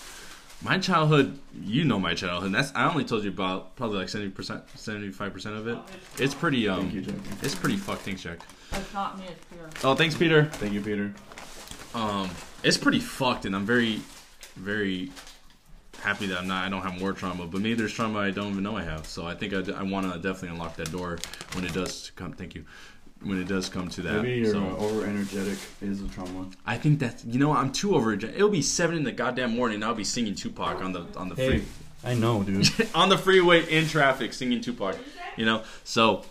my 0.63 0.79
childhood, 0.79 1.39
you 1.65 1.85
know 1.85 1.99
my 1.99 2.15
childhood. 2.15 2.53
That's 2.53 2.71
I 2.75 2.89
only 2.89 3.05
told 3.05 3.25
you 3.25 3.31
about 3.31 3.75
probably 3.77 3.97
like 3.99 4.11
seventy 4.11 4.31
percent, 4.31 4.63
seventy 4.77 5.11
five 5.11 5.33
percent 5.33 5.57
of 5.57 5.67
it. 5.67 5.79
It's 6.19 6.35
pretty 6.35 6.69
um, 6.69 6.83
Thank 6.83 6.95
you, 6.95 7.01
Jackie. 7.01 7.19
it's 7.43 7.55
pretty 7.55 7.77
fucked. 7.79 8.03
Thanks, 8.03 8.23
Jack. 8.23 8.41
It's 8.73 8.93
not 8.93 9.19
me, 9.19 9.25
it's 9.29 9.45
Peter. 9.51 9.71
Oh, 9.83 9.95
thanks, 9.95 10.15
Peter. 10.15 10.45
Thank 10.45 10.75
you, 10.75 10.83
Peter. 10.83 11.15
Um, 11.95 12.29
it's 12.63 12.77
pretty 12.77 13.01
fucked, 13.01 13.45
and 13.45 13.55
I'm 13.55 13.67
very, 13.67 14.01
very 14.57 15.11
happy 16.01 16.27
that 16.27 16.39
I'm 16.39 16.49
not. 16.49 16.65
I 16.65 16.69
don't 16.69 16.83
have 16.83 17.01
more 17.01 17.13
trauma, 17.13 17.47
but 17.47 17.61
maybe 17.61 17.75
there's 17.75 17.93
trauma 17.93 18.21
I 18.21 18.31
don't 18.31 18.53
even 18.53 18.63
know 18.63 18.77
I 18.77 18.83
have. 18.83 19.07
So 19.07 19.27
I 19.27 19.35
think 19.35 19.55
I, 19.55 19.83
want 19.83 20.13
to 20.13 20.19
definitely 20.19 20.51
unlock 20.51 20.77
that 20.77 20.91
door 20.91 21.19
when 21.55 21.65
it 21.65 21.73
does 21.73 22.11
come. 22.17 22.33
Thank 22.33 22.55
you. 22.55 22.65
When 23.23 23.41
it 23.41 23.47
does 23.47 23.69
come 23.69 23.89
to 23.91 24.03
that. 24.03 24.23
Maybe 24.23 24.41
you're 24.41 24.53
so. 24.53 24.65
uh, 24.65 24.77
over 24.79 25.05
energetic 25.07 25.57
is 25.81 26.03
a 26.03 26.09
trauma. 26.09 26.49
I 26.67 26.77
think 26.77 26.99
that 26.99 27.25
you 27.25 27.39
know 27.39 27.51
what, 27.51 27.59
I'm 27.59 27.71
too 27.71 27.95
over. 27.95 28.13
It'll 28.13 28.49
be 28.49 28.63
seven 28.63 28.97
in 28.97 29.05
the 29.05 29.13
goddamn 29.13 29.55
morning. 29.55 29.77
and 29.77 29.85
I'll 29.85 29.95
be 29.95 30.03
singing 30.03 30.35
Tupac 30.35 30.83
on 30.83 30.93
the 30.93 31.07
on 31.17 31.29
the 31.29 31.37
free 31.37 31.65
I 32.05 32.15
know, 32.15 32.43
dude. 32.43 32.69
on 32.95 33.11
the 33.11 33.19
freeway 33.19 33.65
in 33.71 33.87
traffic 33.87 34.33
singing 34.33 34.61
Tupac. 34.61 34.97
You 35.37 35.47
know. 35.47 35.63
So, 35.85 36.25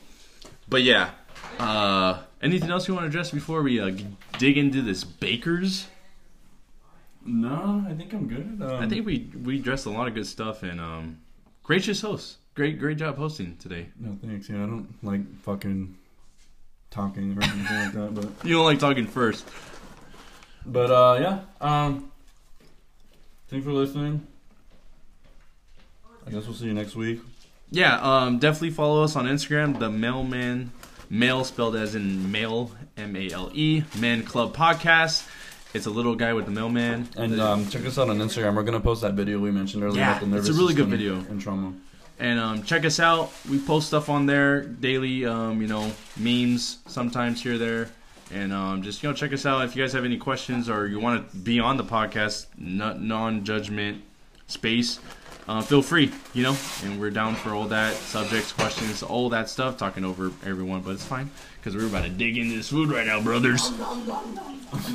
but 0.68 0.84
yeah. 0.84 1.12
Uh, 1.60 2.22
anything 2.42 2.70
else 2.70 2.88
you 2.88 2.94
want 2.94 3.06
to 3.06 3.08
address 3.08 3.32
before 3.32 3.62
we 3.62 3.80
uh, 3.80 3.92
dig 4.38 4.58
into 4.58 4.82
this 4.82 5.04
Baker's? 5.04 5.88
No, 7.26 7.86
I 7.88 7.94
think 7.94 8.14
I'm 8.14 8.28
good. 8.28 8.60
Um, 8.62 8.84
I 8.84 8.88
think 8.88 9.06
we 9.06 9.30
we 9.44 9.60
addressed 9.60 9.86
a 9.86 9.90
lot 9.90 10.08
of 10.08 10.14
good 10.14 10.26
stuff 10.28 10.64
and 10.64 10.80
um, 10.80 11.20
gracious 11.64 12.02
host. 12.02 12.38
Great 12.56 12.80
great 12.80 12.98
job 12.98 13.18
hosting 13.18 13.56
today. 13.58 13.88
No, 14.00 14.18
thanks. 14.26 14.50
Yeah, 14.50 14.58
I 14.64 14.68
don't 14.68 14.88
like 15.04 15.22
fucking 15.44 15.96
talking 16.90 17.38
or 17.38 17.44
anything 17.44 17.64
like 17.66 17.94
that, 17.94 18.14
but 18.16 18.26
You 18.46 18.56
don't 18.56 18.66
like 18.66 18.80
talking 18.80 19.08
first. 19.08 19.48
but 20.66 20.92
uh, 20.92 21.18
yeah. 21.22 21.40
Um, 21.86 22.12
thanks 23.48 23.66
for 23.66 23.72
listening. 23.72 24.26
I 26.28 26.32
guess 26.32 26.46
we'll 26.46 26.54
see 26.56 26.66
you 26.66 26.74
next 26.74 26.96
week. 26.96 27.20
Yeah, 27.72 28.00
um, 28.02 28.38
definitely 28.40 28.72
follow 28.72 29.04
us 29.04 29.16
on 29.16 29.26
Instagram, 29.26 29.80
the 29.80 29.90
Mailman, 29.90 30.72
mail 31.10 31.44
spelled 31.46 31.76
as 31.76 31.96
in 31.96 32.32
male, 32.32 32.72
M 32.98 33.16
A 33.16 33.30
L 33.32 33.50
E, 33.54 33.84
Man 33.98 34.24
Club 34.24 34.56
Podcast. 34.56 35.28
It's 35.74 35.86
a 35.86 35.90
little 35.90 36.16
guy 36.16 36.34
with 36.34 36.46
the 36.46 36.52
mailman. 36.52 37.08
And 37.16 37.40
um, 37.40 37.68
check 37.70 37.86
us 37.86 37.98
out 37.98 38.10
on 38.10 38.18
Instagram. 38.20 38.56
We're 38.56 38.64
gonna 38.64 38.80
post 38.80 39.02
that 39.02 39.14
video 39.14 39.40
we 39.40 39.52
mentioned 39.52 39.84
earlier. 39.84 40.02
Yeah, 40.02 40.12
about 40.12 40.22
the 40.22 40.28
nervous 40.28 40.50
it's 40.50 40.58
a 40.58 40.60
really 40.60 40.74
good 40.74 40.88
video. 40.88 41.16
And 41.16 41.40
trauma. 41.40 41.74
And 42.20 42.40
um, 42.40 42.64
check 42.64 42.86
us 42.86 43.00
out. 43.00 43.32
We 43.50 43.58
post 43.60 43.88
stuff 43.88 44.10
on 44.10 44.26
there 44.26 44.62
daily. 44.62 45.26
Um, 45.26 45.62
you 45.62 45.68
know, 45.68 45.92
memes 46.18 46.80
sometimes 46.88 47.42
here 47.42 47.58
there. 47.58 47.90
And 48.34 48.54
um, 48.54 48.82
just 48.82 49.02
you 49.02 49.10
know, 49.10 49.16
check 49.16 49.34
us 49.34 49.46
out 49.46 49.64
if 49.66 49.76
you 49.76 49.84
guys 49.84 49.94
have 49.94 50.06
any 50.06 50.18
questions 50.18 50.70
or 50.70 50.88
you 50.88 51.00
want 51.00 51.32
to 51.32 51.38
be 51.38 51.60
on 51.60 51.78
the 51.78 51.84
podcast, 51.84 52.48
non 52.58 53.44
judgment 53.44 54.04
space. 54.48 55.00
Uh, 55.48 55.62
feel 55.62 55.82
free, 55.82 56.12
you 56.34 56.44
know, 56.44 56.56
and 56.84 57.00
we're 57.02 57.10
down 57.10 57.36
for 57.36 57.50
all 57.50 57.66
that 57.66 57.94
subjects, 57.96 58.52
questions, 58.52 59.02
all 59.02 59.30
that 59.30 59.50
stuff. 59.50 59.76
Talking 59.76 60.06
over 60.06 60.32
everyone, 60.46 60.82
but 60.82 60.92
it's 60.92 61.06
fine 61.06 61.30
because 61.62 61.76
we're 61.76 61.88
about 61.88 62.04
to 62.04 62.10
dig 62.10 62.38
into 62.38 62.56
this 62.56 62.70
food 62.70 62.90
right 62.90 63.06
now, 63.06 63.22
brothers. 63.22 63.70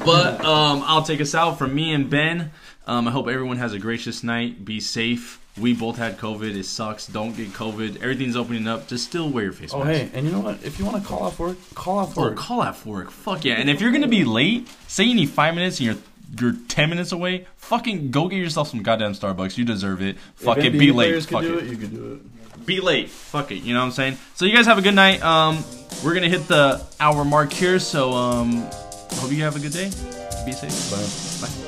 But 0.04 0.44
um, 0.44 0.82
I'll 0.84 1.02
take 1.02 1.20
us 1.20 1.34
out 1.34 1.58
from 1.58 1.74
me 1.74 1.92
and 1.92 2.10
Ben. 2.10 2.50
Um, 2.88 3.06
I 3.06 3.12
hope 3.12 3.28
everyone 3.28 3.58
has 3.58 3.72
a 3.72 3.78
gracious 3.78 4.24
night. 4.24 4.64
Be 4.64 4.80
safe. 4.80 5.40
We 5.56 5.74
both 5.74 5.96
had 5.96 6.18
COVID. 6.18 6.54
It 6.56 6.64
sucks. 6.64 7.06
Don't 7.06 7.36
get 7.36 7.48
COVID. 7.48 8.02
Everything's 8.02 8.36
opening 8.36 8.66
up. 8.66 8.88
Just 8.88 9.04
still 9.04 9.30
wear 9.30 9.44
your 9.44 9.52
face 9.52 9.72
mask. 9.72 9.74
Oh 9.74 9.84
mask. 9.84 10.12
hey, 10.12 10.18
and 10.18 10.26
you 10.26 10.32
know 10.32 10.40
what? 10.40 10.62
If 10.64 10.78
you 10.78 10.84
want 10.84 11.02
to 11.02 11.08
call 11.08 11.22
off 11.22 11.38
work, 11.38 11.56
call 11.74 11.98
off 11.98 12.16
work. 12.16 12.26
Oh, 12.26 12.28
work. 12.30 12.36
call 12.36 12.60
off 12.60 12.84
work. 12.84 13.10
Fuck 13.10 13.44
yeah. 13.44 13.54
And 13.54 13.70
if 13.70 13.80
you're 13.80 13.92
gonna 13.92 14.08
be 14.08 14.24
late, 14.24 14.68
say 14.88 15.04
you 15.04 15.14
need 15.14 15.30
five 15.30 15.54
minutes 15.54 15.78
and 15.78 15.86
you're 15.86 15.96
you're 16.40 16.56
ten 16.68 16.90
minutes 16.90 17.12
away, 17.12 17.46
fucking 17.56 18.10
go 18.10 18.28
get 18.28 18.36
yourself 18.36 18.68
some 18.68 18.82
goddamn 18.82 19.12
Starbucks. 19.12 19.56
You 19.56 19.64
deserve 19.64 20.02
it. 20.02 20.18
Fuck 20.34 20.58
if 20.58 20.74
it. 20.74 20.78
Be 20.78 20.92
late. 20.92 21.22
Fuck 21.24 21.42
do 21.42 21.58
it. 21.58 21.64
it. 21.64 21.70
You 21.70 21.76
could 21.76 21.94
do 21.94 22.12
it. 22.14 22.35
Be 22.66 22.80
late. 22.80 23.08
Fuck 23.08 23.52
it. 23.52 23.62
You 23.62 23.74
know 23.74 23.80
what 23.80 23.86
I'm 23.86 23.92
saying? 23.92 24.18
So 24.34 24.44
you 24.44 24.54
guys 24.54 24.66
have 24.66 24.78
a 24.78 24.82
good 24.82 24.94
night. 24.94 25.22
Um, 25.22 25.64
we're 26.04 26.14
gonna 26.14 26.28
hit 26.28 26.48
the 26.48 26.84
hour 27.00 27.24
mark 27.24 27.52
here. 27.52 27.78
So 27.78 28.12
um, 28.12 28.66
hope 29.12 29.30
you 29.30 29.42
have 29.44 29.56
a 29.56 29.60
good 29.60 29.72
day. 29.72 29.90
Be 30.44 30.52
safe. 30.52 31.40
Bye. 31.40 31.65